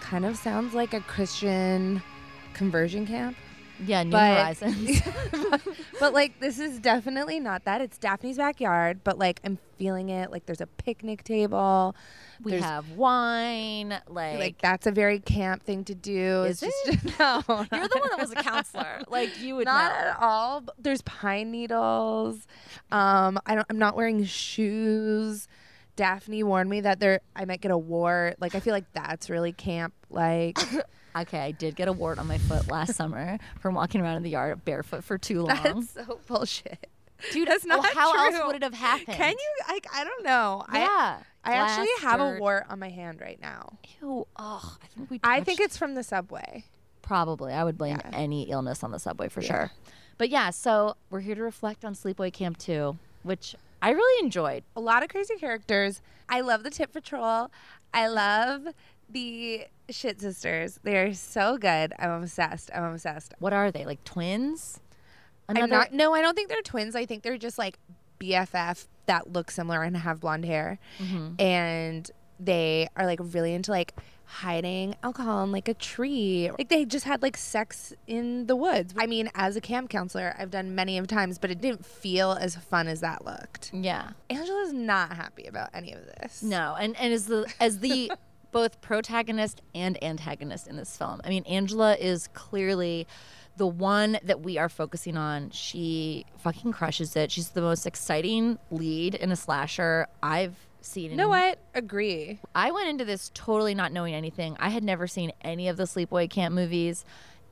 Kind 0.00 0.24
of 0.24 0.37
sounds 0.37 0.72
like 0.72 0.94
a 0.94 1.00
Christian 1.00 2.00
conversion 2.54 3.07
camp. 3.07 3.37
Yeah, 3.87 4.03
New 4.03 4.11
But- 4.11 4.37
Horizons. 4.37 5.01
but 6.01 6.12
like 6.12 6.40
this 6.40 6.59
is 6.59 6.79
definitely 6.79 7.40
not 7.40 7.64
that. 7.64 7.81
It's 7.81 7.99
Daphne's 7.99 8.37
backyard, 8.37 9.01
but 9.05 9.18
like 9.18 9.40
I'm 9.44 9.59
feeling 9.79 10.09
it. 10.09 10.31
Like 10.31 10.47
there's 10.47 10.61
a 10.61 10.66
picnic 10.66 11.25
table. 11.25 11.94
we 12.42 12.53
There's- 12.53 12.64
have 12.64 12.90
wine. 12.92 13.90
Like, 14.09 14.38
like 14.38 14.59
that's 14.61 14.87
a 14.87 14.90
very 14.92 15.18
camp 15.20 15.62
thing 15.62 15.85
to 15.85 15.94
do. 15.94 16.44
Is 16.44 16.62
it's 16.62 16.83
just 16.87 17.18
no. 17.18 17.42
you're 17.49 17.88
the 17.88 17.99
one 17.99 18.09
that 18.11 18.18
was 18.18 18.33
a 18.33 18.37
counselor. 18.37 19.03
Like, 19.09 19.40
you 19.40 19.57
would 19.57 19.66
not 19.66 19.92
know. 19.92 20.09
at 20.09 20.16
all. 20.20 20.64
There's 20.79 21.03
pine 21.03 21.51
needles. 21.51 22.47
Um, 22.90 23.38
I 23.47 23.55
don't. 23.55 23.66
I'm 23.70 23.79
not 23.79 23.97
wearing 23.97 24.25
shoes. 24.25 25.49
Daphne 25.97 26.42
warned 26.42 26.68
me 26.70 26.81
that 26.81 26.99
there 26.99 27.20
I 27.37 27.44
might 27.44 27.61
get 27.61 27.70
a 27.70 27.79
wart. 27.79 28.37
Like 28.40 28.55
I 28.55 28.61
feel 28.61 28.73
like 28.73 28.92
that's 28.94 29.31
really 29.31 29.53
camp. 29.53 29.94
Like 30.11 30.59
Okay, 31.16 31.38
I 31.38 31.50
did 31.53 31.77
get 31.77 31.88
a 31.88 31.92
wart 31.92 32.18
on 32.18 32.27
my 32.27 32.38
foot 32.38 32.70
last 32.70 32.94
summer 32.96 33.38
from 33.61 33.74
walking 33.74 34.00
around 34.00 34.16
in 34.16 34.22
the 34.22 34.31
yard 34.31 34.64
barefoot 34.64 35.05
for 35.05 35.16
too 35.18 35.42
long. 35.42 35.62
that's 35.62 35.90
so 35.92 36.20
bullshit. 36.27 36.88
Dude, 37.33 37.48
That's 37.48 37.64
well, 37.64 37.81
not 37.81 37.94
how 37.94 38.12
else 38.12 38.46
would 38.46 38.57
it 38.57 38.62
have 38.62 38.74
happened? 38.74 39.16
Can 39.16 39.31
you? 39.33 39.50
Like 39.68 39.87
I 39.94 40.05
don't 40.05 40.24
know. 40.24 40.62
Yeah. 40.72 41.18
I, 41.44 41.53
I 41.53 41.53
actually 41.55 41.88
have 42.00 42.20
a 42.20 42.38
wart 42.38 42.66
on 42.68 42.79
my 42.79 42.90
hand 42.90 43.20
right 43.20 43.40
now. 43.40 43.79
Ew. 44.03 44.27
Oh, 44.37 44.77
I 44.83 44.87
think 44.88 45.11
we. 45.11 45.20
I 45.22 45.40
think 45.40 45.61
it's 45.61 45.77
from 45.77 45.94
the 45.94 46.03
subway. 46.03 46.64
probably. 47.03 47.53
I 47.53 47.64
would 47.64 47.79
blame 47.79 47.98
any 48.12 48.50
illness 48.50 48.83
on 48.83 48.90
the 48.90 48.98
subway 48.98 49.29
for 49.29 49.40
sure. 49.42 49.70
But 50.18 50.29
yeah, 50.31 50.50
so 50.50 50.96
we're 51.11 51.20
here 51.20 51.35
to 51.35 51.42
reflect 51.42 51.85
on 51.85 51.94
Sleepaway 51.94 52.33
Camp 52.33 52.57
2, 52.59 52.96
which 53.24 53.55
I 53.83 53.90
really 53.90 54.24
enjoyed. 54.24 54.62
A 54.77 54.81
lot 54.81 55.03
of 55.03 55.09
crazy 55.09 55.37
characters. 55.37 56.00
I 56.29 56.40
love 56.40 56.62
the 56.62 56.70
Tip 56.70 56.92
Patrol. 56.92 57.50
I 57.92 58.07
love 58.09 58.68
the 59.11 59.67
Shit 59.90 60.21
Sisters. 60.21 60.79
They're 60.83 61.12
so 61.14 61.57
good. 61.59 61.93
I'm 61.99 62.23
obsessed. 62.23 62.71
I'm 62.75 62.85
obsessed. 62.85 63.35
What 63.38 63.53
are 63.53 63.71
they? 63.71 63.85
Like 63.85 64.03
twins? 64.05 64.81
I'm 65.49 65.69
not. 65.69 65.93
No, 65.93 66.14
I 66.14 66.23
don't 66.23 66.35
think 66.35 66.49
they're 66.49 66.62
twins. 66.62 66.97
I 66.97 67.05
think 67.07 67.23
they're 67.23 67.37
just 67.38 67.59
like 67.59 67.79
BFF 68.19 68.87
that 69.07 69.33
look 69.33 69.51
similar 69.51 69.83
and 69.83 69.97
have 69.97 70.21
blonde 70.21 70.45
hair, 70.47 70.79
Mhm. 70.99 71.38
and 71.40 72.11
they 72.40 72.88
are 72.97 73.05
like 73.05 73.19
really 73.23 73.53
into 73.55 73.71
like 73.71 73.93
hiding 74.27 74.97
alcohol 75.03 75.45
in 75.45 75.53
like 75.53 75.69
a 75.69 75.75
tree. 75.75 76.51
Like 76.59 76.71
they 76.71 76.87
just 76.87 77.05
had 77.05 77.21
like 77.21 77.37
sex 77.37 77.93
in 78.07 78.47
the 78.47 78.57
woods. 78.57 78.95
I 78.97 79.07
mean, 79.07 79.31
as 79.35 79.55
a 79.57 79.61
camp 79.61 79.90
counselor, 79.90 80.35
I've 80.38 80.51
done 80.51 80.75
many 80.75 80.97
of 80.97 81.07
times, 81.07 81.38
but 81.38 81.51
it 81.51 81.61
didn't 81.61 81.85
feel 81.85 82.33
as 82.33 82.57
fun 82.57 82.88
as 82.88 83.01
that 83.01 83.25
looked. 83.27 83.71
Yeah. 83.75 84.12
Angela's 84.31 84.73
not 84.73 85.12
happy 85.14 85.45
about 85.45 85.69
any 85.75 85.93
of 85.93 86.07
this. 86.07 86.43
No, 86.43 86.75
and 86.81 86.97
and 86.97 87.12
as 87.12 87.27
the 87.27 87.53
as 87.61 87.81
the 87.81 88.11
both 88.55 88.81
protagonist 88.81 89.61
and 89.75 90.03
antagonist 90.03 90.69
in 90.69 90.77
this 90.77 90.97
film. 90.97 91.21
I 91.25 91.29
mean, 91.29 91.43
Angela 91.45 91.97
is 91.97 92.29
clearly 92.35 93.09
the 93.57 93.67
one 93.67 94.17
that 94.23 94.43
we 94.43 94.59
are 94.59 94.69
focusing 94.69 95.17
on. 95.17 95.51
She 95.51 96.25
fucking 96.38 96.71
crushes 96.71 97.17
it. 97.17 97.33
She's 97.33 97.49
the 97.49 97.61
most 97.61 97.85
exciting 97.85 98.61
lead 98.71 99.17
in 99.17 99.33
a 99.33 99.37
slasher 99.37 100.07
I've 100.23 100.55
seen. 100.81 101.11
You 101.11 101.17
know 101.17 101.29
what? 101.29 101.59
Agree. 101.75 102.38
I 102.55 102.71
went 102.71 102.88
into 102.88 103.05
this 103.05 103.33
totally 103.35 103.75
not 103.75 103.90
knowing 103.90 104.15
anything. 104.15 104.57
I 104.61 104.69
had 104.69 104.85
never 104.85 105.09
seen 105.09 105.33
any 105.42 105.67
of 105.67 105.77
the 105.77 105.85
sleepaway 105.85 106.31
camp 106.31 106.55
movies. 106.55 107.05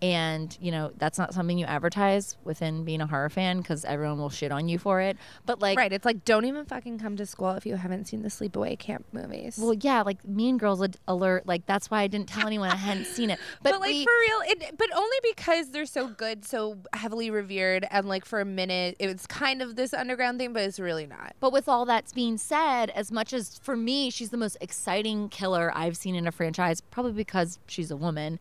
And, 0.02 0.56
you 0.60 0.72
know, 0.72 0.90
that's 0.98 1.16
not 1.16 1.32
something 1.32 1.56
you 1.56 1.64
advertise 1.64 2.36
within 2.42 2.84
being 2.84 3.00
a 3.00 3.06
horror 3.06 3.30
fan 3.30 3.58
because 3.58 3.84
everyone 3.84 4.18
will 4.18 4.30
shit 4.30 4.50
on 4.50 4.68
you 4.68 4.76
for 4.76 5.00
it. 5.00 5.16
But, 5.46 5.60
like, 5.60 5.78
right. 5.78 5.92
It's 5.92 6.04
like 6.04 6.24
don't 6.24 6.44
even 6.44 6.64
fucking 6.64 6.98
come 6.98 7.16
to 7.18 7.24
school 7.24 7.50
if 7.52 7.64
you 7.64 7.76
haven't 7.76 8.06
seen 8.08 8.22
the 8.22 8.28
sleepaway 8.28 8.76
camp 8.76 9.06
movies. 9.12 9.58
well, 9.62 9.74
yeah, 9.74 10.02
like 10.02 10.24
Mean 10.26 10.58
Girls 10.58 10.84
alert. 11.06 11.46
Like, 11.46 11.66
that's 11.66 11.88
why 11.88 12.02
I 12.02 12.08
didn't 12.08 12.28
tell 12.28 12.48
anyone 12.48 12.68
I 12.70 12.74
hadn't 12.74 13.06
seen 13.06 13.30
it. 13.30 13.38
But, 13.62 13.72
but, 13.72 13.80
like 13.80 13.90
we- 13.90 14.04
for 14.04 14.10
real, 14.10 14.40
it, 14.46 14.76
but 14.76 14.88
only 14.96 15.16
because 15.22 15.70
they're 15.70 15.86
so 15.86 16.08
good, 16.08 16.44
so 16.44 16.78
heavily 16.94 17.30
revered, 17.30 17.86
and 17.90 18.08
like 18.08 18.24
for 18.24 18.40
a 18.40 18.44
minute, 18.44 18.96
it 18.98 19.06
was 19.06 19.24
kind 19.28 19.62
of 19.62 19.76
this 19.76 19.94
underground 19.94 20.40
thing, 20.40 20.52
but 20.52 20.62
it's 20.62 20.80
really 20.80 21.06
not. 21.06 21.34
But 21.38 21.52
with 21.52 21.68
all 21.68 21.84
that's 21.84 22.12
being 22.12 22.38
said, 22.38 22.90
as 22.90 23.12
much 23.12 23.32
as 23.32 23.58
for 23.62 23.76
me, 23.76 24.10
she's 24.10 24.30
the 24.30 24.36
most 24.36 24.56
exciting 24.60 25.28
killer 25.28 25.70
I've 25.76 25.96
seen 25.96 26.16
in 26.16 26.26
a 26.26 26.32
franchise, 26.32 26.80
probably 26.80 27.12
because 27.12 27.60
she's 27.68 27.92
a 27.92 27.96
woman, 27.96 28.40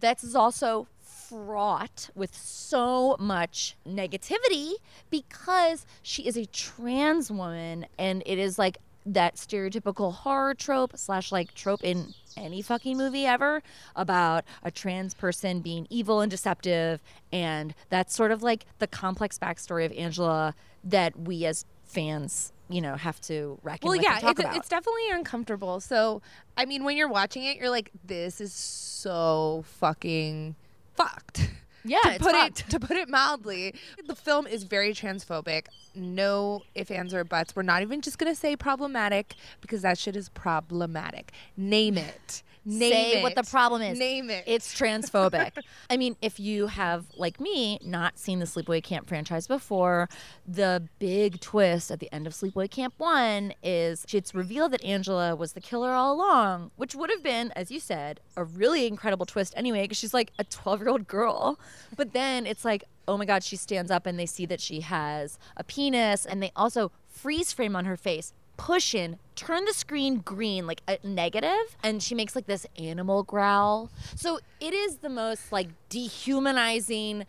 that 0.00 0.24
is 0.24 0.34
also 0.34 0.86
fraught 1.32 2.10
with 2.14 2.34
so 2.34 3.16
much 3.18 3.74
negativity 3.88 4.74
because 5.08 5.86
she 6.02 6.26
is 6.26 6.36
a 6.36 6.44
trans 6.46 7.30
woman 7.30 7.86
and 7.98 8.22
it 8.26 8.38
is 8.38 8.58
like 8.58 8.76
that 9.06 9.36
stereotypical 9.36 10.12
horror 10.12 10.54
trope 10.54 10.92
slash 10.94 11.32
like 11.32 11.54
trope 11.54 11.82
in 11.82 12.12
any 12.36 12.60
fucking 12.60 12.96
movie 12.96 13.24
ever 13.24 13.62
about 13.96 14.44
a 14.62 14.70
trans 14.70 15.14
person 15.14 15.60
being 15.60 15.86
evil 15.88 16.20
and 16.20 16.30
deceptive 16.30 17.02
and 17.32 17.74
that's 17.88 18.14
sort 18.14 18.30
of 18.30 18.42
like 18.42 18.66
the 18.78 18.86
complex 18.86 19.38
backstory 19.38 19.86
of 19.86 19.92
angela 19.92 20.54
that 20.84 21.18
we 21.18 21.46
as 21.46 21.64
fans 21.84 22.52
you 22.68 22.80
know 22.80 22.94
have 22.94 23.20
to 23.20 23.58
reckon 23.62 23.88
Well, 23.88 23.96
yeah, 23.96 24.18
it's, 24.22 24.40
it's 24.56 24.68
definitely 24.68 25.10
uncomfortable. 25.10 25.78
So, 25.80 26.22
I 26.56 26.64
mean, 26.64 26.84
when 26.84 26.96
you're 26.96 27.08
watching 27.08 27.44
it, 27.44 27.58
you're 27.58 27.70
like, 27.70 27.90
this 28.04 28.40
is 28.40 28.52
so 28.52 29.62
fucking 29.66 30.54
fucked. 30.96 31.50
Yeah, 31.84 31.98
to 32.04 32.10
it's 32.10 32.18
put 32.18 32.30
fucked. 32.30 32.60
it 32.60 32.70
to 32.70 32.78
put 32.78 32.96
it 32.96 33.08
mildly, 33.08 33.74
the 34.06 34.14
film 34.14 34.46
is 34.46 34.62
very 34.62 34.94
transphobic. 34.94 35.66
No 35.96 36.62
ifs, 36.76 36.92
ands, 36.92 37.12
or 37.12 37.24
buts. 37.24 37.56
We're 37.56 37.62
not 37.64 37.82
even 37.82 38.00
just 38.02 38.18
gonna 38.18 38.36
say 38.36 38.54
problematic 38.54 39.34
because 39.60 39.82
that 39.82 39.98
shit 39.98 40.14
is 40.14 40.28
problematic. 40.28 41.32
Name 41.56 41.98
it. 41.98 42.44
Name 42.64 42.92
Say 42.92 43.18
it. 43.18 43.22
what 43.22 43.34
the 43.34 43.42
problem 43.42 43.82
is. 43.82 43.98
Name 43.98 44.30
it. 44.30 44.44
It's 44.46 44.72
transphobic. 44.74 45.52
I 45.90 45.96
mean, 45.96 46.16
if 46.22 46.38
you 46.38 46.68
have, 46.68 47.06
like 47.16 47.40
me, 47.40 47.78
not 47.84 48.18
seen 48.18 48.38
the 48.38 48.44
Sleepaway 48.44 48.82
Camp 48.82 49.08
franchise 49.08 49.48
before, 49.48 50.08
the 50.46 50.88
big 50.98 51.40
twist 51.40 51.90
at 51.90 51.98
the 51.98 52.12
end 52.12 52.26
of 52.26 52.32
Sleepaway 52.32 52.70
Camp 52.70 52.94
1 52.98 53.54
is 53.62 54.06
it's 54.12 54.34
revealed 54.34 54.72
that 54.72 54.84
Angela 54.84 55.34
was 55.34 55.54
the 55.54 55.60
killer 55.60 55.90
all 55.90 56.14
along, 56.14 56.70
which 56.76 56.94
would 56.94 57.10
have 57.10 57.22
been, 57.22 57.50
as 57.56 57.70
you 57.70 57.80
said, 57.80 58.20
a 58.36 58.44
really 58.44 58.86
incredible 58.86 59.26
twist 59.26 59.52
anyway, 59.56 59.82
because 59.82 59.98
she's 59.98 60.14
like 60.14 60.32
a 60.38 60.44
12 60.44 60.80
year 60.80 60.88
old 60.88 61.08
girl. 61.08 61.58
But 61.96 62.12
then 62.12 62.46
it's 62.46 62.64
like, 62.64 62.84
oh 63.08 63.16
my 63.16 63.24
God, 63.24 63.42
she 63.42 63.56
stands 63.56 63.90
up 63.90 64.06
and 64.06 64.18
they 64.18 64.26
see 64.26 64.46
that 64.46 64.60
she 64.60 64.80
has 64.82 65.36
a 65.56 65.64
penis, 65.64 66.24
and 66.24 66.40
they 66.40 66.52
also 66.54 66.92
freeze 67.08 67.52
frame 67.52 67.74
on 67.74 67.84
her 67.84 67.96
face 67.96 68.32
push 68.62 68.94
in, 68.94 69.18
turn 69.34 69.64
the 69.64 69.72
screen 69.72 70.18
green, 70.18 70.68
like 70.68 70.82
a 70.86 70.96
negative, 71.02 71.76
and 71.82 72.00
she 72.00 72.14
makes 72.14 72.36
like 72.36 72.46
this 72.46 72.64
animal 72.78 73.24
growl. 73.24 73.90
So 74.14 74.38
it 74.60 74.72
is 74.72 74.98
the 74.98 75.08
most 75.08 75.50
like 75.50 75.66
dehumanizing 75.88 77.26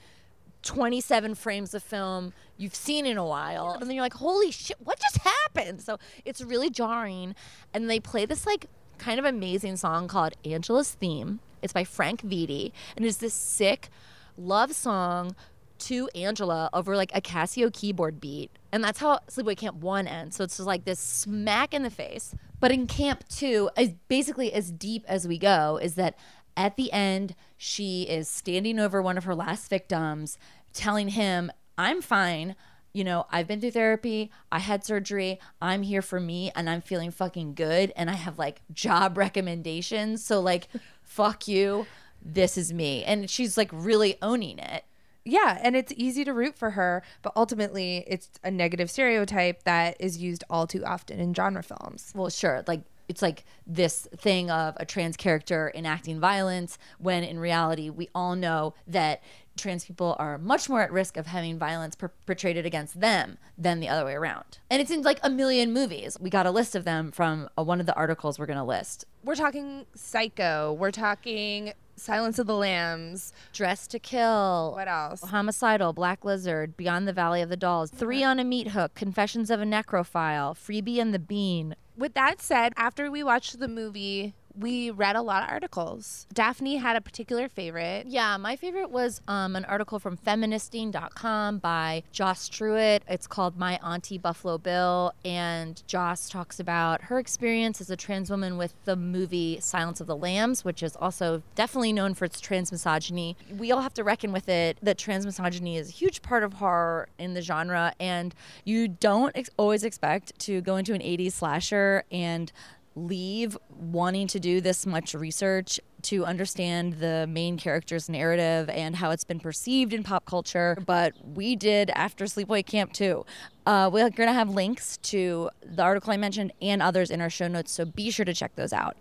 27 0.62 1.34
frames 1.34 1.74
of 1.74 1.82
film 1.82 2.34
you've 2.56 2.76
seen 2.76 3.08
in 3.08 3.18
a 3.18 3.26
while. 3.26 3.72
And 3.72 3.82
then 3.82 3.96
you're 3.96 4.04
like, 4.04 4.14
holy 4.14 4.52
shit, 4.52 4.78
what 4.84 5.00
just 5.00 5.18
happened? 5.18 5.82
So 5.82 5.98
it's 6.24 6.40
really 6.40 6.70
jarring. 6.70 7.34
And 7.74 7.90
they 7.90 8.00
play 8.00 8.28
this 8.28 8.46
like 8.46 8.68
kind 9.00 9.18
of 9.18 9.26
amazing 9.26 9.78
song 9.78 10.08
called 10.08 10.36
Angela's 10.46 10.92
Theme. 10.92 11.40
It's 11.64 11.74
by 11.74 11.84
Frank 11.84 12.22
Vitti. 12.22 12.72
And 12.96 13.08
it's 13.08 13.18
this 13.18 13.34
sick 13.34 13.90
love 14.38 14.74
song 14.74 15.36
to 15.80 16.10
Angela 16.14 16.70
over 16.74 16.96
like 16.96 17.12
a 17.16 17.22
Casio 17.22 17.74
keyboard 17.74 18.22
beat. 18.22 18.52
And 18.74 18.84
that's 18.84 18.98
how 18.98 19.20
Sleepaway 19.30 19.56
Camp 19.56 19.78
1 19.78 20.08
ends. 20.08 20.36
So 20.36 20.44
it's 20.44 20.58
just 20.58 20.66
like 20.66 20.84
this 20.84 21.00
smack 21.00 21.76
in 21.76 21.84
the 21.84 21.92
face. 21.92 22.34
But 22.60 22.72
in 22.72 22.88
Camp 22.88 23.24
2, 23.30 23.70
is 23.78 23.94
basically 24.08 24.52
as 24.52 24.72
deep 24.72 25.06
as 25.08 25.28
we 25.28 25.38
go, 25.38 25.80
is 25.80 25.94
that 25.94 26.18
at 26.58 26.76
the 26.76 26.92
end, 26.92 27.36
she 27.56 28.02
is 28.04 28.28
standing 28.28 28.80
over 28.80 29.00
one 29.00 29.16
of 29.16 29.26
her 29.26 29.36
last 29.36 29.70
victims, 29.70 30.40
telling 30.74 31.10
him, 31.10 31.52
I'm 31.78 32.02
fine. 32.02 32.56
You 32.94 33.04
know, 33.04 33.28
I've 33.32 33.48
been 33.48 33.62
through 33.62 33.72
therapy. 33.72 34.32
I 34.52 34.58
had 34.58 34.84
surgery. 34.84 35.40
I'm 35.62 35.84
here 35.84 36.02
for 36.02 36.20
me 36.20 36.52
and 36.56 36.68
I'm 36.68 36.82
feeling 36.82 37.12
fucking 37.12 37.54
good. 37.54 37.94
And 37.96 38.10
I 38.10 38.14
have 38.14 38.40
like 38.40 38.64
job 38.74 39.18
recommendations. 39.20 40.24
So, 40.24 40.42
like, 40.42 40.68
fuck 41.04 41.48
you. 41.48 41.86
This 42.24 42.58
is 42.58 42.74
me. 42.74 43.04
And 43.04 43.30
she's 43.30 43.56
like 43.56 43.70
really 43.72 44.18
owning 44.20 44.58
it. 44.58 44.84
Yeah, 45.26 45.58
and 45.62 45.76
it's 45.76 45.94
easy 45.96 46.26
to 46.26 46.34
root 46.34 46.58
for 46.58 46.72
her, 46.72 47.02
but 47.22 47.34
ultimately 47.36 48.04
it's 48.08 48.30
a 48.44 48.52
negative 48.52 48.92
stereotype 48.92 49.64
that 49.64 49.96
is 50.00 50.18
used 50.18 50.44
all 50.50 50.68
too 50.68 50.84
often 50.84 51.20
in 51.20 51.34
genre 51.34 51.64
films. 51.64 52.12
Well, 52.16 52.30
sure. 52.30 52.64
Like 52.68 52.82
it's 53.08 53.22
like 53.22 53.46
this 53.68 54.08
thing 54.18 54.50
of 54.50 54.76
a 54.78 54.86
trans 54.86 55.18
character 55.18 55.72
enacting 55.76 56.20
violence 56.20 56.78
when 57.00 57.24
in 57.24 57.38
reality 57.40 57.90
we 57.90 58.10
all 58.16 58.36
know 58.36 58.74
that 58.88 59.22
trans 59.56 59.86
people 59.86 60.16
are 60.20 60.38
much 60.38 60.68
more 60.68 60.82
at 60.82 60.92
risk 60.92 61.16
of 61.18 61.28
having 61.28 61.60
violence 61.60 61.96
perpetrated 61.96 62.66
against 62.66 63.00
them 63.00 63.38
than 63.58 63.80
the 63.80 63.88
other 63.88 64.06
way 64.06 64.14
around. 64.14 64.58
And 64.70 64.82
it's 64.82 64.90
in 64.90 65.04
like 65.04 65.20
a 65.22 65.30
million 65.30 65.72
movies. 65.74 66.18
We 66.20 66.30
got 66.30 66.46
a 66.46 66.52
list 66.52 66.76
of 66.76 66.86
them 66.86 67.12
from 67.12 67.50
uh, 67.58 67.64
one 67.64 67.80
of 67.80 67.86
the 67.86 67.94
articles 67.94 68.40
we're 68.40 68.48
going 68.48 68.58
to 68.58 68.64
list. 68.64 69.06
We're 69.24 69.36
talking 69.36 69.86
Psycho, 69.94 70.74
we're 70.74 70.92
talking 70.92 71.74
Silence 71.96 72.40
of 72.40 72.48
the 72.48 72.56
Lambs, 72.56 73.32
Dressed 73.54 73.92
to 73.92 74.00
Kill. 74.00 74.74
What 74.76 74.88
else? 74.88 75.22
Homicidal, 75.22 75.94
Black 75.94 76.26
Lizard, 76.26 76.76
Beyond 76.76 77.08
the 77.08 77.14
Valley 77.14 77.42
of 77.42 77.50
the 77.50 77.58
Dolls, 77.58 77.92
Three 77.92 78.24
on 78.24 78.40
a 78.40 78.44
Meat 78.44 78.70
Hook, 78.70 78.94
Confessions 78.96 79.50
of 79.50 79.62
a 79.62 79.66
Necrophile, 79.66 80.56
Freebie 80.56 81.00
and 81.00 81.14
the 81.14 81.20
Bean. 81.20 81.76
With 81.96 82.16
that 82.16 82.42
said, 82.42 82.74
after 82.76 83.12
we 83.12 83.24
watched 83.24 83.60
the 83.60 83.68
movie, 83.68 84.34
we 84.60 84.92
read 84.92 85.16
a 85.16 85.22
lot 85.22 85.44
of 85.44 85.50
articles. 85.50 86.28
Daphne 86.34 86.78
had 86.78 86.96
a 86.96 87.02
particular 87.02 87.50
favorite. 87.50 88.08
Yeah, 88.08 88.38
my 88.38 88.56
favorite 88.56 88.90
was 88.90 89.22
um, 89.28 89.56
an 89.56 89.66
article 89.66 90.00
from 90.00 90.18
feministing.com 90.18 91.58
by 91.58 92.04
Jos 92.12 92.50
Truitt. 92.50 93.02
It's 93.08 93.28
called 93.28 93.58
My 93.58 93.80
Auntie 93.84 94.18
Buffalo 94.18 94.58
Bill. 94.58 95.14
And 95.26 95.82
Jos 95.88 96.30
talks 96.30 96.60
about 96.60 97.04
her 97.04 97.20
experience 97.20 97.82
as 97.82 97.90
a 97.90 97.96
trans 97.96 98.30
woman 98.30 98.58
with 98.58 98.74
the 98.86 98.96
movie 98.96 99.60
Silence 99.60 100.00
of 100.00 100.08
the 100.08 100.16
Lambs, 100.16 100.64
which 100.64 100.84
is 100.84 100.96
also 100.98 101.42
definitely 101.56 101.94
known 101.94 102.14
for 102.14 102.26
its 102.26 102.40
trans 102.40 102.72
misogyny. 102.72 103.36
We 103.58 103.72
all 103.72 103.82
have 103.82 103.94
to 103.96 104.04
reckon 104.04 104.32
with 104.32 104.50
it 104.50 104.78
that 104.82 104.98
trans 104.98 105.26
misogyny 105.26 105.78
is 105.78 105.90
a 105.90 105.94
huge 105.94 106.22
part 106.22 106.44
of 106.44 106.54
horror 106.54 107.08
in 107.18 107.34
the 107.34 107.42
genre. 107.42 107.94
And 108.00 108.36
you 108.64 108.88
don't 108.88 109.36
ex- 109.36 109.50
always 109.58 109.84
expect 109.84 110.38
to 110.40 110.62
go 110.62 110.76
into 110.76 110.94
an 110.94 111.02
80s 111.02 111.34
slasher 111.34 112.04
and 112.12 112.52
leave 112.96 113.58
wanting 113.70 114.28
to 114.28 114.40
do 114.40 114.62
this 114.62 114.86
much 114.86 115.14
research 115.14 115.80
to 116.04 116.26
understand 116.26 116.96
the 116.96 117.26
main 117.28 117.58
character's 117.58 118.10
narrative 118.10 118.70
and 118.70 118.96
how 118.96 119.12
it's 119.12 119.24
been 119.24 119.40
perceived 119.40 119.94
in 119.94 120.04
pop 120.04 120.26
culture. 120.26 120.78
But 120.86 121.14
we 121.26 121.56
did 121.56 121.90
after 121.92 122.26
Sleepaway 122.26 122.66
Camp 122.66 122.94
too. 122.94 123.26
Uh, 123.66 123.90
we're 123.92 124.10
going 124.10 124.28
to 124.28 124.34
have 124.34 124.50
links 124.50 124.98
to 124.98 125.50
the 125.64 125.82
article 125.82 126.12
I 126.12 126.18
mentioned 126.18 126.52
and 126.62 126.82
others 126.82 127.10
in 127.10 127.22
our 127.22 127.30
show 127.30 127.48
notes, 127.48 127.72
so 127.72 127.86
be 127.86 128.12
sure 128.12 128.26
to 128.26 128.34
check 128.34 128.56
those 128.56 128.74
out. 128.74 128.98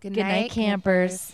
Good, 0.00 0.14
Good 0.14 0.22
night, 0.22 0.42
night, 0.42 0.50
campers. 0.50 1.32